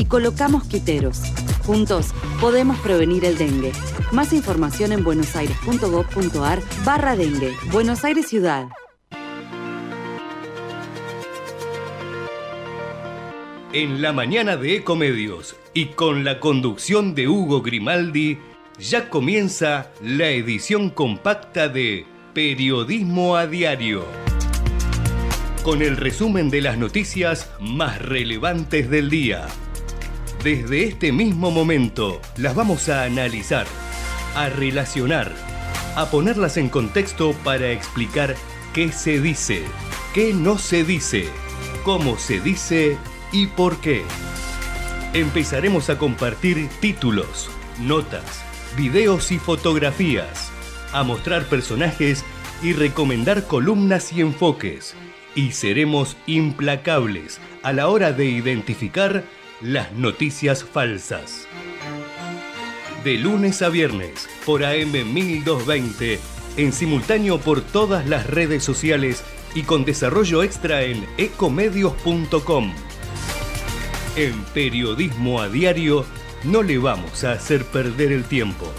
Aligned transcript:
y 0.00 0.06
colocamos 0.06 0.64
quiteros. 0.64 1.20
Juntos 1.66 2.14
podemos 2.40 2.78
prevenir 2.78 3.26
el 3.26 3.36
dengue. 3.36 3.70
Más 4.12 4.32
información 4.32 4.92
en 4.92 5.04
buenosaires.gov.ar 5.04 6.62
barra 6.86 7.16
dengue. 7.16 7.52
Buenos 7.70 8.02
Aires 8.02 8.26
Ciudad. 8.26 8.68
En 13.74 14.00
la 14.00 14.12
mañana 14.14 14.56
de 14.56 14.76
Ecomedios 14.76 15.54
y 15.74 15.86
con 15.86 16.24
la 16.24 16.40
conducción 16.40 17.14
de 17.14 17.28
Hugo 17.28 17.60
Grimaldi, 17.60 18.38
ya 18.78 19.10
comienza 19.10 19.92
la 20.02 20.30
edición 20.30 20.88
compacta 20.88 21.68
de 21.68 22.06
Periodismo 22.32 23.36
a 23.36 23.46
Diario. 23.46 24.06
Con 25.62 25.82
el 25.82 25.98
resumen 25.98 26.48
de 26.48 26.62
las 26.62 26.78
noticias 26.78 27.50
más 27.60 28.00
relevantes 28.00 28.88
del 28.88 29.10
día. 29.10 29.46
Desde 30.42 30.84
este 30.84 31.12
mismo 31.12 31.50
momento 31.50 32.18
las 32.38 32.54
vamos 32.54 32.88
a 32.88 33.02
analizar, 33.02 33.66
a 34.34 34.48
relacionar, 34.48 35.30
a 35.96 36.06
ponerlas 36.06 36.56
en 36.56 36.70
contexto 36.70 37.34
para 37.44 37.72
explicar 37.72 38.36
qué 38.72 38.90
se 38.90 39.20
dice, 39.20 39.62
qué 40.14 40.32
no 40.32 40.56
se 40.56 40.82
dice, 40.82 41.28
cómo 41.84 42.16
se 42.16 42.40
dice 42.40 42.96
y 43.32 43.48
por 43.48 43.82
qué. 43.82 44.02
Empezaremos 45.12 45.90
a 45.90 45.98
compartir 45.98 46.70
títulos, 46.80 47.50
notas, 47.78 48.42
videos 48.78 49.32
y 49.32 49.38
fotografías, 49.38 50.50
a 50.94 51.02
mostrar 51.02 51.44
personajes 51.50 52.24
y 52.62 52.72
recomendar 52.72 53.46
columnas 53.46 54.10
y 54.14 54.22
enfoques. 54.22 54.94
Y 55.34 55.52
seremos 55.52 56.16
implacables 56.26 57.40
a 57.62 57.74
la 57.74 57.88
hora 57.88 58.12
de 58.12 58.24
identificar 58.24 59.22
las 59.60 59.92
noticias 59.92 60.64
falsas. 60.64 61.46
De 63.04 63.18
lunes 63.18 63.62
a 63.62 63.68
viernes 63.68 64.28
por 64.46 64.64
AM 64.64 64.92
1220, 64.92 66.18
en 66.56 66.72
simultáneo 66.72 67.38
por 67.38 67.60
todas 67.60 68.06
las 68.06 68.26
redes 68.26 68.64
sociales 68.64 69.22
y 69.54 69.62
con 69.62 69.84
desarrollo 69.84 70.42
extra 70.42 70.82
en 70.82 71.06
ecomedios.com. 71.18 72.72
En 74.16 74.44
Periodismo 74.54 75.40
a 75.40 75.48
Diario 75.48 76.04
no 76.44 76.62
le 76.62 76.78
vamos 76.78 77.24
a 77.24 77.32
hacer 77.32 77.64
perder 77.66 78.12
el 78.12 78.24
tiempo. 78.24 78.72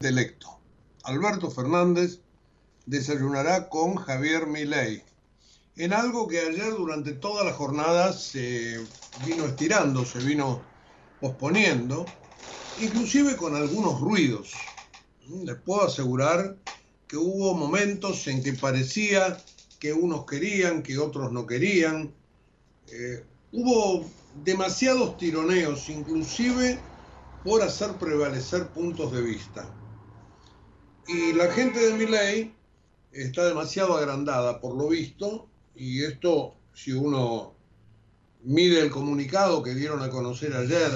Electo. 0.00 0.60
Alberto 1.02 1.50
Fernández 1.50 2.20
desayunará 2.86 3.68
con 3.68 3.96
Javier 3.96 4.46
Milei 4.46 5.02
en 5.78 5.92
algo 5.92 6.26
que 6.26 6.40
ayer 6.40 6.72
durante 6.72 7.12
toda 7.12 7.44
la 7.44 7.52
jornada 7.52 8.12
se 8.12 8.78
vino 9.24 9.44
estirando, 9.44 10.04
se 10.04 10.18
vino 10.18 10.60
posponiendo, 11.20 12.04
inclusive 12.80 13.36
con 13.36 13.54
algunos 13.54 14.00
ruidos. 14.00 14.52
Les 15.44 15.56
puedo 15.56 15.84
asegurar 15.84 16.56
que 17.06 17.16
hubo 17.16 17.54
momentos 17.54 18.26
en 18.26 18.42
que 18.42 18.54
parecía 18.54 19.38
que 19.78 19.92
unos 19.92 20.26
querían, 20.26 20.82
que 20.82 20.98
otros 20.98 21.30
no 21.30 21.46
querían. 21.46 22.12
Eh, 22.88 23.24
hubo 23.52 24.04
demasiados 24.44 25.16
tironeos, 25.16 25.88
inclusive 25.88 26.78
por 27.44 27.62
hacer 27.62 27.92
prevalecer 27.98 28.68
puntos 28.68 29.12
de 29.12 29.22
vista. 29.22 29.68
Y 31.08 31.32
la 31.32 31.50
gente 31.50 31.80
de 31.80 31.94
Miley 31.94 32.54
está 33.12 33.46
demasiado 33.46 33.96
agrandada, 33.96 34.60
por 34.60 34.76
lo 34.76 34.88
visto, 34.88 35.48
y 35.74 36.04
esto, 36.04 36.54
si 36.74 36.92
uno 36.92 37.54
mide 38.44 38.80
el 38.80 38.90
comunicado 38.90 39.62
que 39.62 39.74
dieron 39.74 40.02
a 40.02 40.10
conocer 40.10 40.54
ayer, 40.54 40.90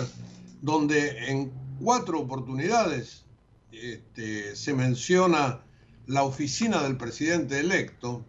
donde 0.61 1.31
en 1.31 1.51
cuatro 1.81 2.21
oportunidades 2.21 3.25
este, 3.73 4.55
se 4.55 4.75
menciona 4.75 5.63
la 6.07 6.25
oficina 6.25 6.83
del 6.83 6.99
presidente 6.99 7.61
electo, 7.61 8.23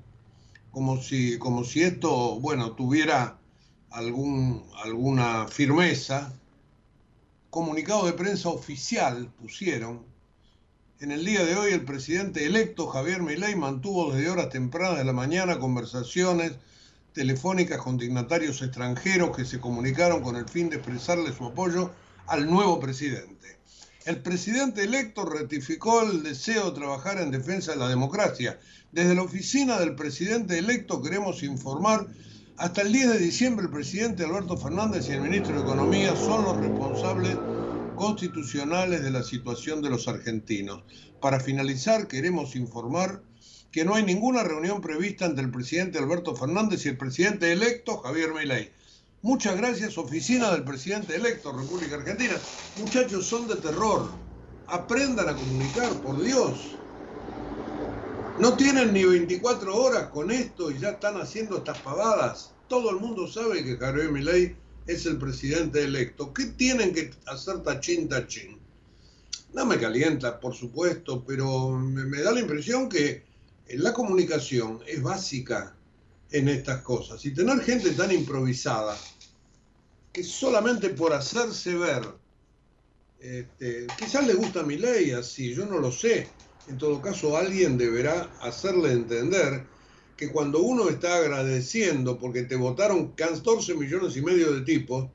como 0.71 1.01
si, 1.01 1.37
como 1.37 1.65
si 1.65 1.83
esto, 1.83 2.39
bueno, 2.39 2.71
tuviera 2.71 3.37
algún, 3.91 4.63
alguna 4.83 5.47
firmeza. 5.47 6.33
Comunicado 7.49 8.05
de 8.05 8.13
prensa 8.13 8.47
oficial 8.47 9.31
pusieron, 9.37 10.12
en 11.03 11.11
el 11.11 11.25
día 11.25 11.43
de 11.43 11.57
hoy 11.57 11.73
el 11.73 11.83
presidente 11.83 12.45
electo 12.45 12.87
Javier 12.87 13.21
Milei 13.21 13.57
mantuvo 13.57 14.13
desde 14.13 14.29
horas 14.29 14.47
tempranas 14.47 14.99
de 14.99 15.03
la 15.03 15.11
mañana 15.11 15.59
conversaciones 15.59 16.53
telefónicas 17.11 17.79
con 17.79 17.97
dignatarios 17.97 18.61
extranjeros 18.61 19.35
que 19.35 19.43
se 19.43 19.59
comunicaron 19.59 20.23
con 20.23 20.37
el 20.37 20.47
fin 20.47 20.69
de 20.69 20.77
expresarle 20.77 21.33
su 21.33 21.43
apoyo 21.43 21.91
al 22.25 22.49
nuevo 22.49 22.79
presidente. 22.79 23.57
El 24.05 24.21
presidente 24.21 24.85
electo 24.85 25.25
ratificó 25.25 26.03
el 26.03 26.23
deseo 26.23 26.71
de 26.71 26.79
trabajar 26.79 27.19
en 27.19 27.31
defensa 27.31 27.73
de 27.73 27.79
la 27.79 27.89
democracia. 27.89 28.57
Desde 28.93 29.13
la 29.13 29.23
oficina 29.23 29.77
del 29.81 29.95
presidente 29.95 30.57
electo 30.57 31.01
queremos 31.01 31.43
informar, 31.43 32.07
hasta 32.55 32.81
el 32.81 32.93
10 32.93 33.09
de 33.09 33.19
diciembre 33.19 33.65
el 33.65 33.71
presidente 33.73 34.23
Alberto 34.23 34.55
Fernández 34.55 35.09
y 35.09 35.11
el 35.11 35.21
ministro 35.21 35.53
de 35.53 35.63
Economía 35.63 36.15
son 36.15 36.45
los 36.45 36.55
responsables 36.55 37.35
constitucionales 37.95 39.03
de 39.03 39.11
la 39.11 39.23
situación 39.23 39.81
de 39.81 39.89
los 39.89 40.07
argentinos. 40.07 40.83
Para 41.21 41.39
finalizar, 41.39 42.07
queremos 42.07 42.55
informar 42.55 43.23
que 43.71 43.85
no 43.85 43.95
hay 43.95 44.03
ninguna 44.03 44.43
reunión 44.43 44.81
prevista 44.81 45.25
entre 45.25 45.43
el 45.43 45.51
presidente 45.51 45.97
Alberto 45.97 46.35
Fernández 46.35 46.85
y 46.85 46.89
el 46.89 46.97
presidente 46.97 47.51
electo 47.51 47.97
Javier 47.97 48.33
Milei. 48.33 48.71
Muchas 49.23 49.55
gracias, 49.55 49.97
oficina 49.97 50.51
del 50.51 50.63
presidente 50.63 51.15
electo, 51.15 51.51
República 51.51 51.95
Argentina. 51.95 52.33
Muchachos, 52.79 53.25
son 53.25 53.47
de 53.47 53.55
terror. 53.55 54.09
Aprendan 54.67 55.29
a 55.29 55.35
comunicar, 55.35 55.91
por 56.01 56.21
Dios. 56.21 56.75
No 58.39 58.55
tienen 58.57 58.93
ni 58.93 59.05
24 59.05 59.75
horas 59.75 60.07
con 60.09 60.29
esto 60.29 60.69
y 60.69 60.79
ya 60.79 60.89
están 60.89 61.21
haciendo 61.21 61.57
estas 61.57 61.77
pavadas. 61.79 62.53
Todo 62.67 62.89
el 62.89 62.97
mundo 62.97 63.27
sabe 63.27 63.63
que 63.63 63.77
Javier 63.77 64.11
Milei 64.11 64.57
es 64.87 65.05
el 65.05 65.17
presidente 65.17 65.83
electo. 65.83 66.33
¿Qué 66.33 66.45
tienen 66.45 66.93
que 66.93 67.11
hacer 67.25 67.63
tachín 67.63 68.09
tachín? 68.09 68.59
No 69.53 69.65
me 69.65 69.79
calienta, 69.79 70.39
por 70.39 70.55
supuesto, 70.55 71.23
pero 71.25 71.71
me, 71.71 72.21
da 72.21 72.31
la 72.31 72.39
impresión 72.39 72.89
que 72.89 73.23
la 73.69 73.93
comunicación 73.93 74.81
es 74.87 75.01
básica 75.01 75.75
en 76.31 76.49
estas 76.49 76.81
cosas. 76.81 77.23
Y 77.25 77.33
tener 77.33 77.59
gente 77.61 77.91
tan 77.91 78.11
improvisada, 78.11 78.97
que 80.11 80.23
solamente 80.23 80.89
por 80.89 81.13
hacerse 81.13 81.75
ver, 81.75 82.03
este, 83.19 83.87
quizás 83.97 84.25
le 84.25 84.33
gusta 84.33 84.63
mi 84.63 84.77
ley 84.77 85.11
así, 85.11 85.53
yo 85.53 85.65
no 85.65 85.79
lo 85.79 85.91
sé. 85.91 86.27
En 86.67 86.77
todo 86.77 87.01
caso, 87.01 87.37
alguien 87.37 87.77
deberá 87.77 88.23
hacerle 88.41 88.91
entender 88.91 89.65
que 90.23 90.31
cuando 90.31 90.61
uno 90.61 90.87
está 90.87 91.17
agradeciendo 91.17 92.17
porque 92.17 92.43
te 92.43 92.55
votaron 92.55 93.11
14 93.11 93.75
millones 93.75 94.15
y 94.15 94.21
medio 94.21 94.53
de 94.53 94.61
tipos, 94.61 95.09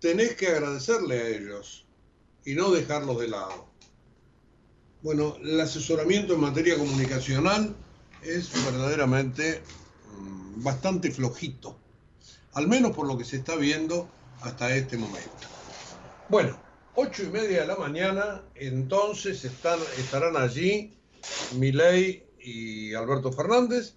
tenés 0.00 0.34
que 0.34 0.48
agradecerle 0.48 1.20
a 1.20 1.28
ellos 1.28 1.86
y 2.44 2.54
no 2.54 2.72
dejarlos 2.72 3.20
de 3.20 3.28
lado. 3.28 3.68
Bueno, 5.02 5.36
el 5.40 5.60
asesoramiento 5.60 6.34
en 6.34 6.40
materia 6.40 6.76
comunicacional 6.76 7.76
es 8.24 8.50
verdaderamente 8.64 9.62
mm, 10.18 10.64
bastante 10.64 11.12
flojito, 11.12 11.76
al 12.54 12.66
menos 12.66 12.90
por 12.90 13.06
lo 13.06 13.16
que 13.16 13.24
se 13.24 13.36
está 13.36 13.54
viendo 13.54 14.08
hasta 14.40 14.74
este 14.74 14.98
momento. 14.98 15.46
Bueno, 16.28 16.60
8 16.96 17.22
y 17.22 17.28
media 17.28 17.60
de 17.60 17.66
la 17.68 17.76
mañana, 17.76 18.42
entonces 18.56 19.44
están, 19.44 19.78
estarán 19.96 20.36
allí 20.36 20.92
Milei 21.54 22.24
y 22.40 22.94
Alberto 22.94 23.30
Fernández 23.30 23.94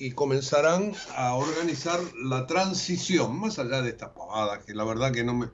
y 0.00 0.12
comenzarán 0.12 0.94
a 1.14 1.34
organizar 1.34 2.00
la 2.24 2.46
transición, 2.46 3.38
más 3.38 3.58
allá 3.58 3.82
de 3.82 3.90
esta 3.90 4.14
pavada, 4.14 4.62
que 4.64 4.74
la 4.74 4.84
verdad 4.84 5.12
que 5.12 5.24
no 5.24 5.34
me, 5.34 5.50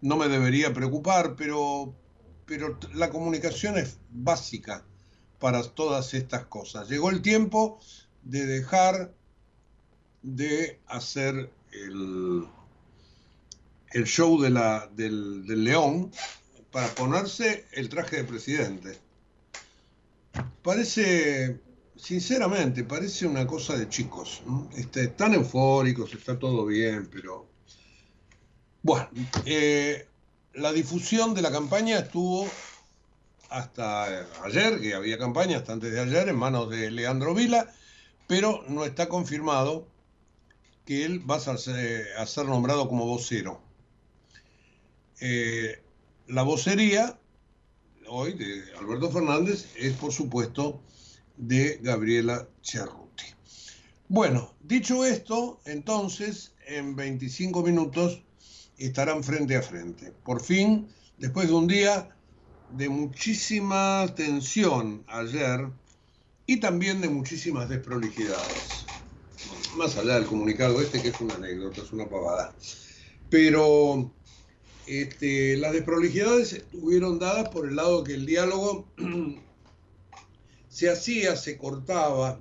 no 0.00 0.16
me 0.16 0.28
debería 0.28 0.72
preocupar, 0.72 1.34
pero, 1.34 1.92
pero 2.46 2.78
la 2.94 3.10
comunicación 3.10 3.76
es 3.76 3.98
básica 4.10 4.84
para 5.40 5.64
todas 5.64 6.14
estas 6.14 6.46
cosas. 6.46 6.88
Llegó 6.88 7.10
el 7.10 7.20
tiempo 7.20 7.80
de 8.22 8.46
dejar 8.46 9.12
de 10.22 10.78
hacer 10.86 11.50
el, 11.72 12.46
el 13.90 14.04
show 14.04 14.40
de 14.40 14.50
la, 14.50 14.88
del, 14.94 15.44
del 15.48 15.64
león 15.64 16.12
para 16.70 16.86
ponerse 16.94 17.66
el 17.72 17.88
traje 17.88 18.18
de 18.18 18.24
presidente. 18.24 19.00
Parece 20.62 21.58
sinceramente, 22.00 22.84
parece 22.84 23.26
una 23.26 23.46
cosa 23.46 23.76
de 23.76 23.88
chicos. 23.88 24.42
Este, 24.76 25.04
están 25.04 25.34
eufóricos, 25.34 26.12
está 26.14 26.38
todo 26.38 26.66
bien, 26.66 27.08
pero... 27.12 27.48
Bueno, 28.82 29.08
eh, 29.44 30.06
la 30.54 30.72
difusión 30.72 31.34
de 31.34 31.42
la 31.42 31.52
campaña 31.52 31.98
estuvo 31.98 32.48
hasta 33.50 34.26
ayer, 34.44 34.80
que 34.80 34.94
había 34.94 35.18
campaña 35.18 35.58
hasta 35.58 35.72
antes 35.72 35.92
de 35.92 36.00
ayer, 36.00 36.28
en 36.28 36.36
manos 36.36 36.70
de 36.70 36.90
Leandro 36.90 37.34
Vila, 37.34 37.70
pero 38.26 38.64
no 38.68 38.84
está 38.84 39.08
confirmado 39.08 39.86
que 40.86 41.04
él 41.04 41.30
va 41.30 41.36
a 41.36 41.56
ser, 42.26 42.46
nombrado 42.46 42.88
como 42.88 43.06
vocero. 43.06 43.60
Eh, 45.20 45.82
la 46.28 46.42
vocería 46.42 47.18
hoy 48.08 48.32
de 48.32 48.64
Alberto 48.78 49.10
Fernández 49.10 49.68
es, 49.76 49.92
por 49.94 50.12
supuesto, 50.12 50.80
de 51.40 51.80
Gabriela 51.82 52.46
Cerruti. 52.62 53.24
Bueno, 54.08 54.54
dicho 54.60 55.04
esto, 55.04 55.60
entonces 55.64 56.52
en 56.66 56.94
25 56.96 57.62
minutos 57.62 58.22
estarán 58.76 59.24
frente 59.24 59.56
a 59.56 59.62
frente. 59.62 60.12
Por 60.24 60.42
fin, 60.42 60.88
después 61.18 61.48
de 61.48 61.54
un 61.54 61.66
día 61.66 62.14
de 62.76 62.88
muchísima 62.88 64.06
tensión 64.14 65.04
ayer 65.08 65.68
y 66.46 66.58
también 66.58 67.00
de 67.00 67.08
muchísimas 67.08 67.68
desprolijidades. 67.68 68.84
Más 69.76 69.96
allá 69.96 70.14
del 70.16 70.26
comunicado 70.26 70.80
este, 70.80 71.00
que 71.00 71.08
es 71.08 71.20
una 71.20 71.34
anécdota, 71.34 71.80
es 71.80 71.92
una 71.92 72.08
pavada. 72.08 72.54
Pero 73.30 74.12
este, 74.86 75.56
las 75.56 75.72
desprolijidades 75.72 76.52
estuvieron 76.52 77.18
dadas 77.18 77.48
por 77.48 77.68
el 77.68 77.76
lado 77.76 78.04
que 78.04 78.14
el 78.14 78.26
diálogo 78.26 78.88
se 80.70 80.88
hacía, 80.88 81.36
se 81.36 81.58
cortaba. 81.58 82.40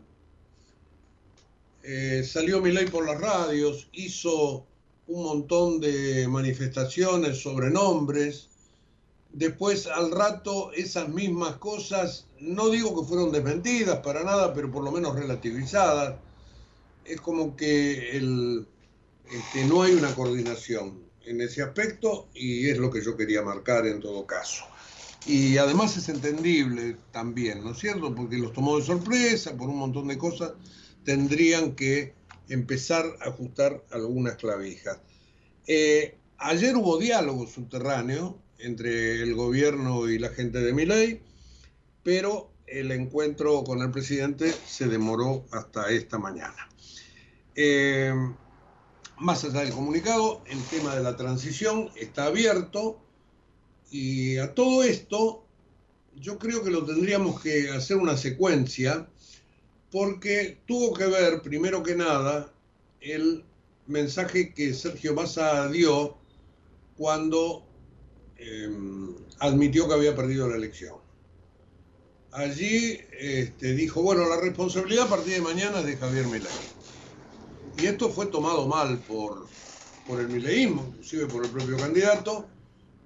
Eh, 1.83 2.23
salió 2.23 2.61
Milei 2.61 2.85
por 2.85 3.05
las 3.05 3.19
radios, 3.19 3.89
hizo 3.91 4.65
un 5.07 5.23
montón 5.23 5.81
de 5.81 6.27
manifestaciones 6.27 7.41
sobre 7.41 7.71
nombres. 7.71 8.47
Después, 9.33 9.87
al 9.87 10.11
rato, 10.11 10.71
esas 10.73 11.09
mismas 11.09 11.57
cosas, 11.57 12.27
no 12.39 12.69
digo 12.69 12.99
que 12.99 13.07
fueron 13.07 13.31
desmentidas 13.31 13.99
para 13.99 14.23
nada, 14.23 14.53
pero 14.53 14.71
por 14.71 14.83
lo 14.83 14.91
menos 14.91 15.15
relativizadas. 15.15 16.15
Es 17.05 17.19
como 17.21 17.55
que 17.55 18.17
este, 18.17 19.65
no 19.65 19.81
hay 19.81 19.93
una 19.93 20.13
coordinación 20.13 21.03
en 21.25 21.41
ese 21.41 21.63
aspecto 21.63 22.27
y 22.35 22.69
es 22.69 22.77
lo 22.77 22.91
que 22.91 23.03
yo 23.03 23.17
quería 23.17 23.41
marcar 23.41 23.87
en 23.87 23.99
todo 23.99 24.27
caso. 24.27 24.68
Y 25.25 25.57
además 25.57 25.97
es 25.97 26.09
entendible 26.09 26.97
también, 27.11 27.63
¿no 27.63 27.71
es 27.71 27.79
cierto? 27.79 28.13
Porque 28.15 28.37
los 28.37 28.53
tomó 28.53 28.77
de 28.77 28.85
sorpresa 28.85 29.55
por 29.55 29.69
un 29.69 29.77
montón 29.77 30.07
de 30.07 30.17
cosas, 30.17 30.53
tendrían 31.03 31.75
que 31.75 32.13
empezar 32.47 33.05
a 33.21 33.29
ajustar 33.29 33.83
algunas 33.91 34.35
clavijas. 34.35 34.99
Eh, 35.67 36.17
ayer 36.37 36.75
hubo 36.75 36.97
diálogo 36.97 37.45
subterráneo 37.47 38.39
entre 38.57 39.21
el 39.21 39.35
gobierno 39.35 40.09
y 40.09 40.19
la 40.19 40.29
gente 40.29 40.59
de 40.59 40.73
Miley, 40.73 41.21
pero 42.03 42.51
el 42.65 42.91
encuentro 42.91 43.63
con 43.63 43.81
el 43.81 43.91
presidente 43.91 44.53
se 44.65 44.87
demoró 44.87 45.45
hasta 45.51 45.89
esta 45.91 46.17
mañana. 46.17 46.69
Eh, 47.55 48.13
más 49.17 49.43
allá 49.43 49.61
del 49.61 49.73
comunicado, 49.73 50.41
el 50.47 50.61
tema 50.63 50.95
de 50.95 51.03
la 51.03 51.17
transición 51.17 51.89
está 51.95 52.25
abierto 52.25 53.01
y 53.91 54.37
a 54.37 54.53
todo 54.53 54.83
esto, 54.83 55.45
yo 56.15 56.37
creo 56.37 56.63
que 56.63 56.69
lo 56.69 56.85
tendríamos 56.85 57.41
que 57.41 57.69
hacer 57.69 57.97
una 57.97 58.17
secuencia, 58.17 59.07
porque 59.91 60.59
tuvo 60.67 60.93
que 60.93 61.05
ver, 61.05 61.41
primero 61.41 61.81
que 61.81 61.95
nada, 61.95 62.53
el 63.01 63.43
mensaje 63.87 64.53
que 64.53 64.73
Sergio 64.73 65.13
Massa 65.15 65.67
dio 65.69 66.17
cuando 66.97 67.65
em, 68.37 69.15
admitió 69.39 69.87
que 69.87 69.95
había 69.95 70.15
perdido 70.15 70.47
la 70.47 70.57
elección. 70.57 70.95
Allí 72.31 72.99
este, 73.17 73.73
dijo, 73.73 74.03
bueno, 74.03 74.27
la 74.29 74.39
responsabilidad 74.39 75.07
a 75.07 75.09
partir 75.09 75.33
de 75.33 75.41
mañana 75.41 75.79
es 75.79 75.85
de 75.87 75.97
Javier 75.97 76.27
Milei. 76.27 76.51
Y 77.79 77.87
esto 77.87 78.09
fue 78.09 78.27
tomado 78.27 78.67
mal 78.67 78.99
por, 78.99 79.47
por 80.05 80.19
el 80.19 80.27
mileísmo, 80.27 80.85
inclusive 80.89 81.25
por 81.25 81.43
el 81.43 81.49
propio 81.49 81.77
candidato, 81.77 82.45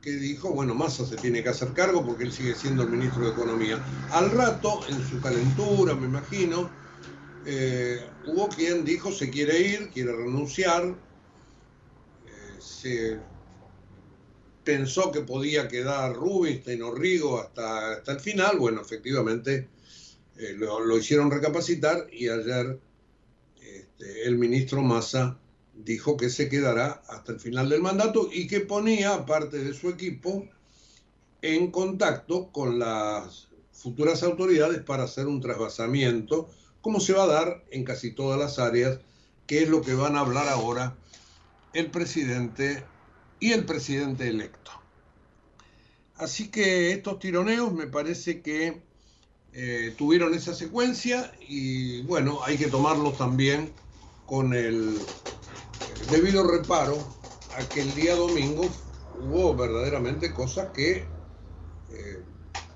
que 0.03 0.11
dijo, 0.11 0.51
bueno, 0.51 0.75
Massa 0.75 1.05
se 1.05 1.15
tiene 1.15 1.41
que 1.41 1.49
hacer 1.49 1.71
cargo 1.71 2.05
porque 2.05 2.25
él 2.25 2.33
sigue 2.33 2.55
siendo 2.55 2.83
el 2.83 2.89
ministro 2.89 3.23
de 3.23 3.31
Economía. 3.31 3.81
Al 4.11 4.31
rato, 4.31 4.81
en 4.89 5.01
su 5.07 5.21
calentura, 5.21 5.95
me 5.95 6.07
imagino, 6.07 6.69
eh, 7.45 8.05
hubo 8.25 8.49
quien 8.49 8.83
dijo 8.83 9.13
se 9.13 9.29
quiere 9.29 9.61
ir, 9.61 9.89
quiere 9.91 10.11
renunciar, 10.11 10.93
eh, 12.25 12.59
se 12.59 13.19
pensó 14.65 15.09
que 15.09 15.21
podía 15.21 15.69
quedar 15.69 16.13
Rubinstein 16.13 16.83
o 16.83 16.93
Rigo 16.93 17.39
hasta, 17.39 17.93
hasta 17.93 18.11
el 18.11 18.19
final, 18.19 18.57
bueno, 18.57 18.81
efectivamente 18.81 19.69
eh, 20.37 20.53
lo, 20.57 20.97
hicieron 20.97 21.31
recapacitar 21.31 22.07
y 22.11 22.27
ayer 22.27 22.77
este, 23.61 24.27
el 24.27 24.37
ministro 24.37 24.81
Massa 24.81 25.39
dijo 25.73 26.17
que 26.17 26.29
se 26.29 26.49
quedará 26.49 27.03
hasta 27.07 27.33
el 27.33 27.39
final 27.39 27.69
del 27.69 27.81
mandato 27.81 28.29
y 28.31 28.47
que 28.47 28.61
ponía 28.61 29.25
parte 29.25 29.57
de 29.57 29.73
su 29.73 29.89
equipo 29.89 30.47
en 31.41 31.71
contacto 31.71 32.49
con 32.51 32.79
las 32.79 33.47
futuras 33.71 34.23
autoridades 34.23 34.81
para 34.81 35.03
hacer 35.03 35.27
un 35.27 35.41
trasvasamiento, 35.41 36.49
como 36.81 36.99
se 36.99 37.13
va 37.13 37.23
a 37.23 37.27
dar 37.27 37.63
en 37.71 37.83
casi 37.83 38.11
todas 38.11 38.39
las 38.39 38.59
áreas, 38.59 38.99
que 39.47 39.63
es 39.63 39.69
lo 39.69 39.81
que 39.81 39.93
van 39.93 40.15
a 40.15 40.21
hablar 40.21 40.47
ahora 40.47 40.95
el 41.73 41.91
presidente 41.91 42.83
y 43.39 43.51
el 43.51 43.65
presidente 43.65 44.27
electo. 44.27 44.71
Así 46.15 46.49
que 46.49 46.91
estos 46.91 47.19
tironeos 47.19 47.73
me 47.73 47.87
parece 47.87 48.41
que 48.41 48.81
eh, 49.51 49.93
tuvieron 49.97 50.33
esa 50.33 50.53
secuencia 50.53 51.33
y 51.41 52.03
bueno, 52.03 52.39
hay 52.43 52.57
que 52.57 52.67
tomarlos 52.67 53.17
también 53.17 53.73
con 54.25 54.53
el 54.53 54.97
debido 56.09 56.43
reparo 56.45 56.97
a 57.57 57.67
que 57.69 57.81
el 57.81 57.93
día 57.95 58.15
domingo 58.15 58.65
hubo 59.19 59.55
verdaderamente 59.55 60.33
cosas 60.33 60.69
que 60.71 61.05
eh, 61.91 62.23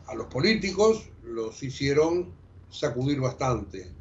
a 0.08 0.16
los 0.16 0.28
políticos 0.28 1.10
los 1.24 1.62
hicieron 1.64 2.34
sacudir 2.70 3.20
bastante. 3.20 3.92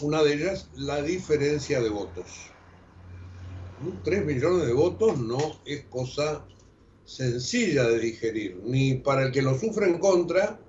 Una 0.00 0.22
de 0.22 0.34
ellas, 0.34 0.68
la 0.74 1.02
diferencia 1.02 1.80
de 1.80 1.88
votos. 1.88 2.50
Tres 4.04 4.24
millones 4.24 4.66
de 4.66 4.72
votos 4.72 5.18
no 5.18 5.38
es 5.64 5.84
cosa 5.84 6.44
sencilla 7.04 7.84
de 7.84 7.98
digerir, 7.98 8.60
ni 8.64 8.94
para 8.94 9.24
el 9.24 9.32
que 9.32 9.42
lo 9.42 9.58
sufre 9.58 9.86
en 9.86 9.98
contra, 9.98 10.60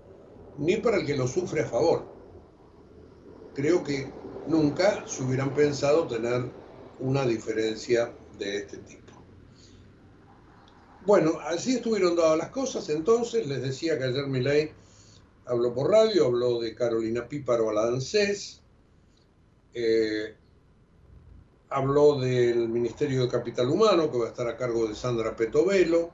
ni 0.57 0.77
para 0.77 0.97
el 0.97 1.05
que 1.05 1.15
lo 1.15 1.27
sufre 1.27 1.61
a 1.61 1.67
favor. 1.67 2.05
Creo 3.53 3.83
que 3.83 4.11
nunca 4.47 5.07
se 5.07 5.23
hubieran 5.23 5.53
pensado 5.53 6.07
tener 6.07 6.62
una 7.03 7.25
diferencia 7.25 8.13
de 8.39 8.57
este 8.57 8.77
tipo. 8.77 9.13
Bueno, 11.05 11.37
así 11.41 11.75
estuvieron 11.75 12.15
dadas 12.15 12.37
las 12.37 12.49
cosas. 12.49 12.87
Entonces, 12.89 13.45
les 13.45 13.61
decía 13.61 13.97
que 13.97 14.05
ayer 14.05 14.25
Milei 14.25 14.71
habló 15.45 15.73
por 15.73 15.91
radio, 15.91 16.27
habló 16.27 16.61
de 16.61 16.73
Carolina 16.73 17.27
Píparo 17.27 17.69
a 17.69 17.73
la 17.73 17.99
eh, 19.73 20.35
habló 21.69 22.19
del 22.19 22.69
Ministerio 22.69 23.23
de 23.23 23.27
Capital 23.27 23.69
Humano, 23.69 24.09
que 24.09 24.17
va 24.19 24.25
a 24.25 24.29
estar 24.29 24.47
a 24.47 24.55
cargo 24.55 24.87
de 24.87 24.95
Sandra 24.95 25.35
Petovelo, 25.35 26.11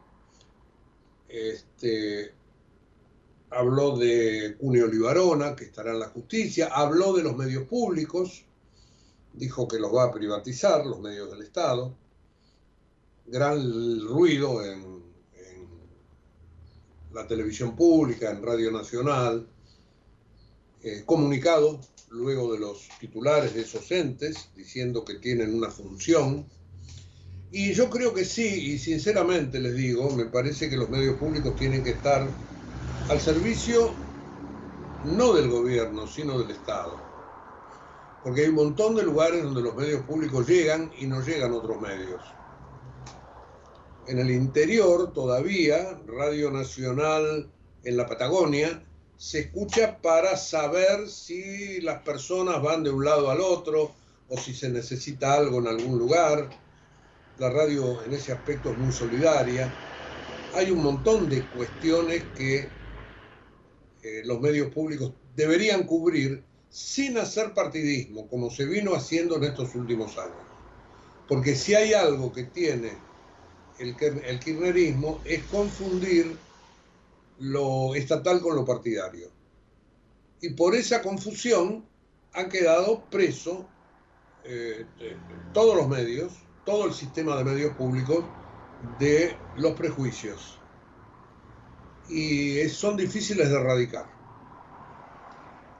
este, 1.27 2.33
habló 3.51 3.95
de 3.97 4.55
Cuneo 4.57 4.87
Libarona, 4.87 5.55
que 5.55 5.65
estará 5.65 5.91
en 5.91 5.99
la 5.99 6.07
justicia, 6.07 6.69
habló 6.73 7.13
de 7.13 7.23
los 7.23 7.35
medios 7.35 7.65
públicos, 7.65 8.45
dijo 9.33 9.67
que 9.67 9.79
los 9.79 9.93
va 9.93 10.05
a 10.05 10.11
privatizar, 10.11 10.85
los 10.85 10.99
medios 10.99 11.31
del 11.31 11.41
Estado. 11.41 11.95
Gran 13.27 13.99
ruido 14.01 14.63
en, 14.63 14.99
la 17.13 17.27
televisión 17.27 17.75
pública, 17.75 18.29
en 18.29 18.43
Radio 18.43 18.71
Nacional, 18.71 19.47
eh, 20.83 21.03
comunicado 21.05 21.79
luego 22.11 22.53
de 22.53 22.59
los 22.59 22.87
titulares 22.99 23.53
de 23.53 23.61
esos 23.61 23.91
entes 23.91 24.49
diciendo 24.55 25.03
que 25.03 25.15
tienen 25.15 25.55
una 25.55 25.69
función. 25.69 26.45
Y 27.51 27.73
yo 27.73 27.89
creo 27.89 28.13
que 28.13 28.25
sí, 28.25 28.73
y 28.73 28.77
sinceramente 28.77 29.59
les 29.59 29.75
digo, 29.75 30.09
me 30.11 30.25
parece 30.25 30.69
que 30.69 30.77
los 30.77 30.89
medios 30.89 31.17
públicos 31.17 31.55
tienen 31.55 31.83
que 31.83 31.91
estar 31.91 32.27
al 33.09 33.19
servicio 33.19 33.91
no 35.03 35.33
del 35.33 35.49
gobierno, 35.49 36.07
sino 36.07 36.37
del 36.39 36.51
Estado. 36.51 37.08
Porque 38.23 38.41
hay 38.41 38.49
un 38.49 38.55
montón 38.55 38.95
de 38.95 39.03
lugares 39.03 39.43
donde 39.43 39.61
los 39.61 39.75
medios 39.75 40.01
públicos 40.03 40.47
llegan 40.47 40.91
y 40.97 41.07
no 41.07 41.21
llegan 41.21 41.53
otros 41.53 41.79
medios. 41.79 42.21
En 44.07 44.19
el 44.19 44.31
interior 44.31 45.13
todavía, 45.13 46.01
Radio 46.07 46.51
Nacional 46.51 47.49
en 47.83 47.97
la 47.97 48.07
Patagonia, 48.07 48.83
se 49.17 49.39
escucha 49.41 50.01
para 50.01 50.35
saber 50.35 51.07
si 51.07 51.81
las 51.81 52.01
personas 52.03 52.61
van 52.61 52.83
de 52.83 52.89
un 52.89 53.05
lado 53.05 53.29
al 53.29 53.41
otro 53.41 53.91
o 54.29 54.37
si 54.37 54.53
se 54.53 54.69
necesita 54.69 55.33
algo 55.33 55.59
en 55.59 55.67
algún 55.67 55.99
lugar. 55.99 56.49
La 57.37 57.49
radio 57.49 58.03
en 58.03 58.13
ese 58.13 58.31
aspecto 58.31 58.71
es 58.71 58.77
muy 58.77 58.91
solidaria. 58.91 59.71
Hay 60.55 60.71
un 60.71 60.81
montón 60.81 61.29
de 61.29 61.45
cuestiones 61.49 62.23
que 62.35 62.69
eh, 64.01 64.21
los 64.25 64.39
medios 64.39 64.73
públicos 64.73 65.13
deberían 65.35 65.83
cubrir 65.83 66.43
sin 66.69 67.17
hacer 67.17 67.53
partidismo, 67.53 68.27
como 68.27 68.49
se 68.49 68.65
vino 68.65 68.93
haciendo 68.95 69.37
en 69.37 69.45
estos 69.45 69.75
últimos 69.75 70.17
años. 70.17 70.35
Porque 71.27 71.55
si 71.55 71.75
hay 71.75 71.93
algo 71.93 72.31
que 72.31 72.43
tiene 72.43 72.91
el, 73.79 73.95
el 74.25 74.39
kirchnerismo 74.39 75.21
es 75.25 75.43
confundir 75.45 76.37
lo 77.39 77.95
estatal 77.95 78.41
con 78.41 78.55
lo 78.55 78.65
partidario. 78.65 79.29
Y 80.41 80.49
por 80.51 80.75
esa 80.75 81.01
confusión 81.01 81.85
han 82.33 82.49
quedado 82.49 83.03
presos 83.09 83.65
eh, 84.43 84.85
todos 85.53 85.75
los 85.75 85.87
medios, 85.87 86.33
todo 86.65 86.85
el 86.85 86.93
sistema 86.93 87.37
de 87.37 87.43
medios 87.43 87.75
públicos 87.75 88.23
de 88.99 89.35
los 89.57 89.73
prejuicios. 89.73 90.57
Y 92.09 92.67
son 92.69 92.97
difíciles 92.97 93.49
de 93.49 93.55
erradicar. 93.55 94.18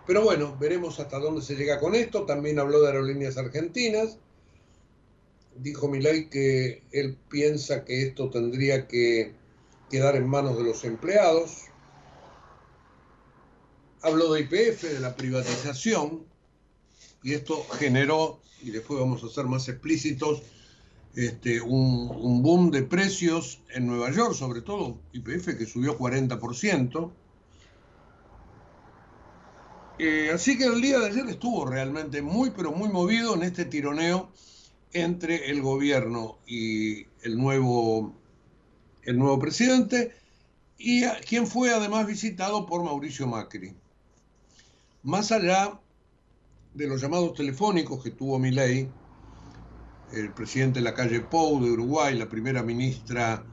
Pero 0.09 0.23
bueno, 0.23 0.57
veremos 0.59 0.99
hasta 0.99 1.19
dónde 1.19 1.43
se 1.43 1.55
llega 1.55 1.79
con 1.79 1.93
esto. 1.93 2.25
También 2.25 2.57
habló 2.57 2.81
de 2.81 2.87
aerolíneas 2.87 3.37
argentinas. 3.37 4.17
Dijo 5.55 5.87
Milay 5.87 6.31
que 6.31 6.81
él 6.91 7.15
piensa 7.29 7.85
que 7.85 8.07
esto 8.07 8.31
tendría 8.31 8.87
que 8.87 9.35
quedar 9.87 10.15
en 10.15 10.27
manos 10.27 10.57
de 10.57 10.63
los 10.63 10.83
empleados. 10.83 11.65
Habló 14.01 14.33
de 14.33 14.39
IPF, 14.41 14.81
de 14.81 14.99
la 14.99 15.15
privatización, 15.15 16.25
y 17.21 17.35
esto 17.35 17.63
generó, 17.77 18.41
y 18.63 18.71
después 18.71 18.99
vamos 18.99 19.23
a 19.23 19.29
ser 19.29 19.45
más 19.45 19.69
explícitos, 19.69 20.41
este, 21.13 21.61
un, 21.61 22.41
boom 22.41 22.71
de 22.71 22.81
precios 22.81 23.61
en 23.75 23.85
Nueva 23.85 24.09
York, 24.09 24.33
sobre 24.33 24.61
todo 24.61 24.97
IPF, 25.13 25.55
que 25.55 25.67
subió 25.67 25.99
40%. 25.99 27.11
Eh, 29.99 30.31
así 30.33 30.57
que 30.57 30.63
el 30.63 30.81
día 30.81 30.97
de 30.99 31.07
ayer 31.07 31.27
estuvo 31.27 31.65
realmente 31.65 32.21
muy, 32.21 32.51
pero 32.51 32.71
muy 32.71 32.89
movido 32.89 33.35
en 33.35 33.43
este 33.43 33.65
tironeo 33.65 34.31
entre 34.93 35.51
el 35.51 35.61
gobierno 35.61 36.37
y 36.47 37.05
el 37.21 37.37
nuevo 37.37 38.15
el 39.03 39.17
nuevo 39.17 39.39
presidente, 39.39 40.13
y 40.77 41.03
quien 41.27 41.47
fue 41.47 41.73
además 41.73 42.05
visitado 42.05 42.65
por 42.65 42.83
Mauricio 42.83 43.27
Macri. 43.27 43.73
Más 45.03 45.31
allá 45.31 45.79
de 46.73 46.87
los 46.87 47.01
llamados 47.01 47.33
telefónicos 47.33 48.03
que 48.03 48.11
tuvo 48.11 48.37
Milei, 48.39 48.87
el 50.13 50.31
presidente 50.33 50.79
de 50.79 50.83
la 50.83 50.93
calle 50.93 51.21
Pou 51.21 51.59
de 51.63 51.71
Uruguay, 51.71 52.15
la 52.17 52.29
primera 52.29 52.61
ministra 52.61 53.43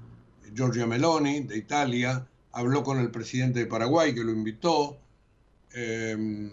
Giorgia 0.55 0.87
Meloni 0.87 1.41
de 1.41 1.57
Italia, 1.57 2.27
habló 2.53 2.83
con 2.83 2.99
el 2.99 3.11
presidente 3.11 3.61
de 3.61 3.67
Paraguay 3.67 4.15
que 4.15 4.25
lo 4.25 4.33
invitó, 4.33 4.99
em, 5.77 6.51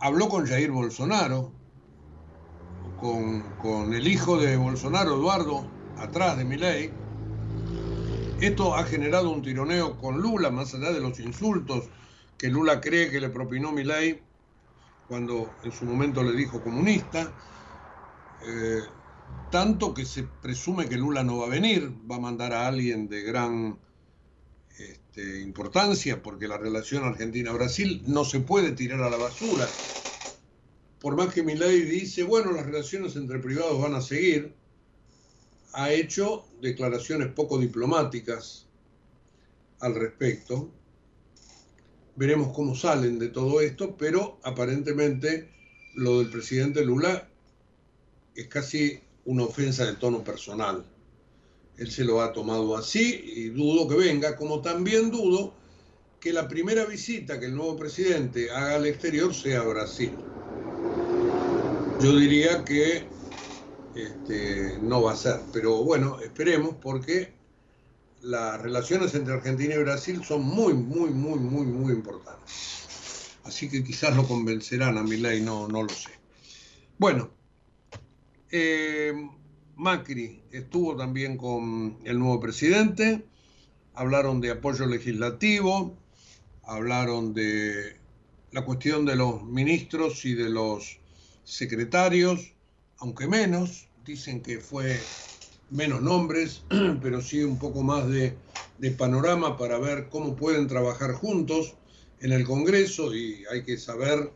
habló 0.00 0.28
con 0.28 0.46
Jair 0.46 0.70
Bolsonaro, 0.70 1.52
con, 3.00 3.42
con, 3.62 3.94
el 3.94 4.06
hijo 4.08 4.36
de 4.38 4.56
Bolsonaro, 4.56 5.14
Eduardo, 5.14 5.66
atrás 5.98 6.36
de 6.36 6.44
Milei, 6.44 6.90
esto 8.40 8.74
ha 8.74 8.84
generado 8.84 9.30
un 9.30 9.42
tironeo 9.42 9.98
con 9.98 10.20
Lula, 10.20 10.50
más 10.50 10.74
allá 10.74 10.92
de 10.92 11.00
los 11.00 11.18
insultos 11.18 11.88
que 12.36 12.48
Lula 12.48 12.80
cree 12.80 13.10
que 13.10 13.20
le 13.20 13.30
propinó 13.30 13.72
Milei 13.72 14.22
cuando 15.08 15.50
en 15.64 15.72
su 15.72 15.84
momento 15.84 16.22
le 16.22 16.32
dijo 16.32 16.62
comunista. 16.62 17.32
Eh, 18.46 18.82
tanto 19.50 19.92
que 19.92 20.04
se 20.04 20.22
presume 20.22 20.88
que 20.88 20.96
Lula 20.96 21.24
no 21.24 21.38
va 21.38 21.46
a 21.46 21.50
venir, 21.50 21.92
va 22.08 22.16
a 22.16 22.20
mandar 22.20 22.52
a 22.52 22.68
alguien 22.68 23.08
de 23.08 23.22
gran 23.22 23.78
importancia, 25.42 26.22
porque 26.22 26.48
la 26.48 26.58
relación 26.58 27.04
Argentina-Brasil 27.04 28.02
no 28.06 28.24
se 28.24 28.40
puede 28.40 28.72
tirar 28.72 29.02
a 29.02 29.10
la 29.10 29.16
basura. 29.16 29.66
Por 31.00 31.16
más 31.16 31.32
que 31.32 31.42
Milei 31.42 31.82
dice, 31.82 32.24
bueno, 32.24 32.52
las 32.52 32.66
relaciones 32.66 33.16
entre 33.16 33.38
privados 33.38 33.80
van 33.80 33.94
a 33.94 34.00
seguir, 34.00 34.52
ha 35.72 35.92
hecho 35.92 36.46
declaraciones 36.60 37.28
poco 37.32 37.58
diplomáticas 37.58 38.66
al 39.80 39.94
respecto. 39.94 40.70
Veremos 42.16 42.52
cómo 42.54 42.74
salen 42.74 43.18
de 43.18 43.28
todo 43.28 43.60
esto, 43.60 43.96
pero 43.96 44.40
aparentemente 44.42 45.50
lo 45.94 46.18
del 46.18 46.30
presidente 46.30 46.84
Lula 46.84 47.28
es 48.34 48.48
casi 48.48 49.00
una 49.24 49.44
ofensa 49.44 49.84
de 49.84 49.94
tono 49.94 50.24
personal. 50.24 50.84
Él 51.78 51.90
se 51.90 52.04
lo 52.04 52.20
ha 52.20 52.32
tomado 52.32 52.76
así 52.76 53.22
y 53.24 53.48
dudo 53.50 53.88
que 53.88 53.94
venga, 53.94 54.36
como 54.36 54.60
también 54.60 55.10
dudo 55.10 55.54
que 56.20 56.32
la 56.32 56.48
primera 56.48 56.84
visita 56.84 57.38
que 57.38 57.46
el 57.46 57.54
nuevo 57.54 57.76
presidente 57.76 58.50
haga 58.50 58.74
al 58.74 58.86
exterior 58.86 59.32
sea 59.32 59.60
a 59.60 59.64
Brasil. 59.64 60.12
Yo 62.00 62.16
diría 62.16 62.64
que 62.64 63.06
este, 63.94 64.78
no 64.82 65.02
va 65.02 65.12
a 65.12 65.16
ser. 65.16 65.40
Pero 65.52 65.82
bueno, 65.84 66.20
esperemos 66.20 66.74
porque 66.80 67.32
las 68.22 68.60
relaciones 68.60 69.14
entre 69.14 69.34
Argentina 69.34 69.74
y 69.74 69.78
Brasil 69.78 70.22
son 70.24 70.42
muy, 70.42 70.74
muy, 70.74 71.10
muy, 71.10 71.38
muy, 71.38 71.66
muy 71.66 71.92
importantes. 71.92 73.38
Así 73.44 73.68
que 73.68 73.82
quizás 73.82 74.14
lo 74.16 74.26
convencerán 74.26 74.98
a 74.98 75.02
mi 75.02 75.16
ley, 75.16 75.40
no, 75.40 75.68
no 75.68 75.82
lo 75.82 75.88
sé. 75.88 76.10
Bueno, 76.98 77.30
eh, 78.50 79.12
Macri 79.78 80.42
estuvo 80.50 80.96
también 80.96 81.36
con 81.36 81.98
el 82.04 82.18
nuevo 82.18 82.40
presidente, 82.40 83.24
hablaron 83.94 84.40
de 84.40 84.50
apoyo 84.50 84.86
legislativo, 84.86 85.96
hablaron 86.64 87.32
de 87.32 87.96
la 88.50 88.64
cuestión 88.64 89.06
de 89.06 89.14
los 89.14 89.44
ministros 89.44 90.24
y 90.24 90.34
de 90.34 90.50
los 90.50 90.98
secretarios, 91.44 92.54
aunque 92.98 93.28
menos, 93.28 93.86
dicen 94.04 94.42
que 94.42 94.58
fue 94.58 94.98
menos 95.70 96.02
nombres, 96.02 96.64
pero 97.00 97.20
sí 97.20 97.44
un 97.44 97.60
poco 97.60 97.84
más 97.84 98.08
de, 98.10 98.36
panorama 98.96 99.56
para 99.56 99.78
ver 99.78 100.08
cómo 100.08 100.34
pueden 100.34 100.66
trabajar 100.66 101.12
juntos 101.12 101.74
en 102.20 102.32
el 102.32 102.44
Congreso 102.44 103.14
y 103.14 103.44
hay 103.48 103.62
que 103.62 103.76
saber, 103.76 104.32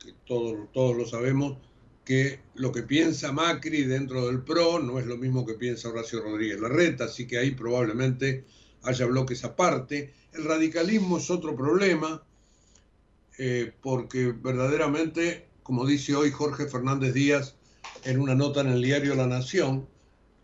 que 0.00 0.12
todos, 0.26 0.72
todos 0.72 0.96
lo 0.96 1.06
sabemos, 1.06 1.58
que 2.04 2.40
lo 2.54 2.72
que 2.72 2.82
piensa 2.82 3.32
Macri 3.32 3.84
dentro 3.84 4.26
del 4.26 4.42
PRO 4.42 4.80
no 4.80 4.98
es 4.98 5.06
lo 5.06 5.16
mismo 5.16 5.46
que 5.46 5.54
piensa 5.54 5.88
Horacio 5.88 6.20
Rodríguez 6.20 6.60
Larreta, 6.60 7.04
así 7.04 7.26
que 7.26 7.38
ahí 7.38 7.52
probablemente 7.52 8.44
haya 8.82 9.06
bloques 9.06 9.44
aparte. 9.44 10.12
El 10.32 10.44
radicalismo 10.44 11.18
es 11.18 11.30
otro 11.30 11.54
problema, 11.54 12.22
eh, 13.38 13.72
porque 13.80 14.32
verdaderamente, 14.32 15.46
como 15.62 15.86
dice 15.86 16.14
hoy 16.16 16.30
Jorge 16.30 16.66
Fernández 16.66 17.14
Díaz, 17.14 17.56
en 18.04 18.20
una 18.20 18.34
nota 18.34 18.60
en 18.62 18.68
el 18.68 18.82
diario 18.82 19.14
La 19.14 19.26
Nación, 19.26 19.88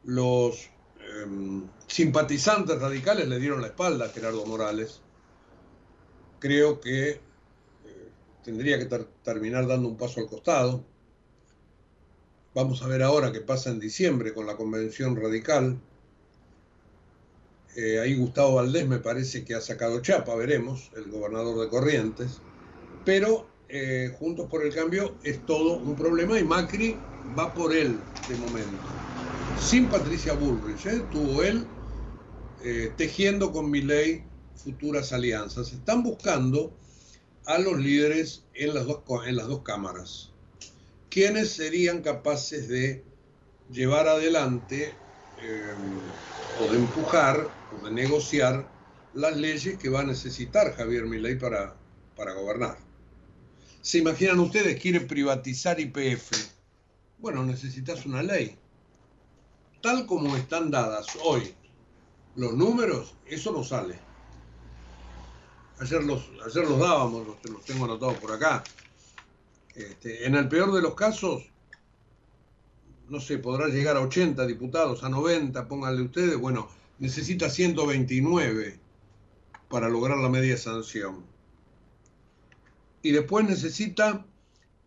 los 0.04 0.70
em, 1.22 1.66
simpatizantes 1.86 2.78
radicales 2.80 3.26
le 3.28 3.38
dieron 3.38 3.60
la 3.60 3.68
espalda 3.68 4.06
a 4.06 4.10
Gerardo 4.10 4.46
Morales. 4.46 5.00
Creo 6.38 6.80
que 6.80 7.10
eh, 7.10 7.20
tendría 8.44 8.78
que 8.78 8.86
terminar 9.24 9.66
dando 9.66 9.88
un 9.88 9.96
paso 9.96 10.20
al 10.20 10.28
costado. 10.28 10.84
Vamos 12.58 12.82
a 12.82 12.88
ver 12.88 13.04
ahora 13.04 13.30
qué 13.30 13.40
pasa 13.40 13.70
en 13.70 13.78
diciembre 13.78 14.34
con 14.34 14.44
la 14.44 14.56
convención 14.56 15.14
radical. 15.14 15.78
Eh, 17.76 18.00
ahí 18.00 18.16
Gustavo 18.16 18.56
Valdés 18.56 18.84
me 18.88 18.98
parece 18.98 19.44
que 19.44 19.54
ha 19.54 19.60
sacado 19.60 20.02
chapa, 20.02 20.34
veremos, 20.34 20.90
el 20.96 21.08
gobernador 21.08 21.60
de 21.60 21.68
Corrientes. 21.68 22.40
Pero 23.04 23.46
eh, 23.68 24.12
Juntos 24.18 24.48
por 24.50 24.66
el 24.66 24.74
Cambio 24.74 25.14
es 25.22 25.46
todo 25.46 25.76
un 25.76 25.94
problema 25.94 26.36
y 26.36 26.42
Macri 26.42 26.96
va 27.38 27.54
por 27.54 27.72
él 27.72 27.96
de 28.28 28.36
momento. 28.38 28.82
Sin 29.60 29.86
Patricia 29.86 30.32
Bullrich, 30.32 30.84
¿eh? 30.86 31.04
tuvo 31.12 31.44
él 31.44 31.64
tejiendo 32.96 33.52
con 33.52 33.70
mi 33.70 33.82
ley 33.82 34.24
futuras 34.56 35.12
alianzas. 35.12 35.72
Están 35.72 36.02
buscando 36.02 36.76
a 37.46 37.56
los 37.58 37.78
líderes 37.78 38.42
en 38.52 38.74
las 38.74 38.84
dos 39.46 39.62
cámaras. 39.62 40.32
¿Quiénes 41.10 41.50
serían 41.50 42.02
capaces 42.02 42.68
de 42.68 43.04
llevar 43.70 44.08
adelante 44.08 44.94
eh, 45.40 45.74
o 46.60 46.70
de 46.70 46.78
empujar 46.78 47.48
o 47.72 47.84
de 47.86 47.92
negociar 47.92 48.68
las 49.14 49.36
leyes 49.36 49.78
que 49.78 49.88
va 49.88 50.00
a 50.00 50.04
necesitar 50.04 50.74
Javier 50.74 51.06
Milei 51.06 51.38
para, 51.38 51.74
para 52.16 52.34
gobernar? 52.34 52.78
¿Se 53.80 53.98
imaginan 53.98 54.38
ustedes, 54.40 54.80
quiere 54.80 55.00
privatizar 55.00 55.80
IPF? 55.80 56.32
Bueno, 57.18 57.44
necesitas 57.44 58.04
una 58.04 58.22
ley. 58.22 58.56
Tal 59.80 60.06
como 60.06 60.36
están 60.36 60.70
dadas 60.70 61.06
hoy 61.24 61.54
los 62.38 62.52
números, 62.52 63.14
eso 63.26 63.52
no 63.52 63.64
sale. 63.64 63.98
Ayer 65.80 66.04
los, 66.04 66.28
ayer 66.46 66.68
los 66.68 66.78
dábamos, 66.78 67.26
los, 67.26 67.64
tengo 67.64 67.84
anotados 67.84 68.16
por 68.18 68.32
acá. 68.32 68.62
Este, 69.78 70.26
en 70.26 70.34
el 70.34 70.48
peor 70.48 70.72
de 70.72 70.82
los 70.82 70.96
casos, 70.96 71.44
no 73.08 73.20
sé, 73.20 73.38
podrá 73.38 73.68
llegar 73.68 73.96
a 73.96 74.00
80 74.00 74.44
diputados, 74.44 75.04
a 75.04 75.08
90, 75.08 75.68
pónganle 75.68 76.02
ustedes, 76.02 76.36
bueno, 76.36 76.68
necesita 76.98 77.48
129 77.48 78.80
para 79.70 79.88
lograr 79.88 80.18
la 80.18 80.28
media 80.28 80.56
sanción. 80.56 81.24
Y 83.02 83.12
después 83.12 83.46
necesita 83.46 84.26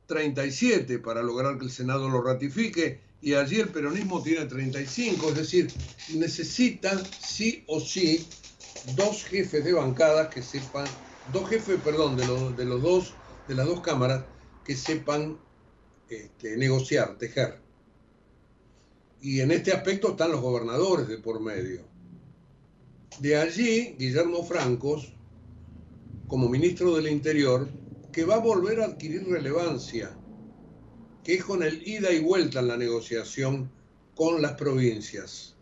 37 0.08 1.00
para 1.00 1.24
lograr 1.24 1.58
que 1.58 1.66
el 1.66 1.72
Senado 1.72 2.10
lo 2.10 2.22
ratifique 2.22 3.00
y 3.22 3.36
allí 3.36 3.62
el 3.62 3.70
peronismo 3.70 4.22
tiene 4.22 4.46
35, 4.46 5.30
es 5.30 5.36
decir, 5.36 5.72
necesita 6.16 7.02
sí 7.22 7.64
o 7.68 7.80
sí 7.80 8.28
dos 8.98 9.24
jefes 9.24 9.64
de 9.64 9.72
bancadas 9.72 10.28
que 10.28 10.42
sepan, 10.42 10.86
dos 11.32 11.50
jefes, 11.50 11.80
perdón, 11.82 12.18
de 12.18 12.28
los, 12.28 12.58
de 12.58 12.66
los 12.66 12.82
dos, 12.82 13.14
de 13.48 13.56
las 13.56 13.68
dos 13.68 13.80
cámaras 13.80 14.26
que 14.64 14.76
sepan 14.76 15.38
este, 16.10 16.58
negociar, 16.58 17.18
tejer. 17.18 17.60
Y 19.22 19.40
en 19.40 19.52
este 19.52 19.72
aspecto 19.72 20.12
están 20.12 20.32
los 20.32 20.42
gobernadores 20.42 21.08
de 21.08 21.18
por 21.18 21.40
medio. 21.40 21.86
De 23.20 23.38
allí, 23.38 23.96
Guillermo 23.98 24.44
Francos, 24.44 25.14
como 26.28 26.50
ministro 26.50 26.96
del 26.96 27.08
Interior, 27.08 27.70
que 28.12 28.26
va 28.26 28.36
a 28.36 28.40
volver 28.40 28.82
a 28.82 28.86
adquirir 28.86 29.28
relevancia, 29.28 30.18
que 31.24 31.36
es 31.36 31.44
con 31.44 31.64
el 31.64 31.88
ida 31.88 32.12
y 32.12 32.20
vuelta 32.20 32.60
en 32.60 32.68
la 32.68 32.78
negociación 32.78 33.72
con 34.16 34.42
las 34.42 34.54
provincias. 34.54 35.56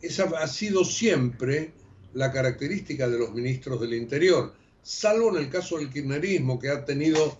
Esa 0.00 0.24
ha 0.38 0.46
sido 0.48 0.84
siempre 0.84 1.72
la 2.12 2.30
característica 2.30 3.08
de 3.08 3.18
los 3.18 3.32
ministros 3.32 3.80
del 3.80 3.94
Interior, 3.94 4.54
salvo 4.82 5.30
en 5.30 5.42
el 5.42 5.50
caso 5.50 5.78
del 5.78 5.90
kirchnerismo, 5.90 6.58
que 6.58 6.68
ha 6.68 6.84
tenido 6.84 7.38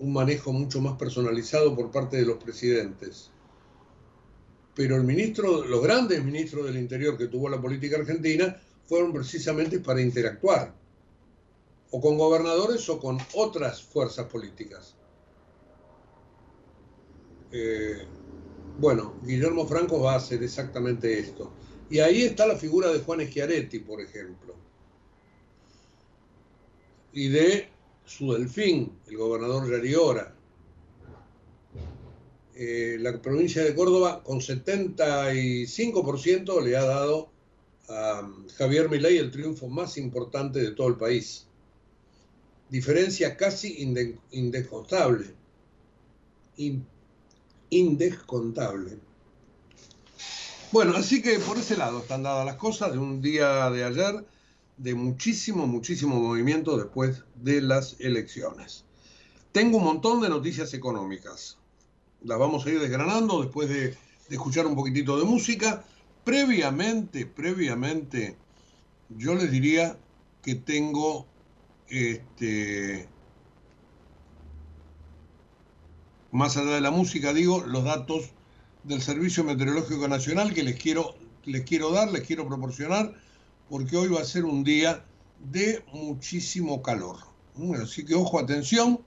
un 0.00 0.12
manejo 0.12 0.52
mucho 0.52 0.80
más 0.80 0.96
personalizado 0.96 1.74
por 1.74 1.90
parte 1.90 2.16
de 2.16 2.26
los 2.26 2.42
presidentes. 2.42 3.30
Pero 4.74 4.96
el 4.96 5.04
ministro, 5.04 5.64
los 5.64 5.82
grandes 5.82 6.22
ministros 6.24 6.66
del 6.66 6.78
Interior 6.78 7.18
que 7.18 7.26
tuvo 7.26 7.48
la 7.48 7.60
política 7.60 7.96
argentina 7.96 8.60
fueron 8.86 9.12
precisamente 9.12 9.80
para 9.80 10.00
interactuar, 10.00 10.74
o 11.90 12.00
con 12.00 12.16
gobernadores 12.16 12.88
o 12.88 13.00
con 13.00 13.18
otras 13.34 13.82
fuerzas 13.82 14.26
políticas. 14.26 14.94
Eh, 17.50 18.06
bueno, 18.78 19.14
Guillermo 19.24 19.66
Franco 19.66 20.00
va 20.00 20.12
a 20.12 20.16
hacer 20.16 20.42
exactamente 20.42 21.18
esto. 21.18 21.52
Y 21.90 22.00
ahí 22.00 22.22
está 22.22 22.46
la 22.46 22.56
figura 22.56 22.92
de 22.92 23.00
Juan 23.00 23.20
Schiaretti, 23.26 23.80
por 23.80 24.00
ejemplo. 24.00 24.54
Y 27.12 27.28
de 27.28 27.68
su 28.08 28.32
delfín, 28.32 28.98
el 29.06 29.16
gobernador 29.16 29.70
Yariora. 29.70 30.34
Eh, 32.54 32.96
la 32.98 33.20
provincia 33.20 33.62
de 33.62 33.74
Córdoba, 33.74 34.22
con 34.24 34.40
75%, 34.40 36.64
le 36.64 36.74
ha 36.76 36.84
dado 36.84 37.30
a 37.88 38.26
Javier 38.56 38.88
Milei 38.88 39.18
el 39.18 39.30
triunfo 39.30 39.68
más 39.68 39.98
importante 39.98 40.60
de 40.60 40.70
todo 40.72 40.88
el 40.88 40.96
país. 40.96 41.46
Diferencia 42.70 43.36
casi 43.36 43.76
indescontable. 44.30 45.36
indescontable. 47.70 48.98
Bueno, 50.72 50.96
así 50.96 51.22
que 51.22 51.38
por 51.38 51.58
ese 51.58 51.76
lado 51.76 52.00
están 52.00 52.24
dadas 52.24 52.44
las 52.44 52.56
cosas 52.56 52.92
de 52.92 52.98
un 52.98 53.22
día 53.22 53.70
de 53.70 53.84
ayer 53.84 54.24
de 54.78 54.94
muchísimo, 54.94 55.66
muchísimo 55.66 56.16
movimiento 56.20 56.76
después 56.76 57.24
de 57.36 57.60
las 57.60 57.96
elecciones. 58.00 58.84
Tengo 59.52 59.78
un 59.78 59.84
montón 59.84 60.20
de 60.20 60.28
noticias 60.28 60.72
económicas. 60.72 61.58
Las 62.22 62.38
vamos 62.38 62.64
a 62.64 62.70
ir 62.70 62.80
desgranando 62.80 63.42
después 63.42 63.68
de, 63.68 63.96
escuchar 64.30 64.66
un 64.66 64.76
poquitito 64.76 65.18
de 65.18 65.24
música. 65.24 65.84
Previamente, 66.24 67.26
previamente, 67.26 68.36
yo 69.08 69.34
les 69.34 69.50
diría 69.50 69.98
que 70.42 70.54
tengo 70.54 71.26
este, 71.88 73.08
más 76.30 76.56
allá 76.56 76.72
de 76.72 76.80
la 76.80 76.90
música, 76.90 77.32
digo, 77.32 77.64
los 77.66 77.84
datos 77.84 78.30
del 78.84 79.02
Servicio 79.02 79.44
Meteorológico 79.44 80.06
Nacional 80.08 80.54
que 80.54 80.62
les 80.62 80.78
quiero, 80.78 81.14
les 81.44 81.62
quiero 81.62 81.90
dar, 81.90 82.10
les 82.10 82.22
quiero 82.22 82.46
proporcionar, 82.46 83.14
porque 83.68 83.96
hoy 83.96 84.08
va 84.08 84.20
a 84.20 84.24
ser 84.24 84.44
un 84.44 84.64
día 84.64 85.04
de 85.38 85.84
muchísimo 85.92 86.82
calor. 86.82 87.16
Así 87.82 88.04
que 88.04 88.14
ojo, 88.14 88.38
atención, 88.38 89.00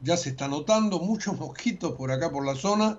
ya 0.00 0.16
se 0.16 0.30
está 0.30 0.48
notando 0.48 0.98
muchos 0.98 1.36
mosquitos 1.40 1.92
por 1.92 2.10
acá 2.10 2.30
por 2.30 2.44
la 2.44 2.54
zona, 2.54 2.98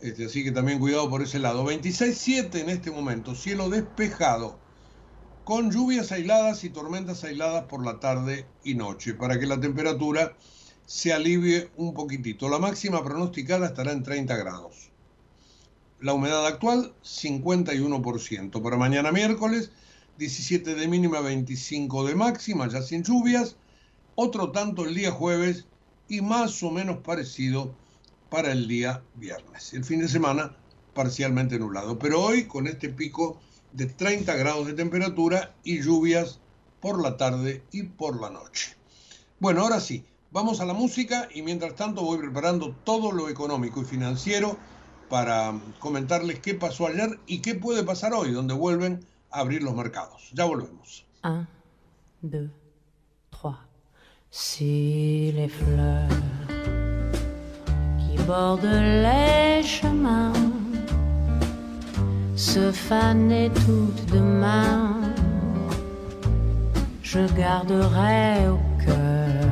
este, 0.00 0.26
así 0.26 0.44
que 0.44 0.52
también 0.52 0.78
cuidado 0.78 1.08
por 1.08 1.22
ese 1.22 1.38
lado. 1.38 1.64
26.7 1.64 2.60
en 2.60 2.70
este 2.70 2.90
momento, 2.90 3.34
cielo 3.34 3.68
despejado, 3.68 4.58
con 5.44 5.70
lluvias 5.70 6.10
aisladas 6.12 6.64
y 6.64 6.70
tormentas 6.70 7.24
aisladas 7.24 7.64
por 7.64 7.84
la 7.84 8.00
tarde 8.00 8.46
y 8.64 8.74
noche, 8.74 9.14
para 9.14 9.38
que 9.38 9.46
la 9.46 9.60
temperatura 9.60 10.36
se 10.86 11.12
alivie 11.12 11.70
un 11.76 11.94
poquitito. 11.94 12.48
La 12.48 12.58
máxima 12.58 13.02
pronosticada 13.04 13.66
estará 13.66 13.92
en 13.92 14.02
30 14.02 14.36
grados. 14.36 14.90
La 16.00 16.12
humedad 16.12 16.46
actual, 16.46 16.94
51%. 17.02 18.62
Para 18.62 18.76
mañana 18.76 19.10
miércoles, 19.12 19.70
17 20.18 20.74
de 20.74 20.88
mínima, 20.88 21.20
25 21.20 22.04
de 22.06 22.14
máxima, 22.14 22.68
ya 22.68 22.82
sin 22.82 23.02
lluvias. 23.02 23.56
Otro 24.14 24.52
tanto 24.52 24.84
el 24.84 24.94
día 24.94 25.10
jueves 25.10 25.66
y 26.08 26.20
más 26.20 26.62
o 26.62 26.70
menos 26.70 26.98
parecido 26.98 27.74
para 28.30 28.52
el 28.52 28.68
día 28.68 29.02
viernes. 29.16 29.74
El 29.74 29.84
fin 29.84 30.00
de 30.00 30.08
semana 30.08 30.56
parcialmente 30.94 31.58
nublado. 31.58 31.98
Pero 31.98 32.22
hoy 32.22 32.44
con 32.44 32.66
este 32.66 32.88
pico 32.88 33.40
de 33.72 33.86
30 33.86 34.34
grados 34.36 34.66
de 34.66 34.74
temperatura 34.74 35.54
y 35.64 35.82
lluvias 35.82 36.38
por 36.80 37.02
la 37.02 37.16
tarde 37.16 37.62
y 37.72 37.82
por 37.82 38.20
la 38.20 38.30
noche. 38.30 38.76
Bueno, 39.40 39.62
ahora 39.62 39.80
sí, 39.80 40.04
vamos 40.30 40.60
a 40.60 40.64
la 40.64 40.74
música 40.74 41.28
y 41.34 41.42
mientras 41.42 41.74
tanto 41.74 42.02
voy 42.02 42.18
preparando 42.18 42.74
todo 42.84 43.10
lo 43.10 43.28
económico 43.28 43.82
y 43.82 43.84
financiero 43.84 44.56
para 45.08 45.60
comentarles 45.80 46.38
qué 46.38 46.54
pasó 46.54 46.86
ayer 46.86 47.18
y 47.26 47.38
qué 47.38 47.54
puede 47.54 47.82
pasar 47.82 48.14
hoy, 48.14 48.32
donde 48.32 48.54
vuelven 48.54 49.04
abrir 49.34 49.62
los 49.62 49.74
mercados. 49.74 50.30
Ya 50.32 50.44
volvemos. 50.44 51.04
Un, 51.22 51.46
deux, 52.22 52.50
trois. 53.30 53.58
Si 54.30 55.32
les 55.32 55.48
fleurs 55.48 56.08
qui 57.98 58.16
bordent 58.24 58.64
les 58.64 59.62
chemins 59.62 60.32
se 62.36 62.72
fanaient 62.72 63.50
toutes 63.64 64.06
demain, 64.12 65.00
je 67.02 67.20
garderai 67.36 68.48
au 68.48 68.60
cœur 68.84 69.44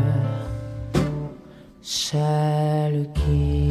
celle 1.80 3.08
qui 3.14 3.70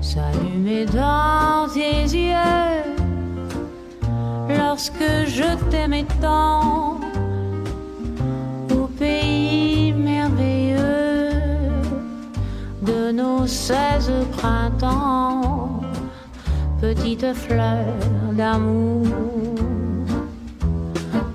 s'allumer 0.00 0.86
dans 0.86 1.68
tes 1.74 2.02
yeux 2.02 2.63
lorsque 4.74 5.10
je 5.38 5.50
t'aimais 5.70 6.06
tant. 6.20 6.98
Au 8.76 8.86
pays 8.98 9.92
merveilleux 9.92 11.30
de 12.82 13.12
nos 13.12 13.46
seize 13.46 14.12
printemps, 14.36 15.80
petite 16.80 17.32
fleur 17.34 17.86
d'amour, 18.32 19.06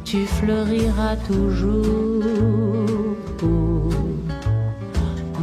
tu 0.03 0.25
fleuriras 0.25 1.15
toujours 1.31 2.25
pour 3.37 3.93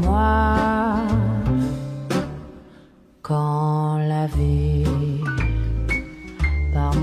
moi. 0.05 0.99
Quand 3.23 3.97
la 4.13 4.27
vie 4.27 4.96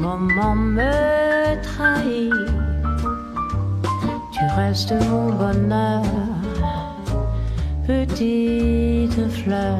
par 0.04 0.18
comment 0.18 0.56
me 0.56 1.62
trahir. 1.62 2.34
Tu 4.34 4.44
restes 4.58 4.94
mon 5.10 5.32
bonheur, 5.32 6.04
petite 7.88 9.30
fleur. 9.30 9.78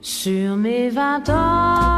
Sur 0.00 0.56
mes 0.56 0.90
vingt 0.90 1.28
ans, 1.30 1.94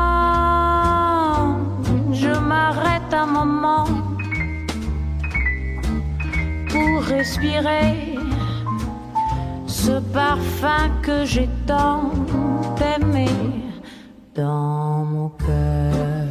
je 2.12 2.33
m'arrête 2.51 3.12
un 3.12 3.27
moment 3.27 3.87
pour 6.71 7.03
respirer 7.03 8.17
ce 9.67 10.01
parfum 10.12 10.88
que 11.03 11.25
j'ai 11.25 11.49
tant 11.67 12.11
aimé 12.95 13.29
dans 14.35 14.82
mon 15.23 15.29
cœur. 15.47 16.27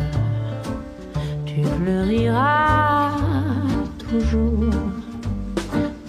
Tu 1.46 1.64
fleuriras 1.64 3.12
toujours 4.10 4.74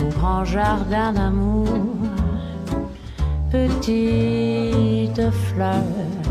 au 0.01 0.09
grand 0.18 0.45
jardin 0.45 1.12
d'amour, 1.12 1.68
petite 3.51 5.31
fleur. 5.47 6.21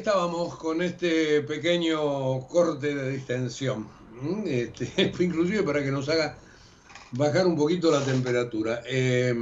Estábamos 0.00 0.56
con 0.56 0.80
este 0.80 1.42
pequeño 1.42 2.48
corte 2.48 2.94
de 2.94 3.10
distensión. 3.10 3.86
Este, 4.46 5.12
inclusive 5.22 5.62
para 5.62 5.82
que 5.82 5.90
nos 5.90 6.08
haga 6.08 6.38
bajar 7.12 7.46
un 7.46 7.54
poquito 7.54 7.90
la 7.90 8.02
temperatura. 8.02 8.82
Eh, 8.86 9.34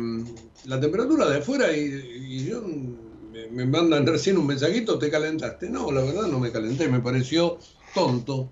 la 0.65 0.81
temperatura 0.81 1.29
de 1.31 1.39
afuera 1.39 1.73
y, 1.77 2.45
yo 2.45 2.63
me, 2.63 3.67
mandan 3.67 4.05
recién 4.05 4.37
un 4.37 4.49
mensajito, 4.49 4.99
¿te 4.99 5.11
calentaste? 5.11 5.71
No, 5.71 5.93
la 5.93 6.03
verdad 6.03 6.27
no 6.27 6.41
me 6.41 6.51
calenté, 6.51 6.89
me 6.89 7.01
pareció 7.01 7.59
tonto 7.95 8.51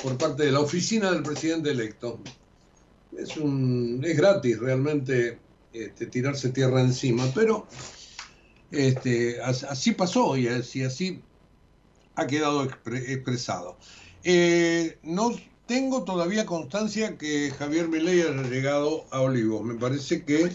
por 0.00 0.16
parte 0.16 0.44
de 0.44 0.52
la 0.52 0.60
oficina 0.60 1.10
del 1.10 1.24
presidente 1.24 1.70
electo. 1.70 2.20
Es, 3.18 3.36
un, 3.36 4.00
es 4.04 4.16
gratis 4.16 4.60
realmente 4.60 5.40
este, 5.72 6.06
tirarse 6.06 6.50
tierra 6.50 6.80
encima, 6.80 7.24
pero 7.34 7.66
este, 8.70 9.40
as- 9.42 9.64
así 9.64 9.92
pasó 9.92 10.36
y 10.36 10.46
así, 10.48 10.82
así 10.82 11.22
ha 12.14 12.26
quedado 12.26 12.64
expre- 12.64 13.08
expresado. 13.08 13.78
Eh, 14.24 14.98
no 15.02 15.32
tengo 15.66 16.04
todavía 16.04 16.46
constancia 16.46 17.16
que 17.16 17.50
Javier 17.58 17.88
Milei 17.88 18.22
haya 18.22 18.42
llegado 18.42 19.04
a 19.10 19.20
Olivos. 19.20 19.64
Me 19.64 19.74
parece 19.74 20.24
que 20.24 20.54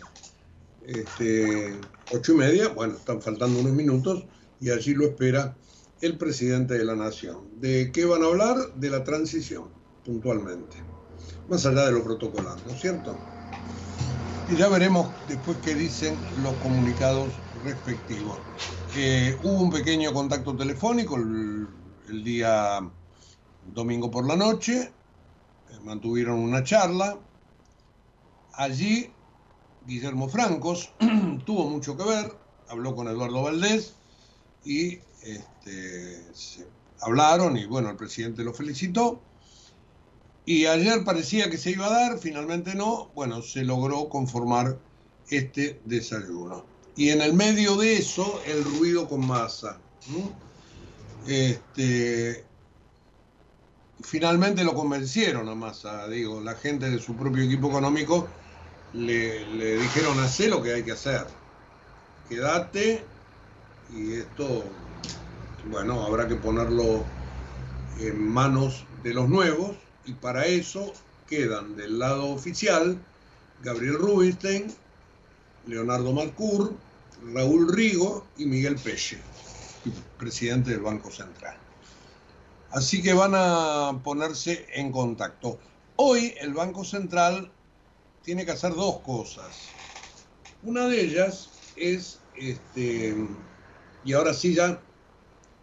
este, 0.85 1.75
ocho 2.11 2.33
y 2.33 2.35
media, 2.35 2.69
bueno, 2.69 2.95
están 2.95 3.21
faltando 3.21 3.59
unos 3.59 3.73
minutos 3.73 4.25
y 4.59 4.69
allí 4.69 4.93
lo 4.93 5.05
espera 5.05 5.57
el 6.01 6.17
presidente 6.17 6.77
de 6.77 6.85
la 6.85 6.95
nación. 6.95 7.59
¿De 7.59 7.91
qué 7.91 8.05
van 8.05 8.23
a 8.23 8.27
hablar? 8.27 8.57
De 8.75 8.89
la 8.89 9.03
transición, 9.03 9.69
puntualmente. 10.05 10.77
Más 11.49 11.65
allá 11.65 11.85
de 11.85 11.91
lo 11.93 12.03
protocolar, 12.03 12.57
¿no 12.65 12.73
es 12.73 12.79
cierto? 12.79 13.17
Y 14.49 14.55
ya 14.55 14.69
veremos 14.69 15.13
después 15.27 15.57
qué 15.61 15.75
dicen 15.75 16.17
los 16.43 16.53
comunicados 16.55 17.33
respectivos. 17.63 18.39
Hubo 18.97 19.61
un 19.61 19.69
pequeño 19.69 20.11
contacto 20.11 20.55
telefónico 20.55 21.17
el, 21.17 22.23
día 22.23 22.79
domingo 23.71 24.09
por 24.09 24.25
la 24.25 24.35
noche, 24.35 24.91
eh, 25.69 25.79
mantuvieron 25.83 26.39
una 26.39 26.63
charla. 26.63 27.15
Allí 28.53 29.11
Guillermo 29.85 30.27
Francos 30.27 30.93
tuvo 31.45 31.69
mucho 31.69 31.95
que 31.95 32.05
ver, 32.05 32.35
habló 32.69 32.95
con 32.95 33.07
Eduardo 33.07 33.43
Valdés 33.43 33.93
y 34.65 34.97
este, 35.21 36.25
hablaron 36.99 37.55
y 37.55 37.67
bueno, 37.67 37.91
el 37.91 37.97
presidente 37.97 38.43
lo 38.43 38.51
felicitó. 38.51 39.21
Y 40.43 40.65
ayer 40.65 41.03
parecía 41.03 41.51
que 41.51 41.59
se 41.59 41.69
iba 41.69 41.85
a 41.85 41.91
dar, 41.91 42.17
finalmente 42.17 42.73
no, 42.73 43.11
bueno, 43.13 43.43
se 43.43 43.63
logró 43.63 44.09
conformar 44.09 44.79
este 45.29 45.79
desayuno. 45.85 46.76
Y 46.97 47.11
en 47.11 47.21
el 47.21 47.33
medio 47.33 47.77
de 47.77 47.97
eso, 47.97 48.41
el 48.45 48.63
ruido 48.63 49.07
con 49.07 49.25
masa. 49.25 49.77
Este, 51.27 52.43
finalmente 54.01 54.63
lo 54.63 54.73
convencieron 54.73 55.49
a 55.49 55.55
Massa, 55.55 56.07
digo, 56.07 56.41
la 56.41 56.55
gente 56.55 56.89
de 56.89 56.99
su 56.99 57.15
propio 57.15 57.43
equipo 57.43 57.67
económico 57.67 58.27
le, 58.93 59.77
dijeron, 59.77 60.19
hacé 60.19 60.47
lo 60.47 60.61
que 60.61 60.73
hay 60.73 60.83
que 60.83 60.93
hacer, 60.93 61.25
quédate 62.29 63.03
y 63.93 64.13
esto, 64.13 64.63
bueno, 65.69 66.05
habrá 66.05 66.27
que 66.27 66.35
ponerlo 66.35 67.03
en 67.99 68.27
manos 68.27 68.85
de 69.03 69.13
los 69.13 69.27
nuevos 69.27 69.75
y 70.05 70.13
para 70.13 70.45
eso 70.45 70.93
quedan 71.27 71.75
del 71.75 71.99
lado 71.99 72.27
oficial 72.27 72.97
Gabriel 73.63 73.95
Rubinstein, 73.95 74.73
Leonardo 75.65 76.13
Marcur, 76.13 76.73
Raúl 77.23 77.73
Rigo 77.73 78.25
y 78.37 78.45
Miguel 78.45 78.75
Pelle, 78.75 79.17
presidente 80.17 80.71
del 80.71 80.81
Banco 80.81 81.11
Central. 81.11 81.57
Así 82.71 83.01
que 83.01 83.13
van 83.13 83.33
a 83.35 83.99
ponerse 84.03 84.67
en 84.73 84.91
contacto. 84.91 85.59
Hoy 85.95 86.33
el 86.39 86.53
Banco 86.53 86.83
Central 86.83 87.51
tiene 88.23 88.45
que 88.45 88.51
hacer 88.51 88.73
dos 88.73 88.99
cosas. 88.99 89.69
Una 90.63 90.87
de 90.87 91.01
ellas 91.01 91.49
es, 91.75 92.19
este, 92.35 93.15
y 94.03 94.13
ahora 94.13 94.33
sí 94.33 94.53
ya 94.53 94.81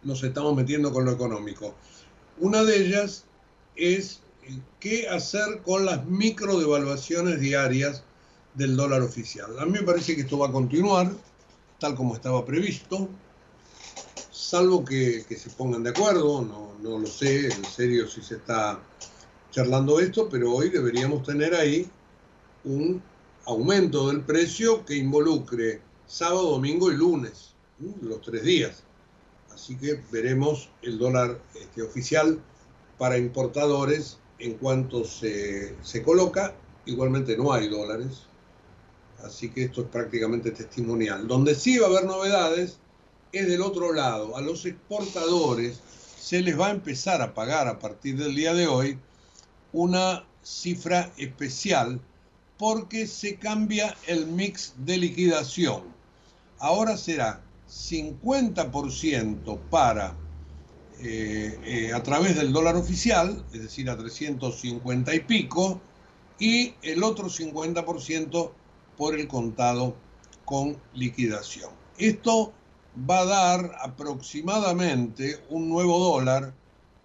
nos 0.03 0.23
estamos 0.23 0.55
metiendo 0.55 0.91
con 0.91 1.05
lo 1.05 1.11
económico. 1.11 1.75
Una 2.39 2.63
de 2.63 2.77
ellas 2.77 3.25
es 3.75 4.21
eh, 4.43 4.59
qué 4.79 5.07
hacer 5.07 5.61
con 5.63 5.85
las 5.85 6.05
micro 6.05 6.59
devaluaciones 6.59 7.39
diarias 7.39 8.03
del 8.55 8.75
dólar 8.75 9.01
oficial. 9.01 9.59
A 9.59 9.65
mí 9.65 9.71
me 9.71 9.83
parece 9.83 10.15
que 10.15 10.21
esto 10.21 10.37
va 10.37 10.47
a 10.47 10.51
continuar 10.51 11.11
tal 11.79 11.95
como 11.95 12.15
estaba 12.15 12.45
previsto, 12.45 13.09
salvo 14.31 14.85
que, 14.85 15.25
que 15.27 15.37
se 15.37 15.49
pongan 15.49 15.83
de 15.83 15.89
acuerdo, 15.91 16.41
no, 16.41 16.73
no 16.81 16.99
lo 16.99 17.07
sé 17.07 17.47
en 17.47 17.65
serio 17.65 18.07
si 18.07 18.21
se 18.21 18.35
está 18.35 18.79
charlando 19.51 19.99
esto, 19.99 20.29
pero 20.29 20.53
hoy 20.53 20.69
deberíamos 20.69 21.23
tener 21.23 21.55
ahí 21.55 21.89
un 22.63 23.01
aumento 23.45 24.07
del 24.07 24.21
precio 24.21 24.85
que 24.85 24.95
involucre 24.95 25.81
sábado, 26.07 26.51
domingo 26.51 26.91
y 26.91 26.95
lunes, 26.95 27.55
los 28.01 28.21
tres 28.21 28.43
días. 28.43 28.83
Así 29.53 29.77
que 29.77 30.01
veremos 30.11 30.69
el 30.81 30.97
dólar 30.97 31.39
este, 31.55 31.81
oficial 31.81 32.39
para 32.97 33.17
importadores 33.17 34.19
en 34.39 34.55
cuanto 34.55 35.05
se, 35.05 35.75
se 35.81 36.03
coloca. 36.03 36.53
Igualmente 36.85 37.37
no 37.37 37.53
hay 37.53 37.69
dólares, 37.69 38.23
así 39.23 39.49
que 39.49 39.63
esto 39.63 39.81
es 39.81 39.87
prácticamente 39.87 40.51
testimonial. 40.51 41.27
Donde 41.27 41.55
sí 41.55 41.77
va 41.77 41.87
a 41.87 41.89
haber 41.89 42.05
novedades 42.05 42.77
es 43.31 43.47
del 43.47 43.61
otro 43.61 43.93
lado. 43.93 44.37
A 44.37 44.41
los 44.41 44.65
exportadores 44.65 45.79
se 46.19 46.41
les 46.41 46.59
va 46.59 46.67
a 46.67 46.71
empezar 46.71 47.21
a 47.21 47.33
pagar 47.33 47.67
a 47.67 47.79
partir 47.79 48.17
del 48.17 48.35
día 48.35 48.53
de 48.53 48.67
hoy 48.67 48.97
una 49.73 50.25
cifra 50.41 51.11
especial 51.17 51.99
porque 52.57 53.07
se 53.07 53.35
cambia 53.35 53.95
el 54.07 54.27
mix 54.27 54.73
de 54.77 54.97
liquidación. 54.97 55.83
Ahora 56.59 56.95
será 56.97 57.41
50% 57.69 59.59
para 59.69 60.15
eh, 61.01 61.59
eh, 61.65 61.93
a 61.93 62.01
través 62.01 62.37
del 62.37 62.53
dólar 62.53 62.77
oficial, 62.77 63.43
es 63.51 63.63
decir, 63.63 63.89
a 63.89 63.97
350 63.97 65.13
y 65.13 65.19
pico, 65.21 65.81
y 66.39 66.73
el 66.81 67.03
otro 67.03 67.27
50% 67.27 68.51
por 68.97 69.15
el 69.15 69.27
contado 69.27 69.95
con 70.45 70.77
liquidación. 70.93 71.71
Esto 71.97 72.53
va 73.09 73.19
a 73.19 73.25
dar 73.25 73.75
aproximadamente 73.81 75.39
un 75.49 75.67
nuevo 75.69 75.99
dólar 75.99 76.53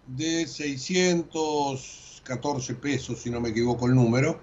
de 0.06 0.46
614 0.46 2.74
pesos, 2.74 3.20
si 3.20 3.30
no 3.30 3.40
me 3.40 3.48
equivoco 3.50 3.86
el 3.86 3.94
número, 3.94 4.40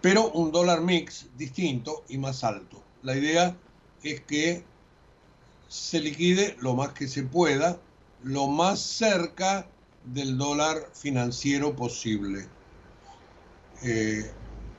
pero 0.00 0.30
un 0.30 0.52
dólar 0.52 0.80
mix 0.80 1.26
distinto 1.36 2.04
y 2.08 2.18
más 2.18 2.44
alto. 2.44 2.80
La 3.02 3.16
idea 3.16 3.56
es 4.02 4.20
que 4.22 4.64
se 5.68 6.00
liquide 6.00 6.56
lo 6.60 6.74
más 6.74 6.92
que 6.92 7.08
se 7.08 7.24
pueda, 7.24 7.78
lo 8.22 8.46
más 8.48 8.80
cerca 8.80 9.68
del 10.04 10.38
dólar 10.38 10.90
financiero 10.94 11.76
posible. 11.76 12.48
Eh, 13.82 14.30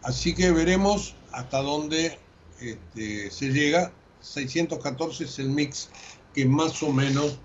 así 0.03 0.33
que 0.33 0.51
veremos 0.51 1.15
hasta 1.31 1.61
dónde 1.61 2.17
este, 2.59 3.31
se 3.31 3.49
llega. 3.49 3.91
614 4.21 5.23
es 5.23 5.39
el 5.39 5.49
mix 5.49 5.89
que 6.33 6.45
más 6.45 6.83
o 6.83 6.91
menos 6.91 7.39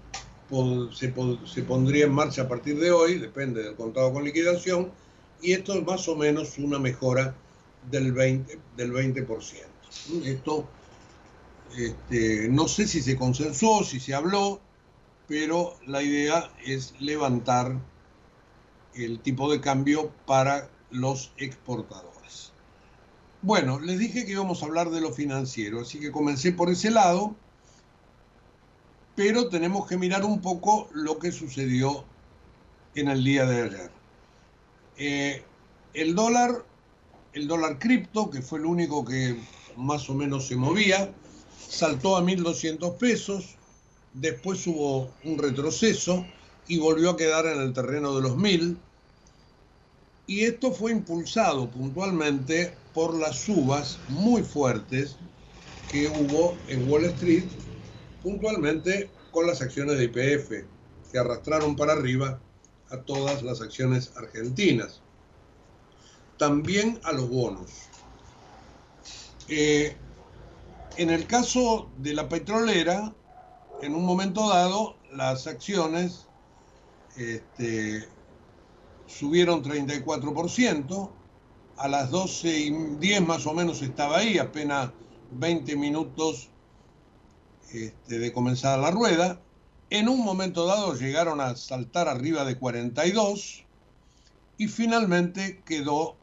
se, 0.92 1.12
se, 1.46 1.62
pondría 1.62 2.04
en 2.04 2.12
marcha 2.12 2.42
a 2.42 2.48
partir 2.48 2.78
de 2.78 2.90
hoy, 2.90 3.18
depende 3.18 3.62
del 3.62 3.74
contado 3.74 4.12
con 4.12 4.24
liquidación, 4.24 4.92
y 5.40 5.52
esto 5.52 5.74
es 5.74 5.84
más 5.84 6.06
o 6.08 6.16
menos 6.16 6.58
una 6.58 6.78
mejora 6.78 7.34
del 7.90 8.14
20%. 8.14 8.58
Del 8.76 8.92
20%. 8.92 9.46
Esto 10.24 10.66
este, 11.76 12.48
no 12.48 12.68
sé 12.68 12.86
si 12.86 13.02
se 13.02 13.16
consensuó, 13.16 13.82
si 13.82 13.98
se 13.98 14.14
habló, 14.14 14.60
pero 15.26 15.74
la 15.86 16.02
idea 16.02 16.52
es 16.64 16.94
levantar 17.00 17.80
el 18.94 19.20
tipo 19.20 19.50
de 19.50 19.60
cambio 19.60 20.12
para 20.26 20.70
los 20.90 21.32
exportadores. 21.36 22.13
Bueno, 23.44 23.78
les 23.78 23.98
dije 23.98 24.24
que 24.24 24.32
íbamos 24.32 24.62
a 24.62 24.64
hablar 24.64 24.88
de 24.88 25.02
lo 25.02 25.12
financiero, 25.12 25.82
así 25.82 26.00
que 26.00 26.10
comencé 26.10 26.52
por 26.52 26.70
ese 26.70 26.90
lado, 26.90 27.36
pero 29.16 29.50
tenemos 29.50 29.86
que 29.86 29.98
mirar 29.98 30.24
un 30.24 30.40
poco 30.40 30.88
lo 30.94 31.18
que 31.18 31.30
sucedió 31.30 32.06
en 32.94 33.08
el 33.08 33.22
día 33.22 33.44
de 33.44 33.62
ayer. 33.62 33.90
Eh, 34.96 35.42
el 35.92 36.14
dólar, 36.14 36.64
el 37.34 37.46
dólar 37.46 37.78
cripto, 37.78 38.30
que 38.30 38.40
fue 38.40 38.60
el 38.60 38.64
único 38.64 39.04
que 39.04 39.36
más 39.76 40.08
o 40.08 40.14
menos 40.14 40.46
se 40.46 40.56
movía, 40.56 41.12
saltó 41.68 42.16
a 42.16 42.22
1.200 42.22 42.96
pesos, 42.96 43.56
después 44.14 44.66
hubo 44.66 45.10
un 45.22 45.36
retroceso 45.36 46.24
y 46.66 46.78
volvió 46.78 47.10
a 47.10 47.16
quedar 47.18 47.44
en 47.44 47.60
el 47.60 47.74
terreno 47.74 48.14
de 48.14 48.22
los 48.22 48.38
1.000. 48.38 48.78
Y 50.28 50.44
esto 50.44 50.72
fue 50.72 50.92
impulsado 50.92 51.70
puntualmente 51.70 52.82
por 52.94 53.14
las 53.14 53.36
subas 53.40 53.98
muy 54.08 54.42
fuertes 54.42 55.16
que 55.90 56.06
hubo 56.08 56.56
en 56.68 56.88
Wall 56.88 57.04
Street, 57.06 57.44
puntualmente 58.22 59.10
con 59.32 59.46
las 59.46 59.60
acciones 59.60 59.98
de 59.98 60.04
IPF, 60.04 60.64
que 61.10 61.18
arrastraron 61.18 61.76
para 61.76 61.92
arriba 61.92 62.40
a 62.90 62.98
todas 62.98 63.42
las 63.42 63.60
acciones 63.60 64.12
argentinas. 64.16 65.00
También 66.38 67.00
a 67.04 67.12
los 67.12 67.28
bonos. 67.28 67.70
Eh, 69.48 69.96
en 70.96 71.10
el 71.10 71.26
caso 71.26 71.90
de 71.98 72.14
la 72.14 72.28
petrolera, 72.28 73.12
en 73.82 73.94
un 73.94 74.04
momento 74.04 74.48
dado, 74.48 74.96
las 75.12 75.46
acciones 75.46 76.26
este, 77.16 78.08
subieron 79.06 79.62
34%, 79.62 81.10
a 81.76 81.88
las 81.88 82.10
12 82.10 82.58
y 82.58 82.70
10 82.98 83.26
más 83.26 83.46
o 83.46 83.54
menos 83.54 83.82
estaba 83.82 84.18
ahí, 84.18 84.38
apenas 84.38 84.90
20 85.32 85.76
minutos 85.76 86.48
este, 87.72 88.18
de 88.18 88.32
comenzar 88.32 88.78
la 88.78 88.90
rueda. 88.90 89.40
En 89.90 90.08
un 90.08 90.24
momento 90.24 90.66
dado 90.66 90.94
llegaron 90.94 91.40
a 91.40 91.56
saltar 91.56 92.08
arriba 92.08 92.44
de 92.44 92.56
42 92.56 93.64
y 94.58 94.68
finalmente 94.68 95.62
quedó 95.64 96.16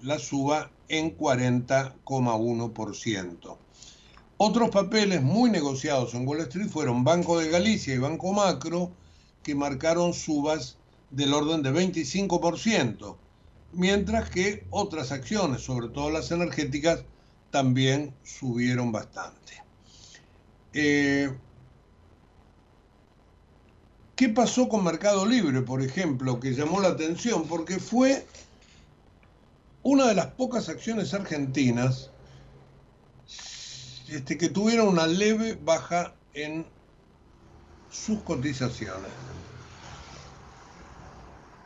la 0.00 0.18
suba 0.18 0.70
en 0.88 1.14
40,1%. 1.16 3.56
Otros 4.36 4.70
papeles 4.70 5.22
muy 5.22 5.50
negociados 5.50 6.14
en 6.14 6.26
Wall 6.26 6.40
Street 6.40 6.68
fueron 6.68 7.04
Banco 7.04 7.38
de 7.38 7.48
Galicia 7.48 7.94
y 7.94 7.98
Banco 7.98 8.32
Macro, 8.32 8.90
que 9.42 9.54
marcaron 9.54 10.12
subas 10.12 10.76
del 11.10 11.32
orden 11.32 11.62
de 11.62 11.72
25%, 11.72 13.16
mientras 13.72 14.30
que 14.30 14.66
otras 14.70 15.12
acciones, 15.12 15.62
sobre 15.62 15.88
todo 15.88 16.10
las 16.10 16.30
energéticas, 16.30 17.04
también 17.50 18.14
subieron 18.22 18.92
bastante. 18.92 19.62
Eh, 20.72 21.30
¿Qué 24.16 24.28
pasó 24.28 24.68
con 24.68 24.84
Mercado 24.84 25.26
Libre, 25.26 25.62
por 25.62 25.82
ejemplo, 25.82 26.38
que 26.38 26.54
llamó 26.54 26.80
la 26.80 26.88
atención? 26.88 27.46
Porque 27.48 27.78
fue 27.78 28.24
una 29.82 30.06
de 30.06 30.14
las 30.14 30.26
pocas 30.26 30.68
acciones 30.68 31.12
argentinas 31.12 32.10
este, 34.08 34.38
que 34.38 34.48
tuvieron 34.48 34.88
una 34.88 35.06
leve 35.06 35.58
baja 35.62 36.14
en 36.34 36.66
sus 37.90 38.20
cotizaciones. 38.20 39.10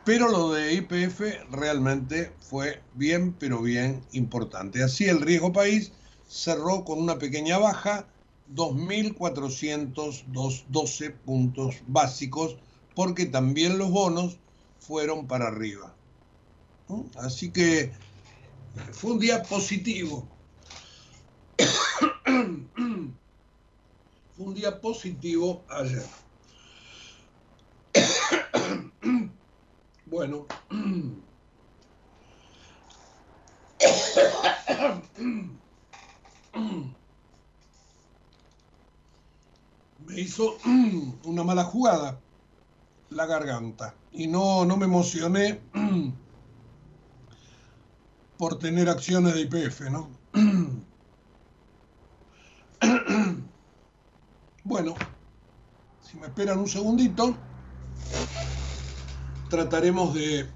Pero 0.07 0.27
lo 0.29 0.53
de 0.53 0.73
IPF 0.73 1.19
realmente 1.51 2.31
fue 2.39 2.81
bien, 2.93 3.33
pero 3.33 3.61
bien 3.61 4.01
importante. 4.13 4.81
Así 4.81 5.03
el 5.03 5.19
riesgo 5.19 5.51
país 5.51 5.91
cerró 6.29 6.85
con 6.85 6.99
una 6.99 7.19
pequeña 7.19 7.57
baja, 7.57 8.07
2.412 8.55 11.13
puntos 11.25 11.75
básicos, 11.87 12.55
porque 12.95 13.25
también 13.25 13.77
los 13.77 13.91
bonos 13.91 14.37
fueron 14.79 15.27
para 15.27 15.49
arriba. 15.49 15.93
Así 17.17 17.51
que 17.51 17.91
fue 18.93 19.11
un 19.11 19.19
día 19.19 19.43
positivo 19.43 20.25
fue 24.37 24.37
un 24.37 24.53
día 24.53 24.79
positivo 24.79 25.65
ayer. 25.67 26.05
Bueno. 30.09 30.45
me 40.05 40.19
hizo 40.19 40.57
una 41.25 41.43
mala 41.43 41.63
jugada 41.63 42.19
la 43.09 43.25
garganta 43.25 43.95
y 44.11 44.27
no, 44.27 44.65
no 44.65 44.77
me 44.77 44.85
emocioné 44.85 45.59
por 48.37 48.59
tener 48.59 48.89
acciones 48.89 49.33
de 49.35 49.41
IPF, 49.41 49.81
¿no? 49.91 50.09
Bueno, 54.63 54.95
si 56.01 56.17
me 56.17 56.27
esperan 56.27 56.59
un 56.59 56.67
segundito, 56.67 57.37
trataremos 59.49 60.13
de, 60.13 60.47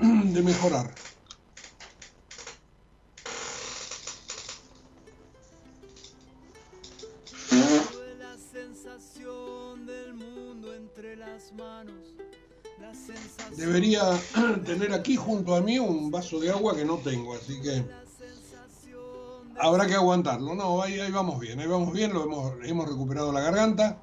mejorar. 0.44 0.94
Debería 13.56 14.02
tener 14.66 14.94
aquí 14.94 15.16
junto 15.16 15.56
a 15.56 15.62
mí 15.62 15.78
un 15.78 16.10
vaso 16.10 16.40
de 16.40 16.50
agua 16.50 16.76
que 16.76 16.86
no 16.86 16.98
tengo, 16.98 17.36
así 17.36 17.62
que 17.62 17.84
habrá 19.60 19.86
que 19.88 19.96
aguantarlo. 19.96 20.56
No, 20.56 20.82
ahí, 20.82 21.00
vamos 21.12 21.40
bien, 21.40 21.60
ahí 21.60 21.68
vamos 21.68 21.94
bien, 21.94 22.14
lo 22.14 22.58
hemos 22.64 22.90
recuperado 22.90 23.32
la 23.32 23.42
garganta. 23.42 24.00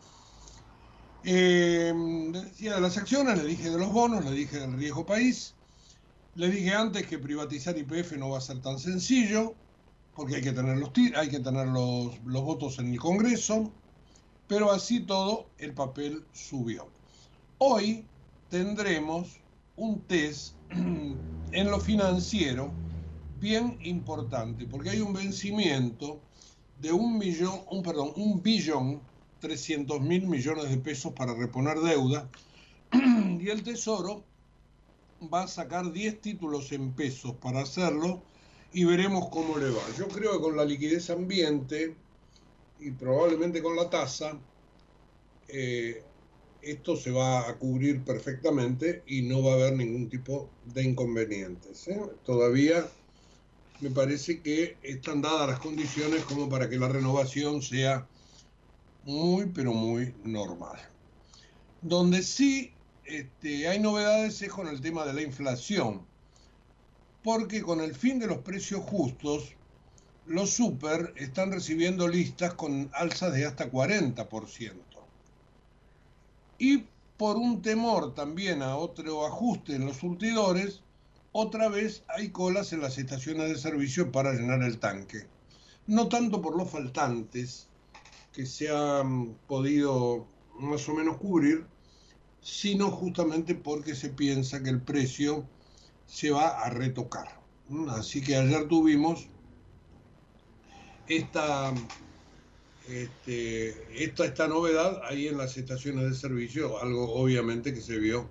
Eh, 1.30 1.92
decía 2.32 2.76
de 2.76 2.80
las 2.80 2.96
acciones, 2.96 3.36
le 3.36 3.44
dije 3.44 3.68
de 3.68 3.76
los 3.76 3.92
bonos, 3.92 4.24
le 4.24 4.30
dije 4.30 4.60
del 4.60 4.72
riesgo 4.72 5.04
país, 5.04 5.54
le 6.36 6.48
dije 6.48 6.72
antes 6.72 7.06
que 7.06 7.18
privatizar 7.18 7.76
IPF 7.76 8.12
no 8.12 8.30
va 8.30 8.38
a 8.38 8.40
ser 8.40 8.62
tan 8.62 8.78
sencillo, 8.78 9.52
porque 10.16 10.36
hay 10.36 10.40
que 10.40 10.52
tener 10.52 10.78
los, 10.78 10.90
hay 11.16 11.28
que 11.28 11.40
tener 11.40 11.66
los, 11.66 12.18
los 12.24 12.42
votos 12.42 12.78
en 12.78 12.94
el 12.94 12.98
Congreso, 12.98 13.70
pero 14.46 14.72
así 14.72 15.00
todo 15.00 15.50
el 15.58 15.74
papel 15.74 16.24
subió. 16.32 16.88
Hoy 17.58 18.06
tendremos 18.48 19.38
un 19.76 20.00
test 20.00 20.54
en 20.70 21.70
lo 21.70 21.78
financiero 21.78 22.72
bien 23.38 23.78
importante, 23.82 24.64
porque 24.64 24.88
hay 24.88 25.02
un 25.02 25.12
vencimiento 25.12 26.22
de 26.80 26.90
un 26.90 27.18
millón, 27.18 27.60
un 27.70 27.82
perdón, 27.82 28.14
un 28.16 28.42
billón 28.42 29.02
300 29.40 30.00
mil 30.00 30.26
millones 30.26 30.70
de 30.70 30.78
pesos 30.78 31.12
para 31.12 31.34
reponer 31.34 31.78
deuda 31.78 32.28
y 32.92 33.48
el 33.48 33.62
Tesoro 33.62 34.24
va 35.32 35.42
a 35.42 35.48
sacar 35.48 35.92
10 35.92 36.20
títulos 36.20 36.72
en 36.72 36.92
pesos 36.92 37.34
para 37.40 37.60
hacerlo 37.60 38.22
y 38.72 38.84
veremos 38.84 39.28
cómo 39.30 39.58
le 39.58 39.70
va. 39.70 39.82
Yo 39.96 40.08
creo 40.08 40.32
que 40.32 40.40
con 40.40 40.56
la 40.56 40.64
liquidez 40.64 41.10
ambiente 41.10 41.94
y 42.80 42.90
probablemente 42.92 43.62
con 43.62 43.76
la 43.76 43.90
tasa, 43.90 44.38
eh, 45.48 46.02
esto 46.62 46.96
se 46.96 47.10
va 47.10 47.48
a 47.48 47.56
cubrir 47.56 48.02
perfectamente 48.02 49.02
y 49.06 49.22
no 49.22 49.42
va 49.42 49.52
a 49.52 49.56
haber 49.56 49.74
ningún 49.74 50.08
tipo 50.08 50.50
de 50.64 50.82
inconvenientes. 50.82 51.88
¿eh? 51.88 52.00
Todavía 52.24 52.86
me 53.80 53.90
parece 53.90 54.40
que 54.40 54.76
están 54.82 55.22
dadas 55.22 55.48
las 55.48 55.60
condiciones 55.60 56.22
como 56.24 56.48
para 56.48 56.68
que 56.68 56.78
la 56.78 56.88
renovación 56.88 57.62
sea 57.62 58.06
muy, 59.04 59.46
pero 59.46 59.72
muy 59.72 60.14
normal. 60.24 60.78
Donde 61.82 62.22
sí 62.22 62.72
este, 63.04 63.66
hay 63.68 63.78
novedades 63.78 64.42
es 64.42 64.50
con 64.50 64.68
el 64.68 64.80
tema 64.80 65.06
de 65.06 65.14
la 65.14 65.22
inflación, 65.22 66.02
porque 67.22 67.62
con 67.62 67.80
el 67.80 67.94
fin 67.94 68.18
de 68.18 68.26
los 68.26 68.38
precios 68.38 68.82
justos, 68.82 69.54
los 70.26 70.50
super 70.50 71.14
están 71.16 71.52
recibiendo 71.52 72.06
listas 72.06 72.52
con 72.54 72.90
alzas 72.92 73.32
de 73.32 73.46
hasta 73.46 73.70
40%. 73.70 74.72
Y 76.58 76.84
por 77.16 77.36
un 77.36 77.62
temor 77.62 78.14
también 78.14 78.62
a 78.62 78.76
otro 78.76 79.26
ajuste 79.26 79.74
en 79.74 79.86
los 79.86 79.96
surtidores, 79.96 80.82
otra 81.32 81.68
vez 81.68 82.02
hay 82.08 82.28
colas 82.28 82.72
en 82.72 82.82
las 82.82 82.98
estaciones 82.98 83.48
de 83.48 83.58
servicio 83.58 84.12
para 84.12 84.32
llenar 84.32 84.62
el 84.62 84.78
tanque. 84.78 85.26
No 85.86 86.08
tanto 86.08 86.42
por 86.42 86.56
los 86.56 86.70
faltantes, 86.70 87.67
que 88.38 88.46
se 88.46 88.70
han 88.70 89.34
podido 89.48 90.24
más 90.60 90.88
o 90.88 90.94
menos 90.94 91.16
cubrir, 91.16 91.66
sino 92.40 92.88
justamente 92.88 93.56
porque 93.56 93.96
se 93.96 94.10
piensa 94.10 94.62
que 94.62 94.70
el 94.70 94.80
precio 94.80 95.44
se 96.06 96.30
va 96.30 96.50
a 96.50 96.70
retocar. 96.70 97.40
Así 97.88 98.22
que 98.22 98.36
ayer 98.36 98.68
tuvimos 98.68 99.26
esta 101.08 101.74
este, 102.86 104.04
esta, 104.04 104.26
esta 104.26 104.46
novedad 104.46 105.02
ahí 105.06 105.26
en 105.26 105.36
las 105.36 105.56
estaciones 105.56 106.04
de 106.04 106.14
servicio, 106.14 106.80
algo 106.80 107.12
obviamente 107.14 107.74
que 107.74 107.80
se 107.80 107.98
vio 107.98 108.28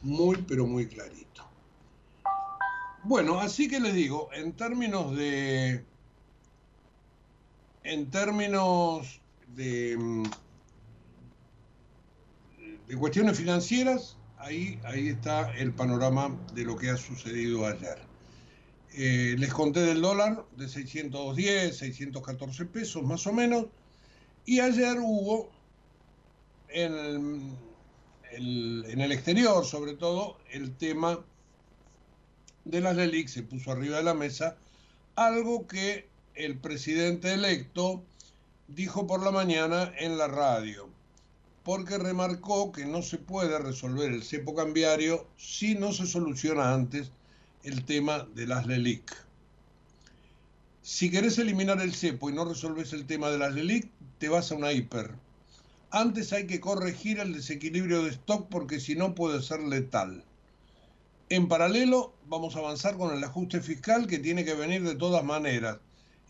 muy, 0.00 0.42
pero 0.48 0.66
muy 0.66 0.86
clarito. 0.86 1.46
Bueno, 3.02 3.38
así 3.40 3.68
que 3.68 3.78
les 3.78 3.92
digo, 3.92 4.30
en 4.32 4.54
términos 4.54 5.14
de. 5.14 5.84
En 7.82 8.10
términos 8.10 9.20
de. 9.54 9.96
Mm, 9.98 10.24
de 12.88 12.96
cuestiones 12.96 13.38
financieras, 13.38 14.16
ahí, 14.36 14.78
ahí 14.84 15.08
está 15.08 15.50
el 15.56 15.72
panorama 15.72 16.38
de 16.52 16.64
lo 16.64 16.76
que 16.76 16.90
ha 16.90 16.96
sucedido 16.96 17.66
ayer. 17.66 17.98
Eh, 18.96 19.34
les 19.38 19.52
conté 19.52 19.80
del 19.80 20.02
dólar 20.02 20.44
de 20.56 20.68
610, 20.68 21.76
614 21.76 22.64
pesos 22.66 23.02
más 23.02 23.26
o 23.26 23.32
menos. 23.32 23.66
Y 24.44 24.60
ayer 24.60 24.98
hubo 25.00 25.50
en 26.68 27.56
el, 28.32 29.12
exterior, 29.12 29.64
sobre 29.64 29.94
todo, 29.94 30.38
el 30.50 30.76
tema 30.76 31.24
de 32.64 32.80
las 32.80 32.96
LELIC 32.96 33.28
se 33.28 33.42
puso 33.42 33.72
arriba 33.72 33.98
de 33.98 34.04
la 34.04 34.14
mesa, 34.14 34.56
algo 35.16 35.66
que 35.66 36.08
el 36.34 36.58
presidente 36.58 37.32
electo 37.32 38.04
dijo 38.68 39.06
por 39.06 39.22
la 39.22 39.30
mañana 39.30 39.92
en 39.98 40.16
la 40.16 40.28
radio, 40.28 40.88
porque 41.62 41.98
remarcó 41.98 42.72
que 42.72 42.86
no 42.86 43.02
se 43.02 43.18
puede 43.18 43.58
resolver 43.58 44.12
el 44.12 44.22
cepo 44.22 44.54
cambiario 44.54 45.26
si 45.36 45.74
no 45.74 45.92
se 45.92 46.06
soluciona 46.06 46.72
antes 46.72 47.10
el 47.62 47.84
tema 47.84 48.26
de 48.34 48.46
las 48.46 48.66
LELIC. 48.66 49.16
Si 50.82 51.10
querés 51.10 51.38
eliminar 51.38 51.80
el 51.80 51.94
cepo 51.94 52.28
y 52.28 52.34
no 52.34 52.44
resolves 52.44 52.92
el 52.92 53.06
tema 53.06 53.30
de 53.30 53.38
las 53.38 53.54
LELIC, 53.54 53.90
te 54.18 54.28
vas 54.28 54.52
a 54.52 54.54
una 54.54 54.72
hiper. 54.72 55.12
Antes 55.90 56.32
hay 56.32 56.46
que 56.46 56.60
corregir 56.60 57.20
el 57.20 57.32
desequilibrio 57.32 58.02
de 58.02 58.10
stock 58.10 58.48
porque 58.50 58.80
si 58.80 58.94
no 58.94 59.14
puede 59.14 59.42
ser 59.42 59.60
letal. 59.60 60.24
En 61.30 61.48
paralelo, 61.48 62.12
vamos 62.26 62.56
a 62.56 62.58
avanzar 62.58 62.98
con 62.98 63.16
el 63.16 63.24
ajuste 63.24 63.60
fiscal 63.60 64.06
que 64.06 64.18
tiene 64.18 64.44
que 64.44 64.54
venir 64.54 64.82
de 64.82 64.94
todas 64.94 65.24
maneras. 65.24 65.78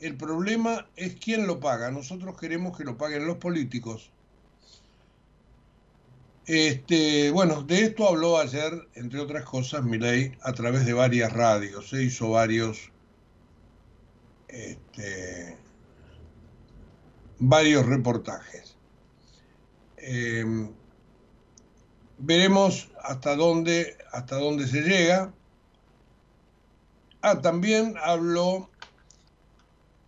El 0.00 0.16
problema 0.16 0.86
es 0.96 1.16
quién 1.16 1.46
lo 1.46 1.60
paga. 1.60 1.90
Nosotros 1.90 2.38
queremos 2.38 2.76
que 2.76 2.84
lo 2.84 2.96
paguen 2.96 3.26
los 3.26 3.36
políticos. 3.38 4.10
Este, 6.46 7.30
bueno, 7.30 7.62
de 7.62 7.84
esto 7.84 8.06
habló 8.06 8.38
ayer, 8.38 8.88
entre 8.94 9.20
otras 9.20 9.44
cosas, 9.44 9.82
Milei 9.82 10.36
a 10.42 10.52
través 10.52 10.84
de 10.84 10.92
varias 10.92 11.32
radios. 11.32 11.88
Se 11.88 12.02
hizo 12.02 12.30
varios 12.30 12.92
este, 14.48 15.58
varios 17.38 17.86
reportajes. 17.86 18.76
Em, 19.96 20.72
veremos 22.18 22.90
hasta 23.02 23.36
dónde, 23.36 23.96
hasta 24.12 24.36
dónde 24.36 24.66
se 24.66 24.82
llega. 24.82 25.32
Ah, 27.22 27.40
también 27.40 27.94
habló 28.02 28.70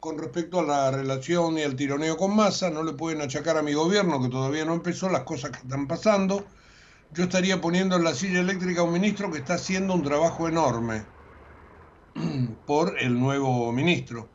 con 0.07 0.19
respecto 0.19 0.61
a 0.61 0.63
la 0.63 0.93
relación 0.93 1.59
y 1.59 1.63
al 1.63 1.75
tironeo 1.75 2.17
con 2.17 2.37
Massa, 2.37 2.71
no 2.71 2.85
le 2.85 2.93
pueden 2.93 3.21
achacar 3.23 3.57
a 3.57 3.63
mi 3.63 3.75
gobierno 3.75 4.23
que 4.23 4.29
todavía 4.29 4.65
no 4.65 4.73
empezó 4.73 5.09
las 5.09 5.25
cosas 5.25 5.51
que 5.51 5.59
están 5.59 5.89
pasando. 5.89 6.45
Yo 7.13 7.25
estaría 7.25 7.61
poniendo 7.61 7.97
en 7.97 8.05
la 8.05 8.15
silla 8.15 8.39
eléctrica 8.39 8.83
a 8.83 8.85
un 8.85 8.93
ministro 8.93 9.33
que 9.33 9.39
está 9.39 9.55
haciendo 9.55 9.95
un 9.95 10.05
trabajo 10.05 10.47
enorme 10.47 11.03
por 12.67 12.97
el 13.01 13.19
nuevo 13.19 13.73
ministro. 13.73 14.29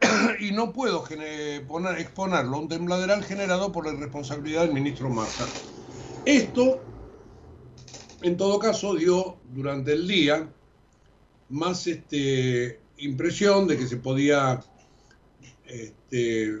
y 0.40 0.50
no 0.50 0.72
puedo 0.72 1.04
poner, 1.04 1.98
exponerlo 1.98 2.56
a 2.56 2.60
un 2.60 2.68
tembladeral 2.68 3.22
generado 3.22 3.70
por 3.70 3.86
la 3.86 3.92
irresponsabilidad 3.92 4.62
del 4.62 4.72
ministro 4.72 5.08
Massa. 5.08 5.46
Esto, 6.24 6.80
en 8.22 8.36
todo 8.36 8.58
caso, 8.58 8.96
dio 8.96 9.36
durante 9.44 9.92
el 9.92 10.08
día 10.08 10.52
más 11.50 11.86
este, 11.86 12.82
impresión 13.02 13.66
de 13.66 13.76
que 13.76 13.86
se 13.86 13.96
podía 13.96 14.60
este, 15.72 16.58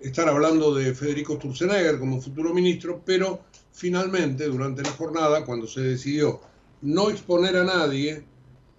estar 0.00 0.28
hablando 0.28 0.74
de 0.74 0.92
Federico 0.94 1.36
Sturzenegger 1.36 1.98
como 1.98 2.20
futuro 2.20 2.52
ministro, 2.52 3.00
pero 3.04 3.44
finalmente, 3.72 4.46
durante 4.46 4.82
la 4.82 4.90
jornada, 4.90 5.44
cuando 5.44 5.66
se 5.66 5.80
decidió 5.80 6.40
no 6.82 7.10
exponer 7.10 7.56
a 7.56 7.64
nadie, 7.64 8.24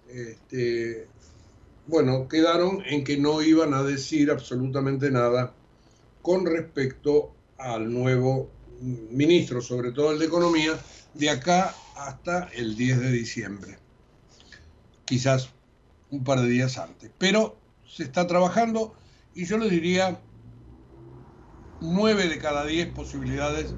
este, 0.08 1.08
bueno, 1.86 2.28
quedaron 2.28 2.82
en 2.84 3.02
que 3.02 3.16
no 3.16 3.42
iban 3.42 3.72
a 3.72 3.82
decir 3.82 4.30
absolutamente 4.30 5.10
nada 5.10 5.54
con 6.22 6.44
respecto 6.44 7.32
al 7.56 7.92
nuevo 7.92 8.50
ministro, 9.10 9.60
sobre 9.62 9.92
todo 9.92 10.12
el 10.12 10.18
de 10.18 10.26
Economía, 10.26 10.78
de 11.14 11.30
acá 11.30 11.74
hasta 11.96 12.44
el 12.54 12.76
10 12.76 13.00
de 13.00 13.10
diciembre. 13.10 13.78
Quizás 15.04 15.50
un 16.10 16.24
par 16.24 16.40
de 16.40 16.48
días 16.48 16.78
antes. 16.78 17.10
Pero 17.18 17.56
se 17.86 18.04
está 18.04 18.26
trabajando 18.26 18.94
y 19.40 19.46
yo 19.46 19.56
le 19.56 19.70
diría, 19.70 20.20
nueve 21.80 22.28
de 22.28 22.36
cada 22.36 22.66
diez 22.66 22.92
posibilidades 22.92 23.74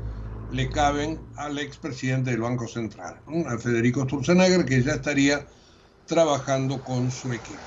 le 0.51 0.69
caben 0.69 1.21
al 1.37 1.57
expresidente 1.61 2.33
del 2.33 2.41
Banco 2.41 2.67
Central, 2.67 3.21
a 3.47 3.59
Federico 3.59 4.03
Sturzenegger, 4.03 4.65
que 4.65 4.83
ya 4.83 4.95
estaría 4.95 5.47
trabajando 6.07 6.83
con 6.83 7.13
su 7.13 7.33
equipo. 7.33 7.61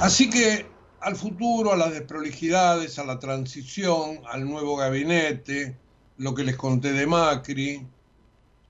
Así 0.00 0.28
que 0.30 0.66
al 1.00 1.14
futuro, 1.14 1.74
a 1.74 1.76
las 1.76 1.92
desprolijidades, 1.92 2.98
a 2.98 3.04
la 3.04 3.20
transición, 3.20 4.18
al 4.28 4.44
nuevo 4.44 4.74
gabinete, 4.74 5.78
lo 6.16 6.34
que 6.34 6.42
les 6.42 6.56
conté 6.56 6.92
de 6.92 7.06
Macri, 7.06 7.86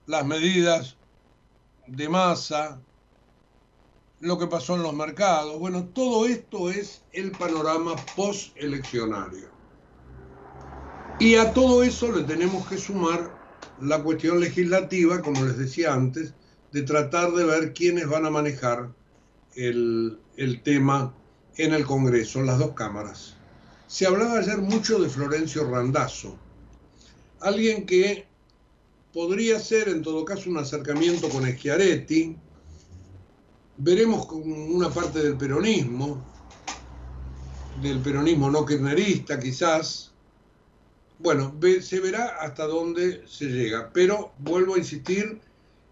las 0.04 0.26
medidas 0.26 0.98
de 1.86 2.06
masa, 2.10 2.82
lo 4.22 4.38
que 4.38 4.46
pasó 4.46 4.76
en 4.76 4.84
los 4.84 4.94
mercados. 4.94 5.58
Bueno, 5.58 5.84
todo 5.86 6.26
esto 6.26 6.70
es 6.70 7.02
el 7.12 7.32
panorama 7.32 7.96
posteleccionario. 8.16 9.48
Y 11.18 11.34
a 11.34 11.52
todo 11.52 11.82
eso 11.82 12.12
le 12.12 12.22
tenemos 12.22 12.66
que 12.68 12.78
sumar 12.78 13.36
la 13.80 14.00
cuestión 14.00 14.38
legislativa, 14.38 15.20
como 15.20 15.44
les 15.44 15.58
decía 15.58 15.92
antes, 15.92 16.34
de 16.70 16.82
tratar 16.82 17.32
de 17.32 17.44
ver 17.44 17.72
quiénes 17.72 18.08
van 18.08 18.24
a 18.24 18.30
manejar 18.30 18.92
el, 19.56 20.20
el 20.36 20.62
tema 20.62 21.12
en 21.56 21.74
el 21.74 21.84
Congreso, 21.84 22.42
las 22.42 22.60
dos 22.60 22.74
cámaras. 22.74 23.34
Se 23.88 24.06
hablaba 24.06 24.38
ayer 24.38 24.58
mucho 24.58 25.00
de 25.00 25.08
Florencio 25.08 25.68
Randazzo, 25.68 26.38
alguien 27.40 27.86
que 27.86 28.24
podría 29.12 29.58
ser 29.58 29.88
en 29.88 30.00
todo 30.00 30.24
caso 30.24 30.48
un 30.48 30.58
acercamiento 30.58 31.28
con 31.28 31.44
Schiaretti, 31.44 32.36
veremos 33.76 34.28
una 34.30 34.90
parte 34.90 35.22
del 35.22 35.36
peronismo, 35.36 36.22
del 37.82 38.00
peronismo 38.00 38.50
no 38.50 38.64
kirchnerista 38.64 39.38
quizás, 39.40 40.12
bueno, 41.18 41.54
se 41.80 42.00
verá 42.00 42.36
hasta 42.40 42.66
dónde 42.66 43.22
se 43.26 43.46
llega, 43.46 43.90
pero 43.92 44.32
vuelvo 44.38 44.74
a 44.74 44.78
insistir, 44.78 45.40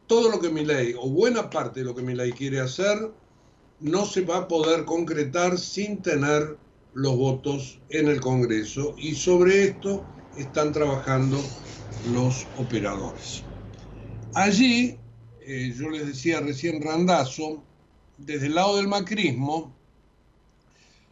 todo 0.07 0.29
lo 0.29 0.41
que 0.41 0.51
mi 0.51 0.65
ley, 0.65 0.95
o 0.99 1.09
buena 1.09 1.49
parte 1.49 1.81
de 1.81 1.87
lo 1.87 1.95
que 1.95 2.03
mi 2.03 2.17
ley 2.17 2.33
quiere 2.33 2.59
hacer, 2.59 3.13
no 3.79 4.05
se 4.05 4.23
va 4.23 4.39
a 4.39 4.49
poder 4.49 4.85
concretar 4.85 5.57
sin 5.57 6.03
tener 6.03 6.59
los 6.93 7.17
votos 7.17 7.81
en 7.91 8.09
el 8.09 8.21
Congreso 8.21 8.95
y 8.99 9.15
sobre 9.15 9.65
esto 9.65 10.05
están 10.37 10.73
trabajando 10.73 11.39
los 12.13 12.45
operadores. 12.57 13.45
Allí, 14.35 14.99
eh, 15.41 15.73
yo 15.77 15.89
les 15.91 16.09
decía 16.09 16.41
recién 16.41 16.83
Randazo, 16.83 17.63
desde 18.21 18.47
el 18.47 18.55
lado 18.55 18.77
del 18.77 18.89
macrismo, 18.89 19.73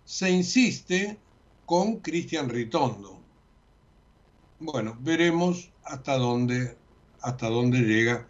se 0.04 0.30
insiste 0.30 1.18
con 1.66 1.96
Cristian 1.96 2.48
Ritondo. 2.48 3.20
Bueno, 4.60 4.96
veremos 5.00 5.70
hasta 5.84 6.16
dónde, 6.16 6.76
hasta 7.20 7.48
dónde 7.48 7.80
llega 7.80 8.26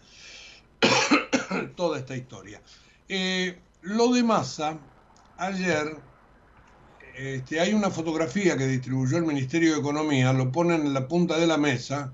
toda 1.76 1.99
esta 1.99 2.16
historia. 2.16 2.62
Eh, 3.09 3.59
lo 3.83 4.12
de 4.12 4.22
Massa, 4.22 4.79
ayer 5.37 5.97
este, 7.16 7.59
hay 7.59 7.74
una 7.74 7.91
fotografía 7.91 8.57
que 8.57 8.66
distribuyó 8.66 9.16
el 9.16 9.24
Ministerio 9.24 9.72
de 9.72 9.81
Economía, 9.81 10.33
lo 10.33 10.53
ponen 10.53 10.83
en 10.83 10.95
la 10.95 11.09
punta 11.09 11.37
de 11.37 11.47
la 11.47 11.57
mesa, 11.57 12.12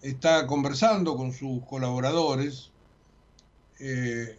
está 0.00 0.46
conversando 0.46 1.16
con 1.16 1.32
sus 1.32 1.64
colaboradores, 1.64 2.70
eh, 3.80 4.38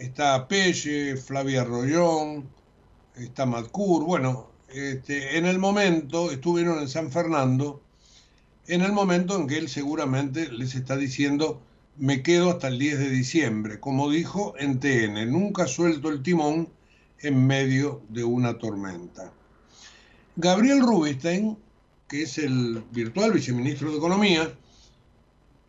está 0.00 0.48
Pelle, 0.48 1.16
Flavia 1.16 1.62
Rollón, 1.62 2.48
está 3.16 3.44
Madcur, 3.44 4.04
bueno, 4.04 4.48
este, 4.68 5.36
en 5.36 5.44
el 5.44 5.58
momento, 5.58 6.30
estuvieron 6.30 6.78
en 6.78 6.88
San 6.88 7.12
Fernando, 7.12 7.82
en 8.66 8.80
el 8.80 8.92
momento 8.92 9.36
en 9.36 9.46
que 9.46 9.58
él 9.58 9.68
seguramente 9.68 10.50
les 10.50 10.74
está 10.74 10.96
diciendo, 10.96 11.60
me 11.98 12.22
quedo 12.22 12.50
hasta 12.50 12.68
el 12.68 12.78
10 12.78 12.98
de 12.98 13.10
diciembre, 13.10 13.78
como 13.78 14.10
dijo 14.10 14.54
en 14.58 14.80
TN, 14.80 15.30
nunca 15.30 15.66
suelto 15.66 16.08
el 16.08 16.22
timón 16.22 16.70
en 17.18 17.46
medio 17.46 18.00
de 18.08 18.24
una 18.24 18.56
tormenta. 18.56 19.30
Gabriel 20.36 20.80
Rubinstein, 20.80 21.58
que 22.08 22.22
es 22.22 22.38
el 22.38 22.82
virtual 22.90 23.32
viceministro 23.32 23.90
de 23.90 23.98
Economía, 23.98 24.50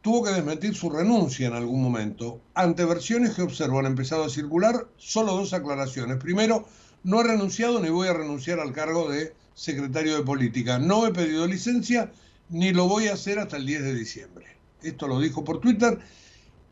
tuvo 0.02 0.24
que 0.24 0.32
desmentir 0.32 0.76
su 0.76 0.89
renuncia 0.89 1.47
en 1.47 1.54
algún 1.54 1.82
momento. 1.82 2.41
Ante 2.54 2.86
versiones 2.86 3.36
que 3.36 3.43
observo 3.43 3.80
han 3.80 3.86
empezado 3.86 4.24
a 4.24 4.30
circular, 4.30 4.88
solo 4.97 5.34
dos 5.34 5.54
aclaraciones. 5.54 6.18
Primero, 6.18 6.66
no 7.04 7.22
he 7.22 7.24
renunciado 7.24 7.80
ni 7.80 7.89
voy 7.89 8.08
a 8.08 8.14
renunciar 8.14 8.60
al 8.60 8.74
cargo 8.74 9.10
de 9.10 9.36
secretario 9.54 10.16
de 10.16 10.24
Política. 10.24 10.80
No 10.80 11.06
he 11.06 11.14
pedido 11.14 11.47
licencia 11.47 12.12
ni 12.49 12.74
lo 12.74 12.88
voy 12.88 13.08
a 13.08 13.14
hacer 13.14 13.39
hasta 13.39 13.58
el 13.58 13.66
10 13.66 13.84
de 13.84 13.93
diciembre. 13.93 14.45
Esto 14.82 15.08
lo 15.08 15.20
dijo 15.20 15.43
por 15.43 15.62
Twitter 15.62 15.99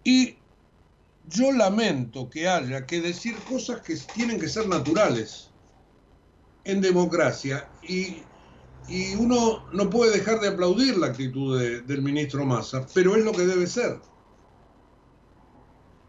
y 0.03 0.35
yo 1.27 1.51
lamento 1.51 2.29
que 2.29 2.47
haya 2.47 2.85
que 2.85 3.01
decir 3.01 3.35
cosas 3.43 3.81
que 3.81 3.95
tienen 4.13 4.39
que 4.39 4.49
ser 4.49 4.67
naturales 4.67 5.49
en 6.63 6.81
democracia 6.81 7.69
y 7.81 8.28
y 8.89 9.13
uno 9.15 9.67
no 9.71 9.89
puede 9.89 10.17
dejar 10.17 10.39
de 10.39 10.47
aplaudir 10.47 10.97
la 10.97 11.07
actitud 11.07 11.59
del 11.59 12.01
ministro 12.01 12.45
Massa, 12.45 12.85
pero 12.93 13.15
es 13.15 13.23
lo 13.23 13.31
que 13.31 13.45
debe 13.45 13.67
ser. 13.67 13.99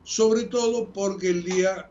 Sobre 0.02 0.44
todo 0.44 0.90
porque 0.92 1.28
el 1.28 1.44
día 1.44 1.90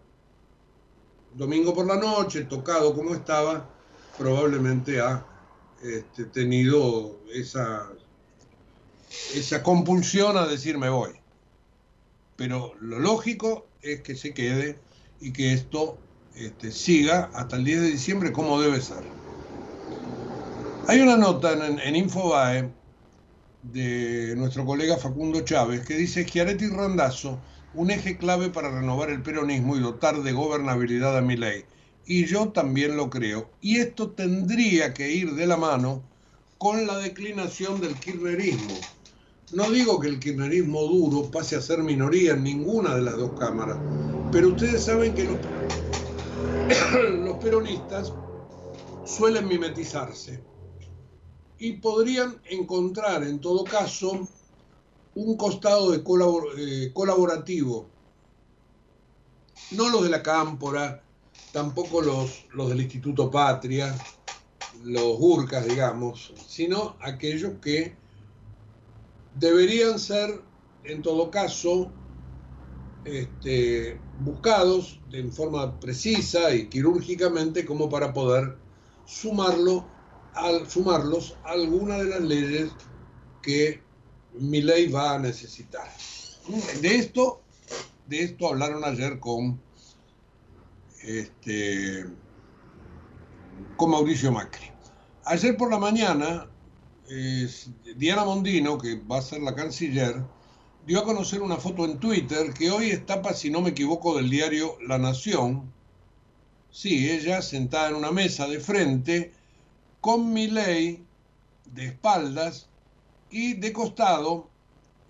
domingo 1.35 1.73
por 1.75 1.85
la 1.85 1.95
noche, 1.95 2.43
tocado 2.45 2.95
como 2.95 3.13
estaba, 3.13 3.69
probablemente 4.17 4.99
ha 4.99 5.25
este, 5.83 6.25
tenido 6.25 7.19
esa, 7.31 7.87
esa 9.35 9.61
compulsión 9.61 10.37
a 10.37 10.47
decir 10.47 10.77
me 10.77 10.89
voy. 10.89 11.11
Pero 12.35 12.73
lo 12.81 12.99
lógico 12.99 13.67
es 13.81 14.01
que 14.01 14.15
se 14.15 14.33
quede 14.33 14.79
y 15.21 15.31
que 15.31 15.53
esto 15.53 15.97
este, 16.35 16.71
siga 16.71 17.29
hasta 17.33 17.57
el 17.57 17.63
10 17.63 17.81
de 17.81 17.87
diciembre 17.91 18.31
como 18.31 18.59
debe 18.59 18.81
ser. 18.81 19.18
Hay 20.89 20.99
una 21.01 21.17
nota 21.17 21.53
en, 21.53 21.95
Infobae 21.95 22.71
de 23.61 24.33
nuestro 24.35 24.65
colega 24.65 24.97
Facundo 24.97 25.41
Chávez 25.41 25.85
que 25.85 25.93
dice 25.93 26.23
Schiaretti 26.23 26.65
Randazzo, 26.65 27.39
un 27.75 27.91
eje 27.91 28.17
clave 28.17 28.49
para 28.49 28.71
renovar 28.71 29.11
el 29.11 29.21
peronismo 29.21 29.75
y 29.75 29.81
dotar 29.81 30.23
de 30.23 30.31
gobernabilidad 30.31 31.15
a 31.15 31.21
mi 31.21 31.37
ley. 31.37 31.63
Y 32.07 32.25
yo 32.25 32.49
también 32.49 32.97
lo 32.97 33.11
creo. 33.11 33.51
Y 33.61 33.77
esto 33.77 34.09
tendría 34.09 34.95
que 34.95 35.11
ir 35.11 35.35
de 35.35 35.45
la 35.45 35.57
mano 35.57 36.01
con 36.57 36.87
la 36.87 36.97
declinación 36.97 37.79
del 37.79 37.93
kirchnerismo. 37.93 38.73
No 39.53 39.69
digo 39.69 39.99
que 39.99 40.07
el 40.07 40.17
kirchnerismo 40.17 40.81
duro 40.85 41.29
pase 41.29 41.55
a 41.55 41.61
ser 41.61 41.83
minoría 41.83 42.33
en 42.33 42.41
ninguna 42.41 42.95
de 42.95 43.03
las 43.03 43.15
dos 43.15 43.39
cámaras, 43.39 43.77
pero 44.31 44.47
ustedes 44.47 44.85
saben 44.85 45.13
que 45.13 45.25
los 45.25 45.37
peronistas 47.43 48.11
suelen 49.05 49.47
mimetizarse 49.47 50.49
y 51.59 51.73
podrían 51.73 52.41
encontrar 52.45 53.23
en 53.23 53.39
todo 53.39 53.63
caso 53.65 54.27
un 55.15 55.37
costado 55.37 56.01
colaborativo. 56.03 57.89
No 59.71 59.89
los 59.89 60.03
de 60.03 60.09
la 60.09 60.23
Cámpora, 60.23 61.03
tampoco 61.51 62.01
los, 62.01 62.45
los 62.53 62.69
del 62.69 62.81
Instituto 62.81 63.29
Patria, 63.29 63.93
los 64.83 65.17
Gurkas, 65.17 65.67
digamos, 65.67 66.33
sino 66.47 66.95
aquellos 67.01 67.53
que 67.61 67.95
deberían 69.35 69.99
ser, 69.99 70.41
en 70.85 71.01
todo 71.01 71.29
caso, 71.29 71.91
este, 73.03 73.99
buscados 74.19 75.01
de 75.09 75.29
forma 75.29 75.79
precisa 75.79 76.53
y 76.53 76.69
quirúrgicamente 76.69 77.65
como 77.65 77.89
para 77.89 78.13
poder 78.13 78.57
sumarlo 79.05 79.85
al 80.33 80.69
sumarlos 80.69 81.35
a 81.43 81.51
alguna 81.51 81.97
de 81.97 82.05
las 82.05 82.21
leyes 82.21 82.71
que 83.41 83.81
mi 84.33 84.61
ley 84.61 84.87
va 84.87 85.15
a 85.15 85.19
necesitar. 85.19 85.89
De 86.81 86.95
esto, 86.95 87.41
de 88.07 88.23
esto 88.23 88.47
hablaron 88.47 88.83
ayer 88.83 89.19
con, 89.19 89.61
este, 91.03 92.05
con 93.77 93.91
Mauricio 93.91 94.31
Macri. 94.31 94.71
Ayer 95.25 95.57
por 95.57 95.69
la 95.69 95.77
mañana, 95.77 96.47
Diana 97.95 98.23
Mondino, 98.23 98.77
que 98.77 98.95
va 98.95 99.19
a 99.19 99.21
ser 99.21 99.41
la 99.41 99.55
canciller, 99.55 100.23
dio 100.85 100.99
a 100.99 101.03
conocer 101.03 101.41
una 101.41 101.57
foto 101.57 101.85
en 101.85 101.99
Twitter 101.99 102.53
que 102.53 102.71
hoy 102.71 102.91
está, 102.91 103.21
si 103.33 103.49
no 103.49 103.61
me 103.61 103.69
equivoco, 103.69 104.15
del 104.15 104.29
diario 104.29 104.77
La 104.87 104.97
Nación. 104.97 105.71
Sí, 106.71 107.09
ella 107.09 107.41
sentada 107.41 107.89
en 107.89 107.95
una 107.95 108.11
mesa 108.11 108.47
de 108.47 108.59
frente, 108.59 109.33
con 110.01 110.33
mi 110.33 110.47
ley 110.47 111.05
de 111.65 111.87
espaldas 111.87 112.69
y 113.29 113.53
de 113.53 113.73
costado, 113.73 114.49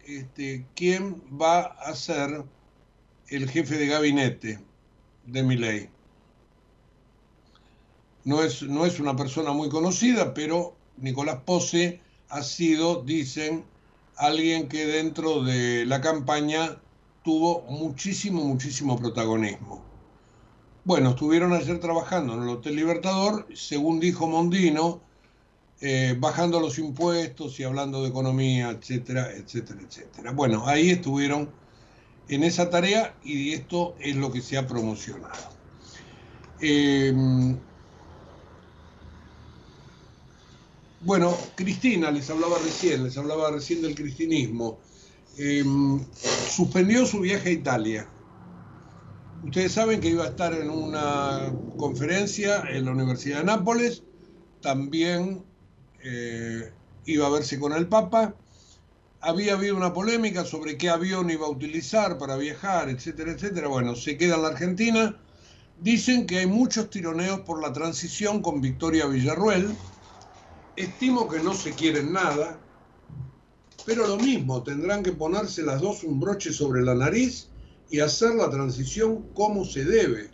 este, 0.05 0.65
quién 0.75 1.21
va 1.39 1.61
a 1.61 1.95
ser 1.95 2.43
el 3.27 3.49
jefe 3.49 3.77
de 3.77 3.87
gabinete 3.87 4.59
de 5.25 5.43
mi 5.43 5.55
ley. 5.55 5.89
No 8.23 8.43
es, 8.43 8.63
no 8.63 8.85
es 8.85 8.99
una 8.99 9.15
persona 9.15 9.53
muy 9.53 9.69
conocida, 9.69 10.33
pero 10.33 10.75
Nicolás 10.97 11.41
Pose 11.45 12.01
ha 12.29 12.43
sido, 12.43 13.01
dicen, 13.03 13.65
alguien 14.17 14.67
que 14.67 14.85
dentro 14.85 15.43
de 15.43 15.85
la 15.85 16.01
campaña 16.01 16.81
tuvo 17.23 17.61
muchísimo, 17.69 18.43
muchísimo 18.43 18.97
protagonismo. 18.97 19.88
Bueno, 20.89 21.11
estuvieron 21.11 21.53
ayer 21.53 21.79
trabajando 21.79 22.33
en 22.33 22.41
el 22.41 22.49
Hotel 22.49 22.75
Libertador, 22.75 23.45
según 23.53 23.99
dijo 23.99 24.25
Mondino, 24.25 24.99
eh, 25.81 26.15
bajando 26.17 26.59
los 26.59 26.79
impuestos 26.79 27.59
y 27.59 27.63
hablando 27.63 28.01
de 28.01 28.09
economía, 28.09 28.71
etcétera, 28.71 29.31
etcétera, 29.31 29.81
etcétera. 29.87 30.31
Bueno, 30.31 30.63
ahí 30.65 30.89
estuvieron 30.89 31.47
en 32.27 32.43
esa 32.43 32.71
tarea 32.71 33.13
y 33.23 33.53
esto 33.53 33.93
es 33.99 34.15
lo 34.15 34.31
que 34.31 34.41
se 34.41 34.57
ha 34.57 34.65
promocionado. 34.65 35.51
Eh, 36.59 37.13
bueno, 41.01 41.37
Cristina 41.53 42.09
les 42.09 42.27
hablaba 42.31 42.57
recién, 42.65 43.03
les 43.03 43.15
hablaba 43.15 43.51
recién 43.51 43.83
del 43.83 43.93
cristinismo. 43.93 44.79
Eh, 45.37 45.63
suspendió 46.49 47.05
su 47.05 47.19
viaje 47.19 47.49
a 47.49 47.51
Italia. 47.51 48.09
Ustedes 49.43 49.71
saben 49.71 50.01
que 50.01 50.09
iba 50.09 50.25
a 50.25 50.29
estar 50.29 50.53
en 50.53 50.69
una 50.69 51.53
conferencia 51.77 52.61
en 52.69 52.85
la 52.85 52.91
Universidad 52.91 53.39
de 53.39 53.45
Nápoles, 53.45 54.03
también 54.61 55.43
eh, 56.03 56.73
iba 57.05 57.27
a 57.27 57.29
verse 57.29 57.57
con 57.57 57.71
el 57.71 57.87
Papa. 57.87 58.35
Había 59.21 59.53
habido 59.53 59.77
una 59.77 59.93
polémica 59.93 60.43
sobre 60.43 60.77
qué 60.77 60.89
avión 60.89 61.29
iba 61.29 61.47
a 61.47 61.49
utilizar 61.49 62.17
para 62.17 62.35
viajar, 62.35 62.89
etcétera, 62.89 63.31
etcétera. 63.31 63.69
Bueno, 63.69 63.95
se 63.95 64.17
queda 64.17 64.35
en 64.35 64.41
la 64.41 64.49
Argentina. 64.49 65.17
Dicen 65.81 66.25
que 66.25 66.39
hay 66.39 66.47
muchos 66.47 66.89
tironeos 66.89 67.39
por 67.41 67.61
la 67.61 67.71
transición 67.71 68.41
con 68.41 68.59
Victoria 68.59 69.07
Villarruel. 69.07 69.73
Estimo 70.75 71.29
que 71.29 71.39
no 71.39 71.53
se 71.53 71.71
quieren 71.71 72.11
nada, 72.11 72.59
pero 73.85 74.05
lo 74.05 74.17
mismo, 74.17 74.63
tendrán 74.63 75.01
que 75.01 75.13
ponerse 75.13 75.63
las 75.63 75.81
dos 75.81 76.03
un 76.03 76.19
broche 76.19 76.51
sobre 76.51 76.81
la 76.81 76.95
nariz 76.95 77.48
y 77.89 77.99
hacer 77.99 78.35
la 78.35 78.49
transición 78.49 79.29
como 79.33 79.65
se 79.65 79.83
debe. 79.83 80.29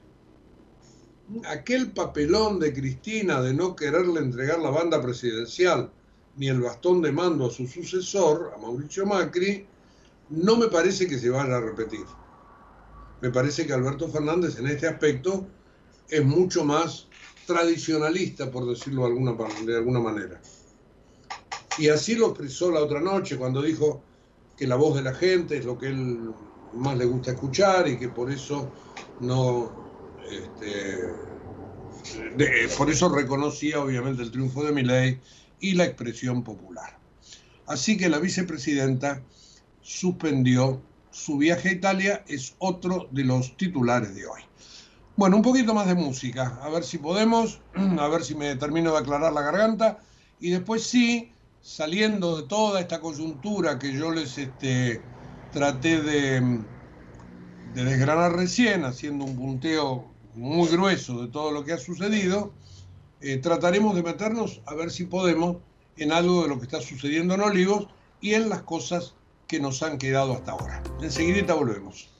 Aquel 1.47 1.91
papelón 1.91 2.59
de 2.59 2.73
Cristina 2.73 3.41
de 3.41 3.53
no 3.53 3.75
quererle 3.75 4.19
entregar 4.19 4.59
la 4.59 4.69
banda 4.69 5.01
presidencial 5.01 5.91
ni 6.37 6.49
el 6.49 6.61
bastón 6.61 7.01
de 7.01 7.11
mando 7.11 7.47
a 7.47 7.51
su 7.51 7.65
sucesor, 7.65 8.53
a 8.55 8.59
Mauricio 8.59 9.05
Macri, 9.05 9.65
no 10.29 10.57
me 10.57 10.67
parece 10.67 11.07
que 11.07 11.17
se 11.17 11.29
vaya 11.29 11.57
a 11.57 11.61
repetir. 11.61 12.05
Me 13.21 13.29
parece 13.31 13.65
que 13.65 13.73
Alberto 13.73 14.09
Fernández 14.09 14.59
en 14.59 14.67
este 14.67 14.87
aspecto 14.87 15.47
es 16.09 16.23
mucho 16.23 16.65
más 16.65 17.07
tradicionalista, 17.47 18.51
por 18.51 18.67
decirlo 18.67 19.03
de 19.03 19.07
alguna, 19.07 19.35
de 19.65 19.75
alguna 19.75 19.99
manera. 19.99 20.41
Y 21.77 21.89
así 21.89 22.15
lo 22.15 22.27
expresó 22.27 22.71
la 22.71 22.81
otra 22.81 22.99
noche 22.99 23.37
cuando 23.37 23.61
dijo 23.61 24.01
que 24.57 24.67
la 24.67 24.75
voz 24.75 24.95
de 24.95 25.03
la 25.03 25.13
gente 25.13 25.57
es 25.57 25.65
lo 25.65 25.77
que 25.77 25.87
él 25.87 26.33
más 26.75 26.97
le 26.97 27.05
gusta 27.05 27.31
escuchar 27.31 27.87
y 27.87 27.97
que 27.97 28.09
por 28.09 28.31
eso 28.31 28.71
no 29.19 29.71
este, 30.29 30.97
por 32.77 32.89
eso 32.89 33.09
reconocía 33.09 33.79
obviamente 33.79 34.21
el 34.21 34.31
triunfo 34.31 34.63
de 34.63 34.71
Milei 34.71 35.21
y 35.59 35.73
la 35.73 35.85
expresión 35.85 36.43
popular. 36.43 36.99
Así 37.67 37.97
que 37.97 38.09
la 38.09 38.19
vicepresidenta 38.19 39.23
suspendió 39.81 40.81
su 41.11 41.37
viaje 41.37 41.69
a 41.69 41.73
Italia, 41.73 42.25
es 42.27 42.55
otro 42.59 43.07
de 43.11 43.23
los 43.23 43.55
titulares 43.57 44.13
de 44.15 44.27
hoy. 44.27 44.41
Bueno, 45.15 45.37
un 45.37 45.41
poquito 45.41 45.73
más 45.73 45.87
de 45.87 45.95
música, 45.95 46.59
a 46.61 46.69
ver 46.69 46.83
si 46.83 46.97
podemos, 46.97 47.61
a 47.99 48.07
ver 48.07 48.23
si 48.23 48.35
me 48.35 48.55
termino 48.55 48.91
de 48.91 48.99
aclarar 48.99 49.31
la 49.31 49.41
garganta 49.41 49.99
y 50.39 50.49
después 50.49 50.83
sí, 50.83 51.31
saliendo 51.61 52.41
de 52.41 52.47
toda 52.47 52.81
esta 52.81 52.99
coyuntura 52.99 53.79
que 53.79 53.93
yo 53.93 54.11
les 54.11 54.37
este, 54.37 55.14
traté 55.55 56.01
de, 56.01 56.59
de 57.73 57.83
desgranar 57.85 58.33
recién, 58.35 58.83
haciendo 58.83 59.23
un 59.23 59.37
punteo 59.37 60.05
muy 60.35 60.67
grueso 60.67 61.21
de 61.21 61.31
todo 61.31 61.51
lo 61.51 61.63
que 61.63 61.71
ha 61.71 61.77
sucedido, 61.77 62.51
eh, 63.21 63.37
trataremos 63.37 63.95
de 63.95 64.03
meternos 64.03 64.61
a 64.65 64.75
ver 64.75 64.91
si 64.91 65.05
podemos 65.05 65.57
en 65.95 66.11
algo 66.11 66.43
de 66.43 66.49
lo 66.49 66.59
que 66.59 66.65
está 66.65 66.81
sucediendo 66.81 67.35
en 67.35 67.41
Olivos 67.41 67.87
y 68.19 68.33
en 68.33 68.49
las 68.49 68.63
cosas 68.63 69.15
que 69.47 69.61
nos 69.61 69.81
han 69.81 69.97
quedado 69.97 70.33
hasta 70.33 70.51
ahora. 70.51 70.83
Enseguida 71.01 71.53
volvemos. 71.53 72.14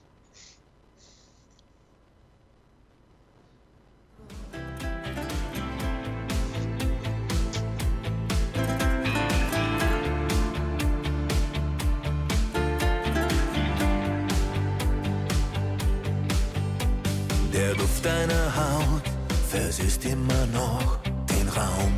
Deiner 18.05 18.55
Haut 18.55 19.01
versüßt 19.49 20.05
immer 20.05 20.45
noch 20.53 20.99
den 21.27 21.49
Raum. 21.49 21.91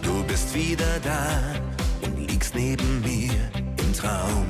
Du 0.00 0.22
bist 0.22 0.54
wieder 0.54 1.00
da 1.02 1.26
und 2.02 2.16
liegst 2.30 2.54
neben 2.54 3.00
mir 3.00 3.34
im 3.82 3.92
Traum. 3.92 4.46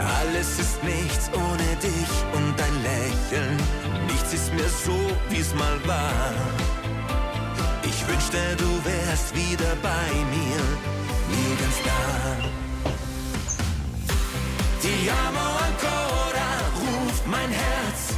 Alles 0.00 0.58
ist 0.58 0.82
nichts 0.82 1.30
ohne 1.32 1.68
dich 1.80 2.12
und 2.32 2.58
dein 2.58 2.76
Lächeln. 2.82 3.56
Nichts 4.08 4.34
ist 4.34 4.52
mehr 4.52 4.72
so, 4.84 4.98
wie 5.30 5.42
es 5.42 5.54
mal 5.54 5.78
war. 5.86 6.32
Ich 7.84 8.08
wünschte, 8.08 8.38
du 8.58 8.84
wärst 8.84 9.32
wieder 9.36 9.76
bei 9.80 10.10
mir, 10.34 10.60
mir 11.30 11.56
ganz 11.60 11.86
nah. 11.86 12.63
Amo 15.10 15.46
ancora, 15.66 16.48
ruft 16.80 17.26
mein 17.26 17.50
Herz. 17.50 18.14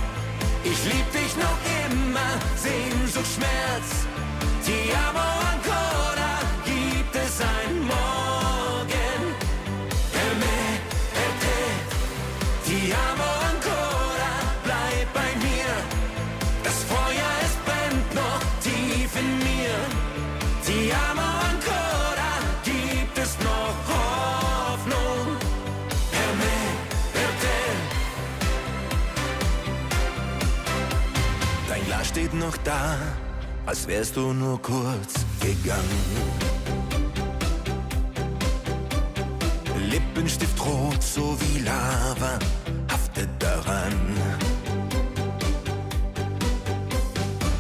Ich 0.63 0.85
lieb 0.85 1.11
dich 1.13 1.37
noch 1.37 1.59
immer, 1.85 2.31
Sehnsucht, 2.57 3.27
Schmerz. 3.35 4.07
Ti 4.65 4.93
amo 5.09 5.46
noch 32.47 32.57
da, 32.59 32.97
als 33.65 33.89
wärst 33.89 34.17
du 34.17 34.33
nur 34.33 34.61
kurz 34.63 35.13
gegangen. 35.41 36.03
Lippenstift 39.91 40.59
rot, 40.65 41.03
so 41.03 41.37
wie 41.41 41.59
Lava, 41.61 42.39
haftet 42.93 43.31
daran. 43.41 43.99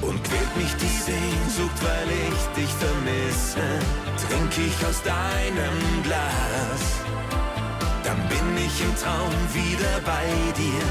Und 0.02 0.18
quält 0.22 0.56
mich 0.56 0.72
die 0.84 0.96
Sehnsucht, 1.08 1.78
weil 1.88 2.08
ich 2.28 2.42
dich 2.58 2.72
vermisse, 2.84 3.66
trink 4.22 4.52
ich 4.68 4.86
aus 4.86 5.02
deinem 5.02 6.02
Glas 6.04 6.82
dann 8.04 8.20
bin 8.28 8.64
ich 8.64 8.80
im 8.84 8.94
Traum 9.02 9.34
wieder 9.52 9.94
bei 10.04 10.26
dir, 10.56 10.86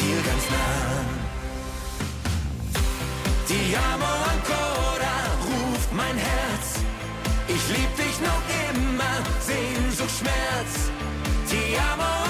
dir 0.00 0.16
ganz 0.28 0.50
nah. 0.50 1.19
Ti 3.50 3.74
amo 3.74 4.06
ancora, 4.32 5.14
ruft 5.42 5.92
mein 5.92 6.16
Herz. 6.16 6.66
Ich 7.48 7.68
lieb 7.76 7.96
dich 7.96 8.20
noch 8.20 8.44
immer, 8.70 9.16
Sehnsucht, 9.40 10.18
Schmerz. 10.18 10.88
Ti 11.48 11.76
amo 11.92 12.29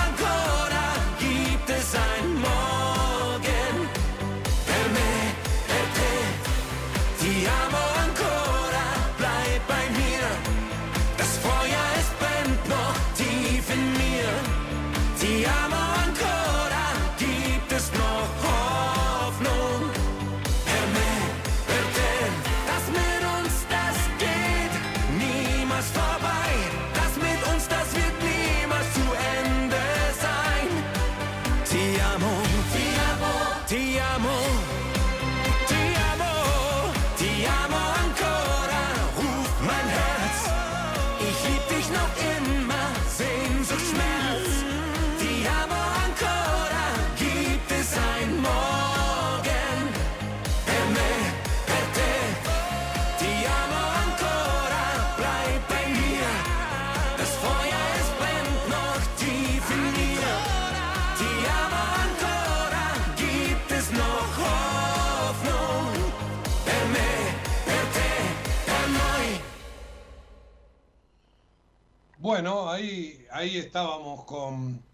Bueno, 72.31 72.71
ahí, 72.71 73.27
ahí 73.33 73.57
estábamos 73.57 74.25
con, 74.25 74.89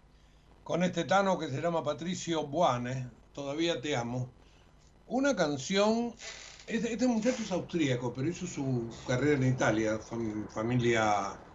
con 0.63 0.83
este 0.83 1.05
tano 1.05 1.37
que 1.39 1.49
se 1.49 1.61
llama 1.61 1.83
Patricio 1.83 2.47
Buane, 2.47 3.11
Todavía 3.31 3.81
te 3.81 3.95
amo. 3.95 4.35
Una 5.05 5.35
canción, 5.35 6.15
este, 6.67 7.07
muchacho 7.07 7.43
es 7.43 7.51
austríaco, 7.51 8.13
pero 8.13 8.29
hizo 8.29 8.47
su 8.47 9.01
carrera 9.07 9.35
en 9.45 9.53
Italia, 9.53 9.99
fam- 9.99 10.49
familia 10.51 11.45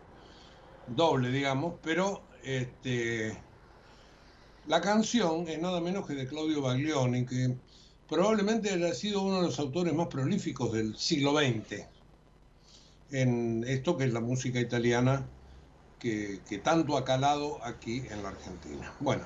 doble, 0.86 1.30
digamos, 1.30 1.80
pero 1.82 2.28
este, 2.42 3.44
la 4.64 4.80
canción 4.80 5.46
es 5.48 5.60
nada 5.60 5.80
menos 5.80 6.06
que 6.06 6.14
de 6.14 6.26
Claudio 6.26 6.62
Baglioni, 6.62 7.24
que 7.26 7.60
probablemente 8.08 8.70
haya 8.70 8.92
sido 8.94 9.22
uno 9.22 9.36
de 9.40 9.46
los 9.46 9.58
autores 9.60 9.94
más 9.94 10.08
prolíficos 10.08 10.72
del 10.72 10.96
siglo 10.96 11.32
XX 11.32 11.88
en 13.10 13.64
esto 13.66 13.96
que 13.96 14.04
es 14.04 14.12
la 14.12 14.20
música 14.20 14.60
italiana 14.60 15.32
que, 16.02 16.60
tanto 16.64 16.96
ha 16.96 17.04
calado 17.04 17.64
aquí 17.64 18.02
en 18.10 18.22
la 18.24 18.30
Argentina. 18.30 18.92
Bueno, 18.98 19.24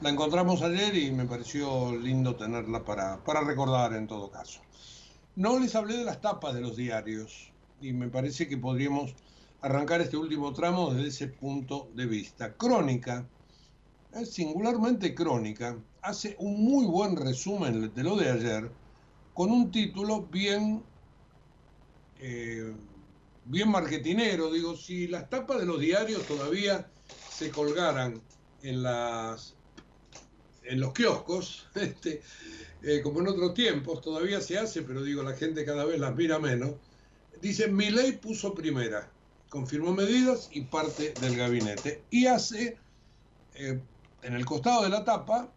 la 0.00 0.08
encontramos 0.08 0.62
ayer 0.62 0.94
y 0.96 1.10
me 1.12 1.26
pareció 1.26 1.94
lindo 1.94 2.36
tenerla 2.36 2.84
para, 2.84 3.22
para 3.22 3.42
recordar 3.42 3.92
en 3.92 4.06
todo 4.06 4.30
caso. 4.30 4.60
No 5.34 5.58
les 5.58 5.74
hablé 5.74 5.98
de 5.98 6.04
las 6.04 6.22
tapas 6.22 6.54
de 6.54 6.62
los 6.62 6.76
diarios 6.76 7.52
y 7.82 7.92
me 7.92 8.08
parece 8.08 8.48
que 8.48 8.56
podríamos 8.56 9.14
arrancar 9.60 10.00
este 10.00 10.16
último 10.16 10.54
tramo 10.54 10.94
desde 10.94 11.08
ese 11.08 11.28
punto 11.28 11.90
de 11.94 12.06
vista. 12.06 12.54
Crónica, 12.54 13.26
singularmente 14.24 15.14
Crónica, 15.14 15.76
hace 16.00 16.34
un 16.38 16.64
muy 16.64 16.86
buen 16.86 17.16
resumen 17.16 17.92
de 17.94 18.02
lo 18.02 18.16
de 18.16 18.30
ayer 18.30 18.70
con 19.34 19.50
un 19.50 19.70
título 19.70 20.22
bien, 20.22 20.82
eh, 22.20 22.74
bien 23.46 23.70
marketinero. 23.70 24.52
Digo, 24.52 24.76
si 24.76 25.08
las 25.08 25.28
tapas 25.30 25.60
de 25.60 25.66
los 25.66 25.80
diarios 25.80 26.22
todavía 26.26 26.88
se 27.30 27.50
colgaran 27.50 28.20
en 28.62 28.82
las 28.82 29.54
en 30.64 30.80
los 30.80 30.92
kioscos, 30.92 31.68
este, 31.74 32.22
eh, 32.82 33.00
como 33.02 33.20
en 33.20 33.28
otros 33.28 33.54
tiempos, 33.54 34.00
todavía 34.00 34.40
se 34.40 34.58
hace, 34.58 34.82
pero 34.82 35.02
digo, 35.02 35.22
la 35.22 35.34
gente 35.34 35.64
cada 35.64 35.84
vez 35.84 35.98
las 35.98 36.14
mira 36.14 36.38
menos. 36.38 36.72
Dice, 37.40 37.68
mi 37.68 37.90
ley 37.90 38.12
puso 38.12 38.54
primera, 38.54 39.10
confirmó 39.48 39.92
medidas 39.92 40.48
y 40.52 40.62
parte 40.62 41.14
del 41.20 41.36
gabinete. 41.36 42.02
Y 42.10 42.26
hace, 42.26 42.78
eh, 43.54 43.80
en 44.22 44.34
el 44.34 44.44
costado 44.44 44.82
de 44.82 44.88
la 44.88 45.04
tapa, 45.04 45.52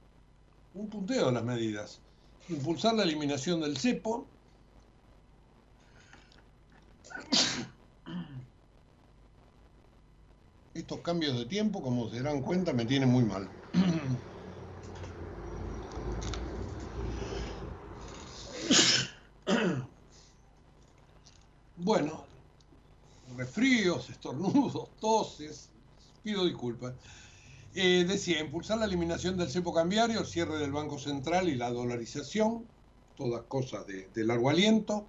un 0.73 0.89
punteo 0.89 1.27
de 1.27 1.31
las 1.31 1.43
medidas. 1.43 2.01
Impulsar 2.49 2.95
la 2.95 3.03
eliminación 3.03 3.61
del 3.61 3.77
cepo. 3.77 4.27
Estos 10.79 11.01
cambios 11.01 11.37
de 11.37 11.45
tiempo, 11.45 11.81
como 11.81 12.09
se 12.09 12.21
darán 12.21 12.41
cuenta, 12.41 12.71
me 12.71 12.85
tienen 12.85 13.09
muy 13.09 13.25
mal. 13.25 13.49
Bueno, 21.75 22.25
resfríos, 23.35 24.09
estornudos, 24.09 24.89
toses, 25.01 25.69
pido 26.23 26.45
disculpas. 26.45 26.93
Eh, 27.73 28.05
decía, 28.07 28.39
impulsar 28.39 28.77
la 28.79 28.85
eliminación 28.85 29.35
del 29.37 29.49
cepo 29.49 29.73
cambiario, 29.73 30.21
el 30.21 30.25
cierre 30.25 30.57
del 30.59 30.71
Banco 30.71 30.97
Central 30.97 31.49
y 31.49 31.55
la 31.55 31.71
dolarización, 31.71 32.65
todas 33.15 33.43
cosas 33.43 33.85
de, 33.85 34.07
de 34.09 34.23
largo 34.23 34.49
aliento, 34.49 35.07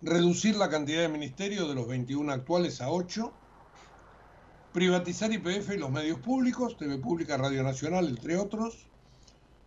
reducir 0.00 0.56
la 0.56 0.70
cantidad 0.70 1.02
de 1.02 1.08
ministerios 1.08 1.68
de 1.68 1.74
los 1.74 1.86
21 1.86 2.32
actuales 2.32 2.80
a 2.80 2.90
8, 2.90 3.45
privatizar 4.76 5.32
IPF 5.32 5.70
y 5.72 5.78
los 5.78 5.90
medios 5.90 6.18
públicos, 6.18 6.76
TV 6.76 6.98
Pública, 6.98 7.38
Radio 7.38 7.62
Nacional, 7.62 8.08
entre 8.08 8.36
otros, 8.36 8.86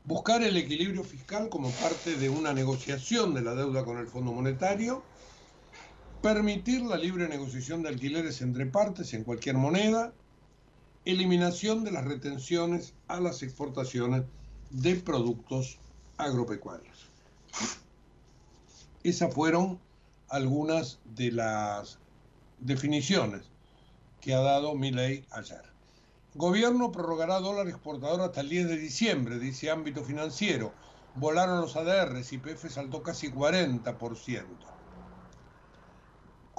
buscar 0.06 0.44
el 0.44 0.56
equilibrio 0.56 1.04
fiscal 1.04 1.50
como 1.50 1.72
parte 1.72 2.16
de 2.16 2.30
una 2.30 2.54
negociación 2.54 3.34
de 3.34 3.42
la 3.42 3.56
deuda 3.56 3.84
con 3.84 3.98
el 3.98 4.06
Fondo 4.06 4.32
Monetario, 4.32 5.02
permitir 6.22 6.84
la 6.84 6.96
libre 6.96 7.28
negociación 7.28 7.82
de 7.82 7.90
alquileres 7.90 8.44
entre 8.44 8.68
partes 8.68 9.16
en 9.16 9.24
cualquier 9.24 9.58
moneda, 9.58 10.14
eliminación 11.06 11.84
de 11.84 11.92
las 11.92 12.06
retenciones 12.06 12.94
a 13.08 13.20
las 13.20 13.42
exportaciones 13.42 14.26
de 14.70 14.94
productos 14.94 15.80
agropecuarios. 16.18 17.10
Esas 19.02 19.34
fueron 19.34 19.80
algunas 20.28 21.00
de 21.04 21.32
las 21.32 21.98
definiciones 22.60 23.50
que 24.22 24.34
ha 24.34 24.42
dado 24.42 24.76
mi 24.76 24.92
ley 24.92 25.26
ayer. 25.32 25.64
Gobierno 26.36 26.92
prorrogará 26.92 27.40
dólar 27.40 27.68
exportador 27.68 28.22
hasta 28.22 28.42
el 28.42 28.50
10 28.50 28.68
de 28.68 28.78
diciembre, 28.78 29.40
dice 29.40 29.72
ámbito 29.72 30.04
financiero. 30.04 30.74
Volaron 31.16 31.62
los 31.62 31.76
ADRs, 31.76 32.32
YPF 32.32 32.70
saltó 32.70 33.02
casi 33.02 33.32
40% 33.32 34.46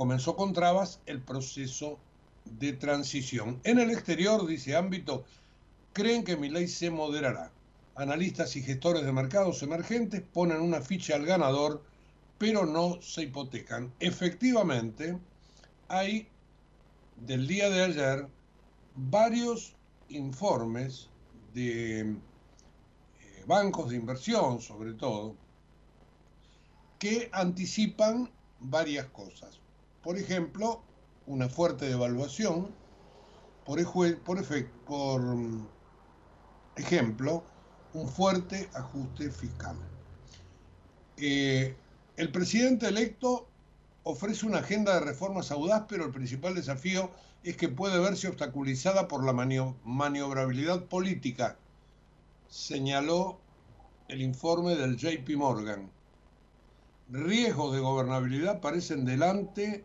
comenzó 0.01 0.35
con 0.35 0.55
trabas 0.55 0.99
el 1.05 1.21
proceso 1.21 1.99
de 2.47 2.73
transición. 2.73 3.61
En 3.65 3.79
el 3.79 3.91
exterior, 3.91 4.47
dice 4.47 4.75
ámbito, 4.75 5.27
creen 5.93 6.25
que 6.25 6.39
mi 6.39 6.49
ley 6.49 6.69
se 6.69 6.89
moderará. 6.89 7.53
Analistas 7.97 8.57
y 8.57 8.63
gestores 8.63 9.05
de 9.05 9.13
mercados 9.13 9.63
emergentes 9.63 10.23
ponen 10.23 10.63
una 10.63 10.81
ficha 10.81 11.17
al 11.17 11.27
ganador, 11.27 11.83
pero 12.39 12.65
no 12.65 13.03
se 13.03 13.25
hipotecan. 13.25 13.93
Efectivamente, 14.01 15.19
hay 15.89 16.27
del 17.21 17.47
día 17.47 17.69
de 17.69 17.83
ayer 17.83 18.29
varios 18.95 19.77
informes 20.09 21.11
de 21.55 22.01
eh, 22.01 22.17
bancos 23.47 23.91
de 23.91 23.97
inversión, 23.97 24.61
sobre 24.61 24.95
todo, 24.95 25.37
que 26.99 27.29
anticipan 27.33 28.31
varias 28.61 29.07
cosas. 29.07 29.61
Por 30.03 30.19
ejemplo, 30.19 30.83
una 31.27 31.49
fuerte 31.49 31.87
devaluación, 31.87 32.75
por, 33.65 33.79
mm, 33.81 35.67
ejemplo, 36.77 37.45
un 37.93 38.09
fuerte 38.09 38.69
ajuste 38.75 39.31
fiscal. 39.31 39.77
Eh, 41.17 41.77
el 42.17 42.33
presidente 42.33 42.89
electo 42.89 43.50
ofrece 44.11 44.47
una 44.47 44.59
agenda 44.59 44.95
de 44.95 45.01
reformas 45.01 45.51
audaz, 45.51 45.85
pero 45.89 46.05
el 46.05 46.13
principal 46.13 46.55
desafío 46.55 47.11
es 47.43 47.57
que 47.57 47.69
puede 47.69 47.99
verse 47.99 48.29
obstaculizada 48.29 49.09
por 49.09 49.25
la 49.25 49.33
manio- 49.33 49.77
maniobrabilidad 49.85 50.87
política, 50.87 51.59
señaló 52.49 53.41
el 54.09 54.23
informe 54.23 54.75
del 54.77 54.97
JP 54.97 55.37
Morgan 55.37 55.91
riesgos 57.11 57.75
de 57.75 57.81
gobernabilidad 57.81 58.61
parecen 58.61 59.05
delante, 59.05 59.85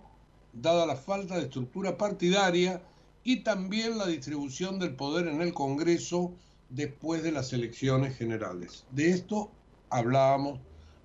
dada 0.53 0.85
la 0.85 0.95
falta 0.95 1.35
de 1.35 1.43
estructura 1.43 1.97
partidaria 1.97 2.81
y 3.23 3.43
también 3.43 3.97
la 3.97 4.05
distribución 4.05 4.79
del 4.79 4.95
poder 4.95 5.27
en 5.27 5.41
el 5.41 5.53
Congreso 5.53 6.33
después 6.69 7.23
de 7.23 7.31
las 7.31 7.51
elecciones 7.53 8.15
generales. 8.15 8.85
De 8.91 9.09
esto 9.09 9.51
hablábamos 9.89 10.59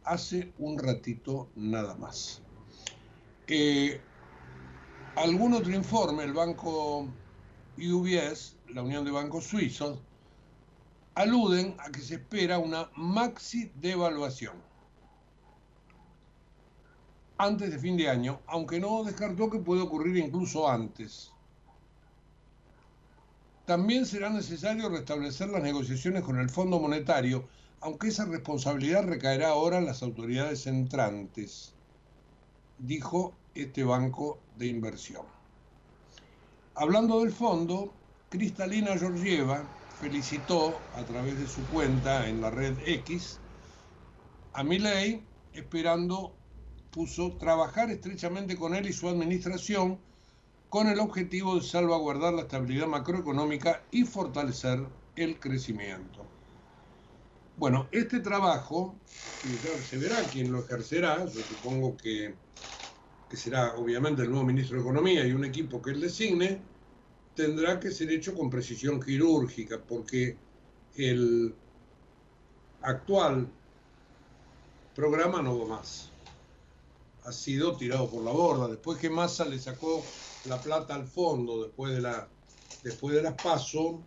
hace 0.05 0.53
un 0.59 0.79
ratito 0.79 1.49
nada 1.55 1.95
más. 1.97 2.43
Eh, 3.53 4.01
algún 5.17 5.55
otro 5.55 5.75
informe, 5.75 6.23
el 6.23 6.33
banco 6.33 7.09
UBS, 7.77 8.55
la 8.69 8.85
Unión 8.85 9.05
de 9.05 9.11
Bancos 9.11 9.43
Suizos, 9.43 9.99
aluden 11.17 11.75
a 11.81 11.91
que 11.91 11.99
se 11.99 12.15
espera 12.15 12.61
una 12.61 12.89
maxi 12.95 13.73
devaluación 13.75 14.55
antes 17.39 17.73
de 17.73 17.81
fin 17.81 17.97
de 17.97 18.09
año, 18.09 18.41
aunque 18.47 18.79
no 18.79 19.03
descartó 19.03 19.51
que 19.51 19.59
puede 19.59 19.81
ocurrir 19.81 20.17
incluso 20.19 20.69
antes. 20.69 21.33
También 23.65 24.07
será 24.07 24.31
necesario 24.31 24.89
restablecer 24.91 25.49
las 25.49 25.65
negociaciones 25.65 26.23
con 26.23 26.39
el 26.39 26.51
Fondo 26.51 26.79
Monetario, 26.79 27.49
aunque 27.81 28.09
esa 28.11 28.27
responsabilidad 28.27 29.09
recaerá 29.09 29.49
ahora 29.49 29.79
en 29.79 29.87
las 29.87 30.05
autoridades 30.05 30.69
entrantes, 30.69 31.75
dijo 32.79 33.40
este 33.55 33.85
banco 33.85 34.39
de 34.57 34.67
inversión. 34.67 35.27
Hablando 36.75 37.21
del 37.21 37.33
fondo, 37.33 37.93
Cristalina 38.29 38.97
Georgieva 38.97 39.65
felicitó 40.01 40.75
a 40.95 41.05
través 41.05 41.39
de 41.39 41.47
su 41.47 41.67
cuenta 41.67 42.29
en 42.29 42.41
la 42.41 42.51
red 42.51 42.79
X 42.87 43.39
a 44.53 44.63
Milei, 44.63 45.23
esperando 45.53 46.35
puso 46.91 47.37
trabajar 47.37 47.91
estrechamente 47.91 48.57
con 48.57 48.75
él 48.75 48.89
y 48.89 48.93
su 48.93 49.09
administración 49.09 49.99
con 50.69 50.89
el 50.89 51.01
objetivo 51.01 51.57
de 51.57 51.63
salvaguardar 51.63 52.33
la 52.35 52.43
estabilidad 52.43 52.87
macroeconómica 52.87 53.83
y 53.91 54.05
fortalecer 54.05 54.87
el 55.17 55.39
crecimiento. 55.39 56.25
Bueno, 57.57 57.89
este 57.93 58.21
trabajo, 58.21 58.95
que 59.39 59.59
ya 59.59 59.83
se 59.83 59.99
verá 59.99 60.29
quién 60.29 60.53
lo 60.53 60.61
ejercerá, 60.61 61.27
yo 61.27 61.43
supongo 61.43 61.97
que, 61.97 62.35
que 63.31 63.37
será 63.37 63.77
obviamente 63.77 64.23
el 64.23 64.31
nuevo 64.31 64.45
ministro 64.45 64.77
de 64.77 64.83
Economía 64.83 65.25
y 65.25 65.33
un 65.33 65.45
equipo 65.45 65.81
que 65.81 65.93
él 65.93 66.01
designe, 66.01 66.61
tendrá 67.37 67.79
que 67.79 67.93
ser 67.93 68.11
hecho 68.11 68.35
con 68.35 68.51
precisión 68.51 69.01
quirúrgica, 69.01 69.81
porque 69.81 70.37
el 70.97 71.55
actual 72.83 73.49
programa 74.97 75.41
no 75.43 75.61
va 75.61 75.77
más. 75.77 76.11
Ha 77.25 77.31
sido 77.31 77.77
tirado 77.77 78.11
por 78.11 78.25
la 78.25 78.33
borda. 78.33 78.67
Después 78.67 78.99
que 78.99 79.09
Massa 79.09 79.45
le 79.45 79.61
sacó 79.61 80.03
la 80.47 80.61
plata 80.61 80.97
al 80.97 81.07
fondo, 81.07 81.63
después 81.63 81.95
de, 81.95 82.01
la, 82.01 82.27
después 82.83 83.15
de 83.15 83.23
las 83.23 83.35
PASO, 83.35 84.01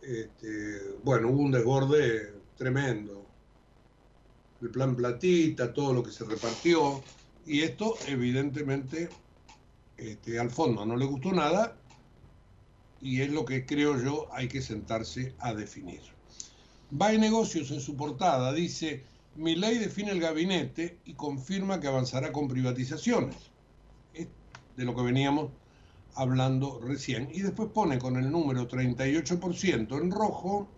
este, 0.00 0.96
bueno, 1.02 1.28
hubo 1.28 1.42
un 1.42 1.52
desborde 1.52 2.32
tremendo. 2.56 3.26
El 4.62 4.70
plan 4.70 4.96
platita, 4.96 5.74
todo 5.74 5.92
lo 5.92 6.02
que 6.02 6.10
se 6.10 6.24
repartió, 6.24 7.02
y 7.46 7.62
esto 7.62 7.94
evidentemente 8.06 9.08
este, 9.96 10.38
al 10.38 10.50
fondo 10.50 10.84
no 10.84 10.96
le 10.96 11.04
gustó 11.04 11.32
nada 11.32 11.76
y 13.00 13.20
es 13.20 13.30
lo 13.30 13.44
que 13.44 13.66
creo 13.66 14.02
yo 14.02 14.28
hay 14.32 14.48
que 14.48 14.62
sentarse 14.62 15.34
a 15.38 15.54
definir. 15.54 16.00
Va 17.00 17.12
en 17.12 17.20
negocios 17.20 17.70
en 17.70 17.80
su 17.80 17.96
portada, 17.96 18.52
dice, 18.52 19.04
mi 19.36 19.56
ley 19.56 19.78
define 19.78 20.10
el 20.12 20.20
gabinete 20.20 20.98
y 21.04 21.14
confirma 21.14 21.80
que 21.80 21.88
avanzará 21.88 22.32
con 22.32 22.48
privatizaciones, 22.48 23.36
es 24.14 24.28
de 24.76 24.84
lo 24.84 24.94
que 24.94 25.02
veníamos 25.02 25.50
hablando 26.14 26.80
recién. 26.80 27.28
Y 27.32 27.40
después 27.42 27.68
pone 27.70 27.98
con 27.98 28.16
el 28.16 28.30
número 28.30 28.68
38% 28.68 30.00
en 30.00 30.10
rojo, 30.10 30.68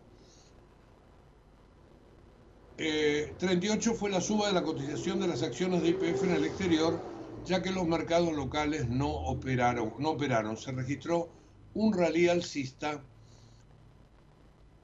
38 2.77 3.91
eh, 3.91 3.95
fue 3.95 4.11
la 4.11 4.21
suba 4.21 4.49
de 4.49 4.53
la 4.53 4.63
cotización 4.63 5.19
de 5.21 5.29
las 5.29 5.43
acciones 5.43 5.83
de 5.83 5.89
IPF 5.91 6.25
en 6.25 6.33
el 6.33 6.45
exterior, 6.45 7.01
ya 7.47 7.63
que 7.63 7.71
los 7.71 7.87
mercados 7.87 8.35
locales 8.35 8.89
no 8.89 9.09
operaron. 9.09 9.95
No 9.99 10.11
operaron. 10.11 10.57
Se 10.57 10.73
registró 10.73 11.29
un 11.75 11.93
rally 11.93 12.29
alcista 12.29 13.03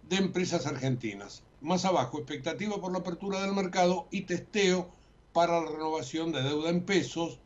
de 0.09 0.17
empresas 0.17 0.67
argentinas. 0.67 1.43
Más 1.61 1.85
abajo, 1.85 2.19
expectativa 2.19 2.81
por 2.81 2.93
la 2.93 2.99
apertura 2.99 3.43
del 3.43 3.53
mercado 3.53 4.09
y 4.11 4.23
testeo 4.23 4.91
para 5.33 5.61
la 5.61 5.71
renovación 5.71 6.33
de 6.33 6.43
deuda 6.43 6.71
en 6.71 6.83
pesos, 6.83 7.39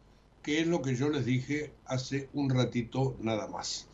que 0.43 0.61
es 0.61 0.67
lo 0.67 0.81
que 0.81 0.95
yo 0.95 1.09
les 1.09 1.25
dije 1.25 1.73
hace 1.87 2.29
un 2.33 2.51
ratito 2.51 3.17
nada 3.21 3.47
más. 3.49 3.87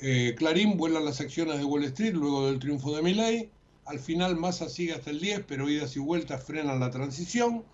Eh, 0.00 0.34
Clarín 0.36 0.76
vuela 0.76 1.00
las 1.00 1.20
acciones 1.20 1.58
de 1.58 1.64
Wall 1.64 1.84
Street 1.84 2.14
luego 2.14 2.46
del 2.46 2.58
triunfo 2.58 2.94
de 2.94 3.02
Milley. 3.02 3.50
Al 3.84 3.98
final 3.98 4.36
Massa 4.36 4.68
sigue 4.68 4.94
hasta 4.94 5.10
el 5.10 5.20
10, 5.20 5.44
pero 5.46 5.68
idas 5.68 5.96
y 5.96 6.00
vueltas 6.00 6.44
frenan 6.44 6.80
la 6.80 6.90
transición. 6.90 7.64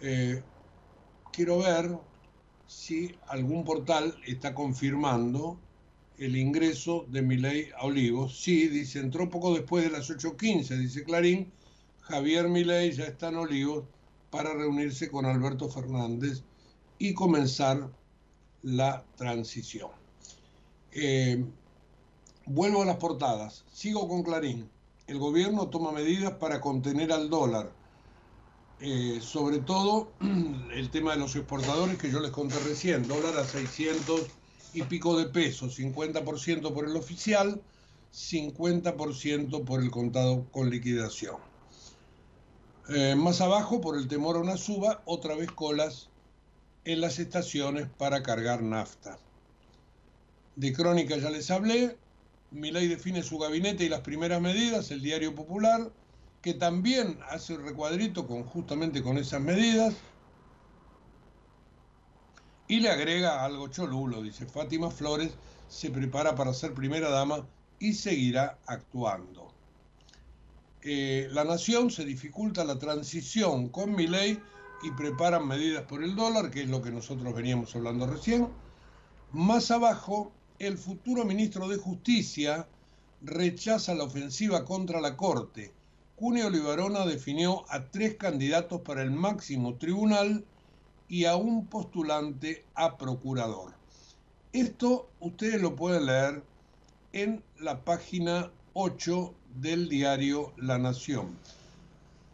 Eh, 0.00 0.42
quiero 1.32 1.58
ver 1.58 1.98
si 2.66 3.14
algún 3.28 3.64
portal 3.64 4.16
está 4.26 4.54
confirmando 4.54 5.60
el 6.18 6.36
ingreso 6.36 7.06
de 7.08 7.22
Milei 7.22 7.70
a 7.76 7.84
Olivos. 7.84 8.40
Sí, 8.40 8.68
dice, 8.68 9.00
entró 9.00 9.28
poco 9.28 9.54
después 9.54 9.84
de 9.84 9.90
las 9.90 10.10
8.15, 10.10 10.76
dice 10.78 11.04
Clarín. 11.04 11.52
Javier 12.02 12.48
Milei 12.48 12.92
ya 12.92 13.04
está 13.04 13.28
en 13.28 13.36
Olivos 13.36 13.84
para 14.30 14.54
reunirse 14.54 15.10
con 15.10 15.26
Alberto 15.26 15.68
Fernández 15.68 16.42
y 16.98 17.14
comenzar 17.14 17.90
la 18.62 19.04
transición. 19.16 19.90
Eh, 20.92 21.44
vuelvo 22.46 22.82
a 22.82 22.86
las 22.86 22.96
portadas. 22.96 23.64
Sigo 23.72 24.08
con 24.08 24.22
Clarín. 24.22 24.70
El 25.06 25.18
gobierno 25.18 25.68
toma 25.68 25.92
medidas 25.92 26.32
para 26.34 26.60
contener 26.60 27.12
al 27.12 27.28
dólar 27.28 27.72
eh, 28.84 29.20
sobre 29.22 29.60
todo 29.60 30.10
el 30.72 30.90
tema 30.90 31.12
de 31.12 31.20
los 31.20 31.36
exportadores 31.36 31.98
que 31.98 32.10
yo 32.10 32.18
les 32.18 32.32
conté 32.32 32.58
recién, 32.58 33.06
dólar 33.06 33.38
a 33.38 33.44
600 33.44 34.22
y 34.74 34.82
pico 34.82 35.16
de 35.16 35.26
pesos, 35.26 35.78
50% 35.78 36.74
por 36.74 36.86
el 36.86 36.96
oficial, 36.96 37.62
50% 38.12 39.64
por 39.64 39.80
el 39.80 39.92
contado 39.92 40.46
con 40.50 40.68
liquidación. 40.68 41.36
Eh, 42.88 43.14
más 43.14 43.40
abajo, 43.40 43.80
por 43.80 43.96
el 43.96 44.08
temor 44.08 44.34
a 44.34 44.40
una 44.40 44.56
suba, 44.56 45.02
otra 45.04 45.36
vez 45.36 45.52
colas 45.52 46.08
en 46.84 47.00
las 47.00 47.20
estaciones 47.20 47.86
para 47.86 48.24
cargar 48.24 48.64
nafta. 48.64 49.16
De 50.56 50.72
crónica 50.72 51.16
ya 51.18 51.30
les 51.30 51.52
hablé, 51.52 51.96
Milay 52.52 52.88
define 52.88 53.22
su 53.22 53.38
gabinete 53.38 53.84
y 53.84 53.88
las 53.88 54.00
primeras 54.00 54.40
medidas, 54.40 54.90
el 54.90 55.02
diario 55.02 55.34
popular, 55.34 55.90
que 56.42 56.54
también 56.54 57.18
hace 57.30 57.54
un 57.54 57.64
recuadrito 57.64 58.26
con, 58.26 58.44
justamente 58.44 59.02
con 59.02 59.16
esas 59.18 59.40
medidas 59.40 59.94
y 62.68 62.80
le 62.80 62.90
agrega 62.90 63.44
algo 63.44 63.68
cholulo, 63.68 64.22
dice 64.22 64.46
Fátima 64.46 64.90
Flores 64.90 65.32
se 65.68 65.90
prepara 65.90 66.34
para 66.34 66.52
ser 66.52 66.74
primera 66.74 67.10
dama 67.10 67.46
y 67.78 67.94
seguirá 67.94 68.58
actuando. 68.66 69.52
Eh, 70.82 71.28
la 71.30 71.44
nación 71.44 71.90
se 71.90 72.04
dificulta 72.04 72.64
la 72.64 72.78
transición 72.78 73.68
con 73.68 73.94
mi 73.94 74.06
ley 74.06 74.38
y 74.82 74.90
preparan 74.92 75.46
medidas 75.46 75.84
por 75.84 76.02
el 76.02 76.16
dólar, 76.16 76.50
que 76.50 76.62
es 76.62 76.68
lo 76.68 76.82
que 76.82 76.90
nosotros 76.90 77.34
veníamos 77.34 77.74
hablando 77.76 78.06
recién. 78.06 78.48
Más 79.32 79.70
abajo, 79.70 80.32
el 80.62 80.78
futuro 80.78 81.24
ministro 81.24 81.66
de 81.66 81.76
Justicia 81.76 82.68
rechaza 83.20 83.94
la 83.94 84.04
ofensiva 84.04 84.64
contra 84.64 85.00
la 85.00 85.16
Corte 85.16 85.72
Cuneo 86.14 86.46
Olivarona 86.46 87.04
definió 87.04 87.64
a 87.68 87.86
tres 87.90 88.14
candidatos 88.14 88.82
para 88.82 89.02
el 89.02 89.10
máximo 89.10 89.74
tribunal 89.74 90.44
y 91.08 91.24
a 91.24 91.34
un 91.34 91.66
postulante 91.66 92.64
a 92.76 92.96
procurador. 92.96 93.72
Esto 94.52 95.10
ustedes 95.18 95.60
lo 95.60 95.74
pueden 95.74 96.06
leer 96.06 96.44
en 97.12 97.42
la 97.58 97.84
página 97.84 98.52
8 98.74 99.34
del 99.56 99.88
diario 99.88 100.52
La 100.58 100.78
Nación, 100.78 101.36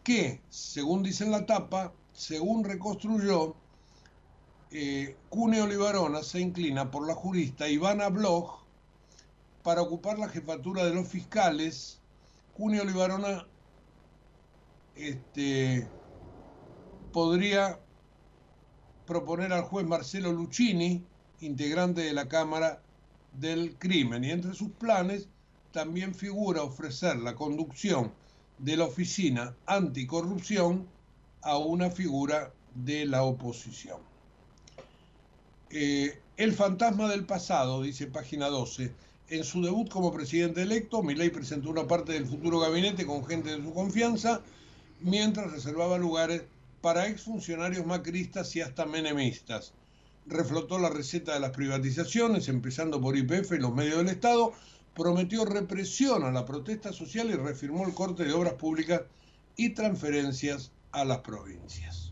que, 0.03 0.39
según 0.51 1.01
dice 1.01 1.23
en 1.23 1.31
la 1.31 1.47
tapa, 1.47 1.91
según 2.13 2.63
reconstruyó, 2.63 3.55
eh, 4.71 5.15
Cuneo 5.29 5.63
Olivarona 5.63 6.21
se 6.21 6.39
inclina 6.39 6.91
por 6.91 7.07
la 7.07 7.15
jurista 7.15 7.67
Ivana 7.67 8.09
Bloch 8.09 8.63
para 9.63 9.81
ocupar 9.81 10.19
la 10.19 10.29
jefatura 10.29 10.85
de 10.85 10.93
los 10.93 11.07
fiscales. 11.07 11.99
Cuneo 12.55 12.83
Olivarona 12.83 13.47
este, 14.95 15.87
podría 17.11 17.79
proponer 19.07 19.53
al 19.53 19.63
juez 19.63 19.87
Marcelo 19.87 20.31
Lucchini, 20.31 21.03
integrante 21.41 22.01
de 22.01 22.13
la 22.13 22.27
Cámara 22.27 22.81
del 23.33 23.75
Crimen, 23.77 24.23
y 24.23 24.31
entre 24.31 24.53
sus 24.53 24.69
planes 24.71 25.29
también 25.71 26.13
figura 26.13 26.61
ofrecer 26.63 27.17
la 27.17 27.35
conducción 27.35 28.11
de 28.59 28.77
la 28.77 28.85
Oficina 28.85 29.55
Anticorrupción 29.65 30.87
a 31.41 31.57
una 31.57 31.89
figura 31.89 32.53
de 32.75 33.05
la 33.05 33.23
oposición. 33.23 34.08
Eh, 35.71 36.19
el 36.37 36.53
fantasma 36.53 37.09
del 37.09 37.25
pasado, 37.25 37.83
dice 37.83 38.07
página 38.07 38.47
12, 38.47 38.91
en 39.29 39.43
su 39.43 39.61
debut 39.61 39.89
como 39.89 40.11
presidente 40.11 40.63
electo, 40.63 41.03
Milei 41.03 41.29
presentó 41.29 41.69
una 41.69 41.87
parte 41.87 42.13
del 42.13 42.25
futuro 42.25 42.59
gabinete 42.59 43.05
con 43.05 43.25
gente 43.25 43.55
de 43.55 43.63
su 43.63 43.73
confianza 43.73 44.41
mientras 45.01 45.51
reservaba 45.51 45.97
lugares 45.97 46.43
para 46.81 47.07
exfuncionarios 47.07 47.85
macristas 47.85 48.55
y 48.55 48.61
hasta 48.61 48.85
menemistas. 48.85 49.73
Reflotó 50.25 50.79
la 50.79 50.89
receta 50.89 51.33
de 51.33 51.39
las 51.39 51.51
privatizaciones, 51.51 52.47
empezando 52.47 52.99
por 52.99 53.15
IPF 53.15 53.51
y 53.51 53.59
los 53.59 53.73
medios 53.73 53.97
del 53.97 54.09
Estado, 54.09 54.53
prometió 54.95 55.45
represión 55.45 56.23
a 56.23 56.31
la 56.31 56.45
protesta 56.45 56.91
social 56.91 57.29
y 57.29 57.35
reafirmó 57.35 57.85
el 57.85 57.93
corte 57.93 58.25
de 58.25 58.33
obras 58.33 58.53
públicas 58.53 59.01
y 59.55 59.69
transferencias 59.69 60.71
a 60.91 61.05
las 61.05 61.19
provincias. 61.19 62.08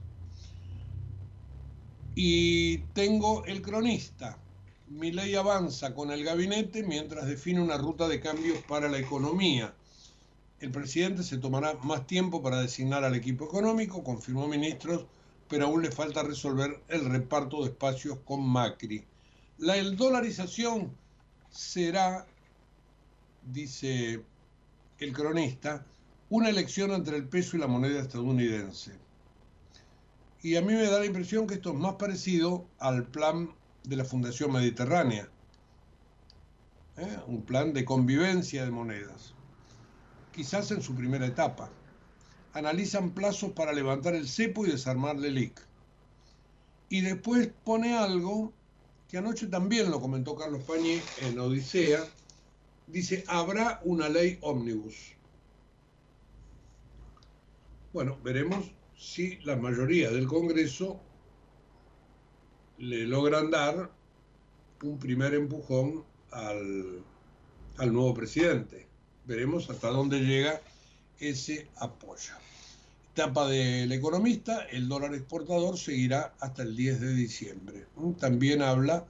Y 2.19 2.79
tengo 2.93 3.45
el 3.45 3.61
cronista. 3.61 4.37
Mi 4.87 5.11
ley 5.11 5.35
avanza 5.35 5.93
con 5.93 6.11
el 6.11 6.23
gabinete 6.23 6.81
mientras 6.81 7.27
define 7.27 7.61
una 7.61 7.77
ruta 7.77 8.07
de 8.07 8.19
cambios 8.19 8.57
para 8.67 8.89
la 8.89 8.97
economía 8.97 9.73
el 10.59 10.71
presidente 10.71 11.21
se 11.21 11.37
tomará 11.37 11.75
más 11.83 12.07
tiempo 12.07 12.41
para 12.41 12.61
designar 12.61 13.03
al 13.03 13.15
equipo 13.15 13.45
económico, 13.45 14.03
confirmó 14.03 14.47
ministros, 14.47 15.05
pero 15.47 15.65
aún 15.65 15.83
le 15.83 15.91
falta 15.91 16.23
resolver 16.23 16.81
el 16.87 17.05
reparto 17.05 17.61
de 17.61 17.69
espacios 17.69 18.17
con 18.25 18.43
Macri. 18.43 19.03
La 19.59 19.81
dolarización 19.83 20.91
será, 21.51 22.25
dice 23.43 24.23
el 24.97 25.13
cronista, 25.13 25.85
una 26.29 26.49
elección 26.49 26.91
entre 26.91 27.17
el 27.17 27.27
peso 27.27 27.55
y 27.55 27.59
la 27.59 27.67
moneda 27.67 28.01
estadounidense. 28.01 28.93
Y 30.43 30.55
a 30.55 30.61
mí 30.61 30.73
me 30.73 30.85
da 30.85 30.99
la 30.99 31.05
impresión 31.05 31.47
que 31.47 31.55
esto 31.55 31.71
es 31.71 31.75
más 31.75 31.95
parecido 31.95 32.65
al 32.79 33.05
plan 33.07 33.49
de 33.83 33.95
la 33.95 34.05
Fundación 34.05 34.51
Mediterránea, 34.51 35.29
¿eh? 36.97 37.17
un 37.27 37.41
plan 37.41 37.73
de 37.73 37.85
convivencia 37.85 38.63
de 38.63 38.71
monedas 38.71 39.33
quizás 40.37 40.69
en 40.69 40.83
su 40.83 40.93
primera 40.93 41.25
etapa. 41.25 41.67
Analizan 42.53 43.09
plazos 43.09 43.53
para 43.53 43.73
levantar 43.73 44.13
el 44.13 44.27
cepo 44.27 44.67
y 44.67 44.69
desarmar 44.69 45.15
el 45.15 45.35
IC. 45.35 45.59
Y 46.89 47.01
después 47.01 47.49
pone 47.63 47.97
algo 47.97 48.53
que 49.09 49.17
anoche 49.17 49.47
también 49.47 49.89
lo 49.89 49.99
comentó 49.99 50.35
Carlos 50.35 50.61
Pañi 50.63 51.01
en 51.21 51.39
Odisea, 51.39 52.05
dice, 52.85 53.23
habrá 53.27 53.81
una 53.83 54.09
ley 54.09 54.37
ómnibus. 54.41 55.15
Bueno, 57.91 58.15
veremos 58.23 58.71
si 58.97 59.37
la 59.43 59.55
mayoría 59.55 60.09
del 60.09 60.27
Congreso 60.27 60.99
le 62.79 63.05
logran 63.05 63.51
dar 63.51 63.91
un 64.83 64.99
primer 64.99 65.33
empujón 65.33 66.03
al, 66.31 67.03
al 67.77 67.93
nuevo 67.93 68.13
presidente. 68.13 68.87
Veremos 69.25 69.69
hasta 69.69 69.89
dónde 69.89 70.19
llega 70.19 70.61
ese 71.19 71.67
apoyo. 71.77 72.33
Etapa 73.13 73.47
del 73.47 73.91
economista, 73.91 74.63
el 74.69 74.87
dólar 74.87 75.15
exportador 75.15 75.77
seguirá 75.77 76.35
hasta 76.39 76.63
el 76.63 76.75
10 76.75 77.01
de 77.01 77.13
diciembre. 77.13 77.85
También 78.19 78.61
habla 78.61 79.05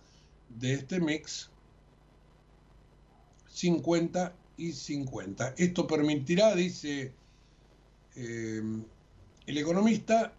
de 0.49 0.73
este 0.73 0.99
mix 0.99 1.49
50 3.49 4.33
y 4.57 4.71
50. 4.71 5.55
Esto 5.57 5.87
permitirá, 5.87 6.55
dice 6.55 7.11
eh, 8.15 8.61
el 9.47 9.57
economista, 9.57 10.33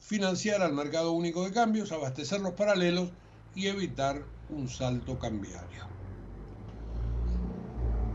financiar 0.00 0.60
al 0.62 0.74
mercado 0.74 1.12
único 1.12 1.44
de 1.44 1.52
cambios, 1.52 1.92
abastecer 1.92 2.40
los 2.40 2.52
paralelos 2.52 3.08
y 3.54 3.68
evitar 3.68 4.22
un 4.50 4.68
salto 4.68 5.18
cambiario. 5.18 5.84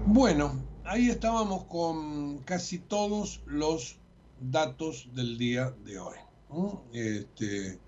Bueno, 0.06 0.62
ahí 0.84 1.10
estábamos 1.10 1.64
con 1.66 2.40
casi 2.40 2.78
todos 2.78 3.42
los 3.46 3.98
datos 4.40 5.08
del 5.14 5.38
día 5.38 5.74
de 5.86 6.00
hoy. 6.00 6.18
Este, 6.94 7.80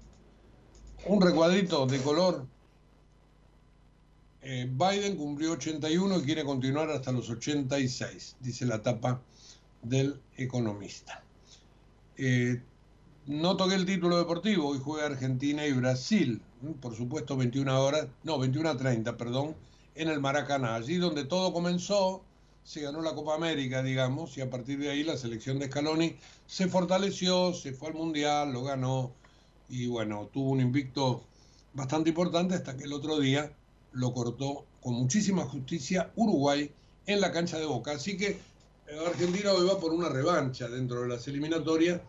un 1.08 1.22
recuadrito 1.22 1.86
de 1.88 2.00
color. 2.02 2.48
Eh, 4.44 4.68
Biden 4.72 5.18
cumplió 5.18 5.52
81 5.52 6.20
y 6.20 6.22
quiere 6.24 6.44
continuar 6.46 6.90
hasta 6.90 7.12
los 7.12 7.30
86, 7.30 8.38
dice 8.40 8.66
la 8.66 8.82
tapa 8.82 9.22
del 9.84 10.20
economista. 10.38 11.24
Eh, 12.24 12.62
no 13.26 13.58
toqué 13.58 13.74
el 13.74 13.88
título 13.88 14.20
deportivo, 14.20 14.68
hoy 14.68 14.80
juega 14.80 15.08
Argentina 15.08 15.66
y 15.66 15.74
Brasil, 15.74 16.40
por 16.80 16.96
supuesto 16.96 17.36
21 17.36 17.84
horas, 17.84 18.10
no, 18.24 18.38
21 18.38 18.70
a 18.70 18.78
30, 18.78 19.18
perdón, 19.18 19.56
en 19.96 20.08
el 20.08 20.20
Maracaná, 20.20 20.76
allí 20.76 20.98
donde 20.98 21.26
todo 21.26 21.52
comenzó, 21.52 22.22
se 22.64 22.82
ganó 22.82 23.02
la 23.02 23.16
Copa 23.16 23.34
América, 23.34 23.82
digamos, 23.82 24.38
y 24.38 24.42
a 24.42 24.52
partir 24.52 24.78
de 24.78 24.92
ahí 24.92 25.04
la 25.04 25.18
selección 25.18 25.58
de 25.58 25.66
Scaloni 25.66 26.16
se 26.46 26.68
fortaleció, 26.68 27.56
se 27.56 27.74
fue 27.74 27.88
al 27.88 27.96
Mundial, 27.96 28.54
lo 28.54 28.66
ganó, 28.66 29.12
y 29.68 29.88
bueno, 29.88 30.30
tuvo 30.32 30.52
un 30.52 30.62
invicto 30.62 31.24
bastante 31.74 32.10
importante 32.10 32.54
hasta 32.54 32.78
que 32.78 32.84
el 32.84 32.94
otro 32.94 33.18
día 33.18 33.52
lo 33.94 34.14
cortó 34.14 34.66
con 34.80 34.94
muchísima 34.94 35.44
justicia 35.46 36.12
Uruguay 36.16 36.70
en 37.08 37.20
la 37.20 37.32
cancha 37.32 37.58
de 37.58 37.66
Boca. 37.66 37.94
Así 37.94 38.16
que 38.16 38.28
eh, 38.92 39.00
Argentina 39.08 39.54
hoy 39.54 39.66
va 39.66 39.80
por 39.80 39.92
una 39.92 40.10
revancha 40.10 40.68
dentro 40.68 41.02
de 41.02 41.08
las 41.08 41.28
eliminatorias 41.28 42.02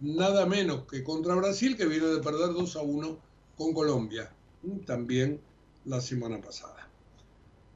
nada 0.00 0.46
menos 0.46 0.86
que 0.86 1.04
contra 1.04 1.34
Brasil, 1.34 1.76
que 1.76 1.86
viene 1.86 2.06
de 2.06 2.20
perder 2.20 2.52
2 2.52 2.76
a 2.76 2.82
1 2.82 3.18
con 3.56 3.74
Colombia, 3.74 4.30
también 4.86 5.40
la 5.84 6.00
semana 6.00 6.40
pasada. 6.40 6.88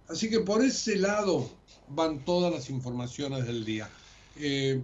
Así 0.09 0.29
que 0.29 0.41
por 0.41 0.63
ese 0.63 0.97
lado 0.97 1.49
van 1.89 2.25
todas 2.25 2.53
las 2.53 2.71
informaciones 2.71 3.47
del 3.47 3.65
día. 3.65 3.89
Eh, 4.37 4.83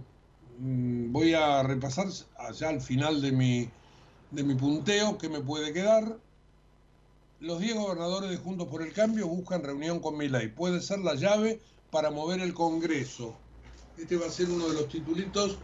mm, 0.59 1.11
voy 1.11 1.33
a 1.33 1.63
repasar 1.63 2.07
allá 2.37 2.69
al 2.69 2.81
final 2.81 3.21
de 3.21 3.31
mi, 3.31 3.69
de 4.31 4.43
mi 4.43 4.55
punteo 4.55 5.17
que 5.17 5.29
me 5.29 5.41
puede 5.41 5.73
quedar. 5.73 6.17
Los 7.39 7.59
10 7.59 7.75
gobernadores 7.75 8.29
de 8.29 8.37
Juntos 8.37 8.67
por 8.67 8.83
el 8.83 8.93
Cambio 8.93 9.27
buscan 9.27 9.63
reunión 9.63 9.99
con 9.99 10.17
Milei. 10.17 10.47
Puede 10.49 10.81
ser 10.81 10.99
la 10.99 11.15
llave 11.15 11.59
para 11.89 12.11
mover 12.11 12.39
el 12.39 12.53
Congreso. 12.53 13.35
Este 13.97 14.15
va 14.17 14.27
a 14.27 14.31
ser 14.31 14.49
uno 14.49 14.67
de 14.69 14.75
los 14.75 14.87
titulitos 14.87 15.57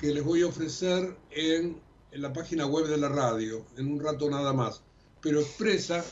que 0.00 0.12
les 0.12 0.22
voy 0.22 0.42
a 0.42 0.46
ofrecer 0.46 1.16
en, 1.30 1.80
la 2.12 2.32
página 2.32 2.66
web 2.66 2.86
de 2.86 2.96
la 2.96 3.08
radio, 3.08 3.66
en 3.76 3.92
un 3.92 4.00
rato 4.00 4.30
nada 4.30 4.52
más. 4.52 4.80
Pero 5.20 5.40
expresa 5.40 6.04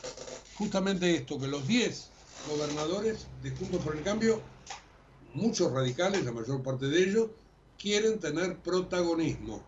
justamente 0.55 1.15
esto, 1.15 1.39
que 1.39 1.47
los 1.47 1.67
10 1.67 2.09
gobernadores 2.49 3.25
de 3.41 3.51
Juntos 3.51 3.81
por 3.83 3.95
el 3.95 4.03
Cambio, 4.03 4.41
muchos 5.33 5.71
radicales, 5.71 6.23
la 6.23 6.31
mayor 6.31 6.61
parte 6.61 6.87
de 6.87 7.03
ellos, 7.03 7.29
quieren 7.79 8.19
tener 8.19 8.59
protagonismo 8.59 9.63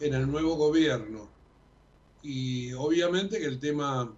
en 0.00 0.14
el 0.14 0.30
nuevo 0.30 0.56
gobierno. 0.56 1.28
Y 2.22 2.72
obviamente 2.74 3.38
que 3.38 3.46
el 3.46 3.58
tema, 3.58 4.14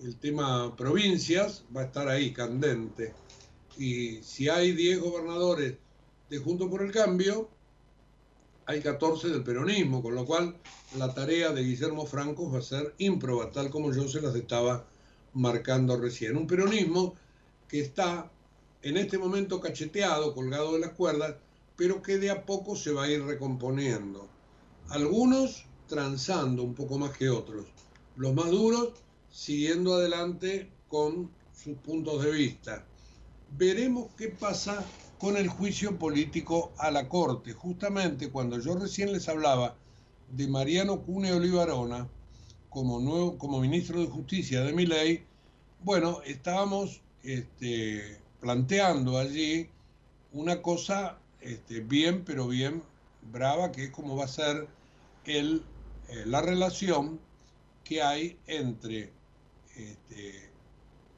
el 0.00 0.16
tema 0.16 0.74
provincias 0.76 1.64
va 1.74 1.82
a 1.82 1.84
estar 1.84 2.08
ahí, 2.08 2.32
candente. 2.32 3.14
Y 3.76 4.22
si 4.22 4.48
hay 4.48 4.72
10 4.72 5.00
gobernadores 5.00 5.76
de 6.28 6.38
Juntos 6.38 6.68
por 6.68 6.82
el 6.82 6.90
Cambio, 6.90 7.48
hay 8.68 8.82
14 8.82 9.30
del 9.30 9.42
peronismo, 9.42 10.02
con 10.02 10.14
lo 10.14 10.26
cual 10.26 10.54
la 10.98 11.14
tarea 11.14 11.52
de 11.52 11.64
Guillermo 11.64 12.04
Franco 12.04 12.52
va 12.52 12.58
a 12.58 12.62
ser 12.62 12.94
ímproba, 12.98 13.50
tal 13.50 13.70
como 13.70 13.94
yo 13.94 14.06
se 14.06 14.20
las 14.20 14.34
estaba 14.34 14.84
marcando 15.32 15.96
recién. 15.96 16.36
Un 16.36 16.46
peronismo 16.46 17.14
que 17.66 17.80
está 17.80 18.30
en 18.82 18.98
este 18.98 19.16
momento 19.16 19.58
cacheteado, 19.58 20.34
colgado 20.34 20.74
de 20.74 20.80
las 20.80 20.90
cuerdas, 20.90 21.36
pero 21.76 22.02
que 22.02 22.18
de 22.18 22.28
a 22.28 22.44
poco 22.44 22.76
se 22.76 22.92
va 22.92 23.04
a 23.04 23.10
ir 23.10 23.22
recomponiendo. 23.24 24.28
Algunos 24.90 25.64
transando 25.86 26.62
un 26.62 26.74
poco 26.74 26.98
más 26.98 27.16
que 27.16 27.30
otros. 27.30 27.64
Los 28.16 28.34
más 28.34 28.50
duros 28.50 28.92
siguiendo 29.30 29.94
adelante 29.94 30.70
con 30.88 31.30
sus 31.54 31.78
puntos 31.78 32.22
de 32.22 32.32
vista. 32.32 32.84
Veremos 33.56 34.08
qué 34.18 34.28
pasa 34.28 34.84
con 35.18 35.36
el 35.36 35.48
juicio 35.48 35.98
político 35.98 36.72
a 36.78 36.90
la 36.90 37.08
Corte. 37.08 37.52
Justamente 37.52 38.30
cuando 38.30 38.58
yo 38.60 38.76
recién 38.76 39.12
les 39.12 39.28
hablaba 39.28 39.76
de 40.30 40.46
Mariano 40.46 41.02
Cune 41.02 41.32
Olivarona 41.32 42.08
como, 42.70 43.00
nuevo, 43.00 43.38
como 43.38 43.60
ministro 43.60 44.00
de 44.00 44.06
Justicia 44.06 44.62
de 44.62 44.72
mi 44.72 44.86
ley, 44.86 45.24
bueno, 45.82 46.20
estábamos 46.24 47.00
este, 47.22 48.20
planteando 48.40 49.18
allí 49.18 49.68
una 50.32 50.62
cosa 50.62 51.18
este, 51.40 51.80
bien, 51.80 52.24
pero 52.24 52.46
bien 52.46 52.82
brava, 53.32 53.72
que 53.72 53.84
es 53.84 53.90
cómo 53.90 54.16
va 54.16 54.24
a 54.24 54.28
ser 54.28 54.68
el, 55.24 55.62
eh, 56.08 56.24
la 56.26 56.42
relación 56.42 57.18
que 57.84 58.02
hay 58.02 58.38
entre 58.46 59.12
este, 59.76 60.50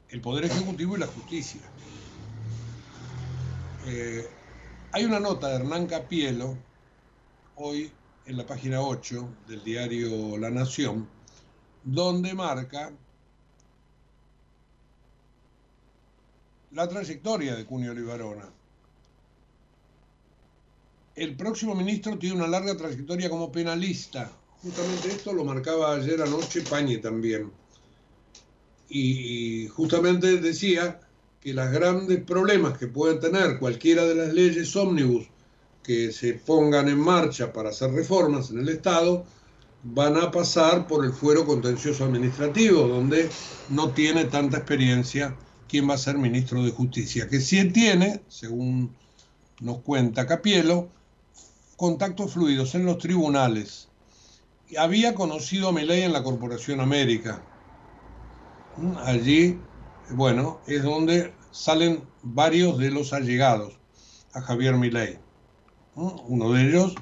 el 0.09 0.21
Poder 0.21 0.45
Ejecutivo 0.45 0.95
y 0.95 0.99
la 0.99 1.07
justicia. 1.07 1.61
Eh, 3.87 4.27
hay 4.91 5.05
una 5.05 5.19
nota 5.19 5.49
de 5.49 5.55
Hernán 5.55 5.87
Capielo, 5.87 6.55
hoy 7.55 7.91
en 8.27 8.37
la 8.37 8.45
página 8.45 8.79
8 8.79 9.37
del 9.47 9.63
diario 9.63 10.37
La 10.37 10.51
Nación, 10.51 11.09
donde 11.83 12.35
marca 12.35 12.91
la 16.71 16.87
trayectoria 16.87 17.55
de 17.55 17.65
Cunio 17.65 17.91
Olivarona. 17.91 18.47
El 21.15 21.35
próximo 21.35 21.73
ministro 21.73 22.19
tiene 22.19 22.35
una 22.35 22.47
larga 22.47 22.77
trayectoria 22.77 23.31
como 23.31 23.51
penalista. 23.51 24.31
Justamente 24.61 25.07
esto 25.07 25.33
lo 25.33 25.43
marcaba 25.43 25.95
ayer 25.95 26.21
anoche 26.21 26.61
Pañe 26.61 26.99
también. 26.99 27.51
Y 28.89 29.67
justamente 29.69 30.37
decía 30.37 30.99
que 31.41 31.53
los 31.53 31.71
grandes 31.71 32.23
problemas 32.23 32.77
que 32.77 32.87
pueden 32.87 33.19
tener 33.19 33.57
cualquiera 33.57 34.05
de 34.05 34.15
las 34.15 34.33
leyes 34.33 34.75
ómnibus 34.75 35.27
que 35.83 36.11
se 36.11 36.35
pongan 36.35 36.87
en 36.87 36.99
marcha 36.99 37.51
para 37.51 37.69
hacer 37.69 37.91
reformas 37.91 38.51
en 38.51 38.59
el 38.59 38.69
Estado 38.69 39.25
van 39.83 40.15
a 40.17 40.29
pasar 40.29 40.85
por 40.85 41.03
el 41.03 41.11
fuero 41.11 41.43
contencioso 41.45 42.05
administrativo, 42.05 42.87
donde 42.87 43.29
no 43.69 43.89
tiene 43.89 44.25
tanta 44.25 44.57
experiencia 44.57 45.35
quien 45.67 45.89
va 45.89 45.95
a 45.95 45.97
ser 45.97 46.19
ministro 46.19 46.63
de 46.63 46.71
Justicia, 46.71 47.27
que 47.27 47.39
sí 47.39 47.71
tiene, 47.71 48.21
según 48.27 48.95
nos 49.59 49.79
cuenta 49.79 50.27
Capielo, 50.27 50.89
contactos 51.77 52.33
fluidos 52.33 52.75
en 52.75 52.85
los 52.85 52.99
tribunales. 52.99 53.87
Había 54.77 55.15
conocido 55.15 55.69
a 55.69 55.71
Milei 55.71 56.03
en 56.03 56.13
la 56.13 56.21
Corporación 56.21 56.79
América. 56.79 57.43
Allí 59.03 59.57
bueno, 60.13 60.61
es 60.67 60.83
donde 60.83 61.33
salen 61.51 62.03
varios 62.23 62.77
de 62.77 62.91
los 62.91 63.13
allegados 63.13 63.79
a 64.33 64.41
Javier 64.41 64.75
Milei. 64.75 65.19
Uno 65.95 66.53
de 66.53 66.67
ellos, 66.67 66.95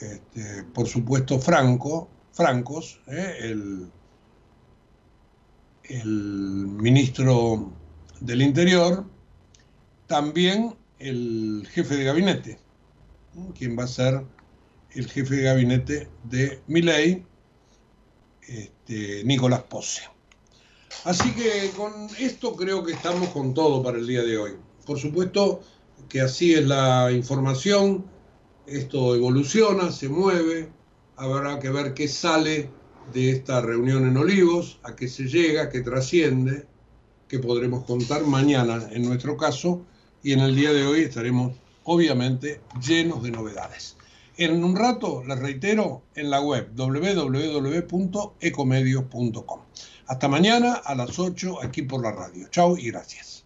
este, 0.00 0.64
por 0.74 0.88
supuesto, 0.88 1.38
Franco, 1.38 2.08
Francos, 2.32 3.00
¿eh? 3.06 3.36
el, 3.42 3.90
ministro 6.06 7.72
del 8.20 8.42
Interior, 8.42 9.04
también 10.06 10.76
el 10.98 11.66
jefe 11.70 11.96
de 11.96 12.04
gabinete, 12.04 12.58
quien 13.58 13.76
va 13.78 13.84
a 13.84 13.88
ser 13.88 14.24
el 14.92 15.08
jefe 15.08 15.36
de 15.36 15.42
gabinete 15.42 16.08
de 16.24 16.62
Milei, 16.68 17.24
este, 18.42 19.24
Nicolás 19.24 19.62
Posse. 19.64 20.19
Así 21.04 21.32
que 21.32 21.70
con 21.76 22.08
esto 22.18 22.54
creo 22.54 22.84
que 22.84 22.92
estamos 22.92 23.30
con 23.30 23.54
todo 23.54 23.82
para 23.82 23.98
el 23.98 24.06
día 24.06 24.22
de 24.22 24.36
hoy. 24.36 24.52
Por 24.84 24.98
supuesto 24.98 25.60
que 26.08 26.20
así 26.20 26.54
es 26.54 26.66
la 26.66 27.10
información, 27.12 28.04
esto 28.66 29.14
evoluciona, 29.14 29.92
se 29.92 30.08
mueve, 30.08 30.70
habrá 31.16 31.58
que 31.58 31.70
ver 31.70 31.94
qué 31.94 32.08
sale 32.08 32.70
de 33.12 33.30
esta 33.30 33.60
reunión 33.60 34.06
en 34.06 34.16
Olivos, 34.16 34.78
a 34.82 34.94
qué 34.94 35.08
se 35.08 35.24
llega, 35.24 35.70
qué 35.70 35.80
trasciende, 35.80 36.66
que 37.28 37.38
podremos 37.38 37.84
contar 37.84 38.24
mañana 38.24 38.88
en 38.90 39.02
nuestro 39.02 39.36
caso 39.36 39.82
y 40.22 40.32
en 40.32 40.40
el 40.40 40.56
día 40.56 40.72
de 40.72 40.84
hoy 40.84 41.02
estaremos 41.02 41.52
obviamente 41.84 42.60
llenos 42.84 43.22
de 43.22 43.30
novedades. 43.30 43.96
En 44.36 44.64
un 44.64 44.74
rato, 44.74 45.22
les 45.26 45.38
reitero, 45.38 46.02
en 46.14 46.30
la 46.30 46.40
web 46.40 46.70
www.ecomedios.com. 46.74 49.69
Hasta 50.10 50.26
mañana 50.26 50.74
a 50.74 50.96
las 50.96 51.20
8 51.20 51.62
aquí 51.62 51.82
por 51.82 52.02
la 52.02 52.10
radio. 52.10 52.48
Chao 52.50 52.76
y 52.76 52.90
gracias. 52.90 53.44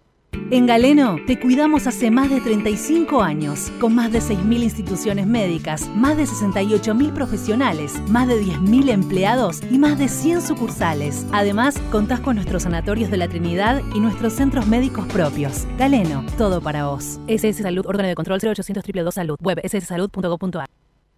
En 0.50 0.64
Galeno 0.64 1.18
te 1.26 1.38
cuidamos 1.38 1.86
hace 1.86 2.10
más 2.10 2.30
de 2.30 2.40
35 2.40 3.20
años, 3.20 3.70
con 3.78 3.94
más 3.94 4.10
de 4.10 4.20
6.000 4.20 4.62
instituciones 4.62 5.26
médicas, 5.26 5.86
más 5.94 6.16
de 6.16 6.24
68.000 6.24 7.12
profesionales, 7.12 8.00
más 8.08 8.28
de 8.28 8.40
10.000 8.42 8.88
empleados 8.88 9.60
y 9.70 9.78
más 9.78 9.98
de 9.98 10.08
100 10.08 10.40
sucursales. 10.40 11.26
Además, 11.32 11.78
contás 11.92 12.20
con 12.20 12.36
nuestros 12.36 12.62
sanatorios 12.62 13.10
de 13.10 13.18
la 13.18 13.28
Trinidad 13.28 13.82
y 13.94 14.00
nuestros 14.00 14.32
centros 14.32 14.66
médicos 14.66 15.06
propios. 15.08 15.66
Galeno, 15.76 16.24
todo 16.38 16.62
para 16.62 16.86
vos. 16.86 17.20
SS 17.26 17.62
Salud, 17.62 17.84
órgano 17.84 18.08
de 18.08 18.14
control 18.14 18.40
0800 18.40 18.82
222 18.82 19.14
Salud, 19.14 19.36
web 19.42 19.60
sssalud.gov.ar. 19.62 20.83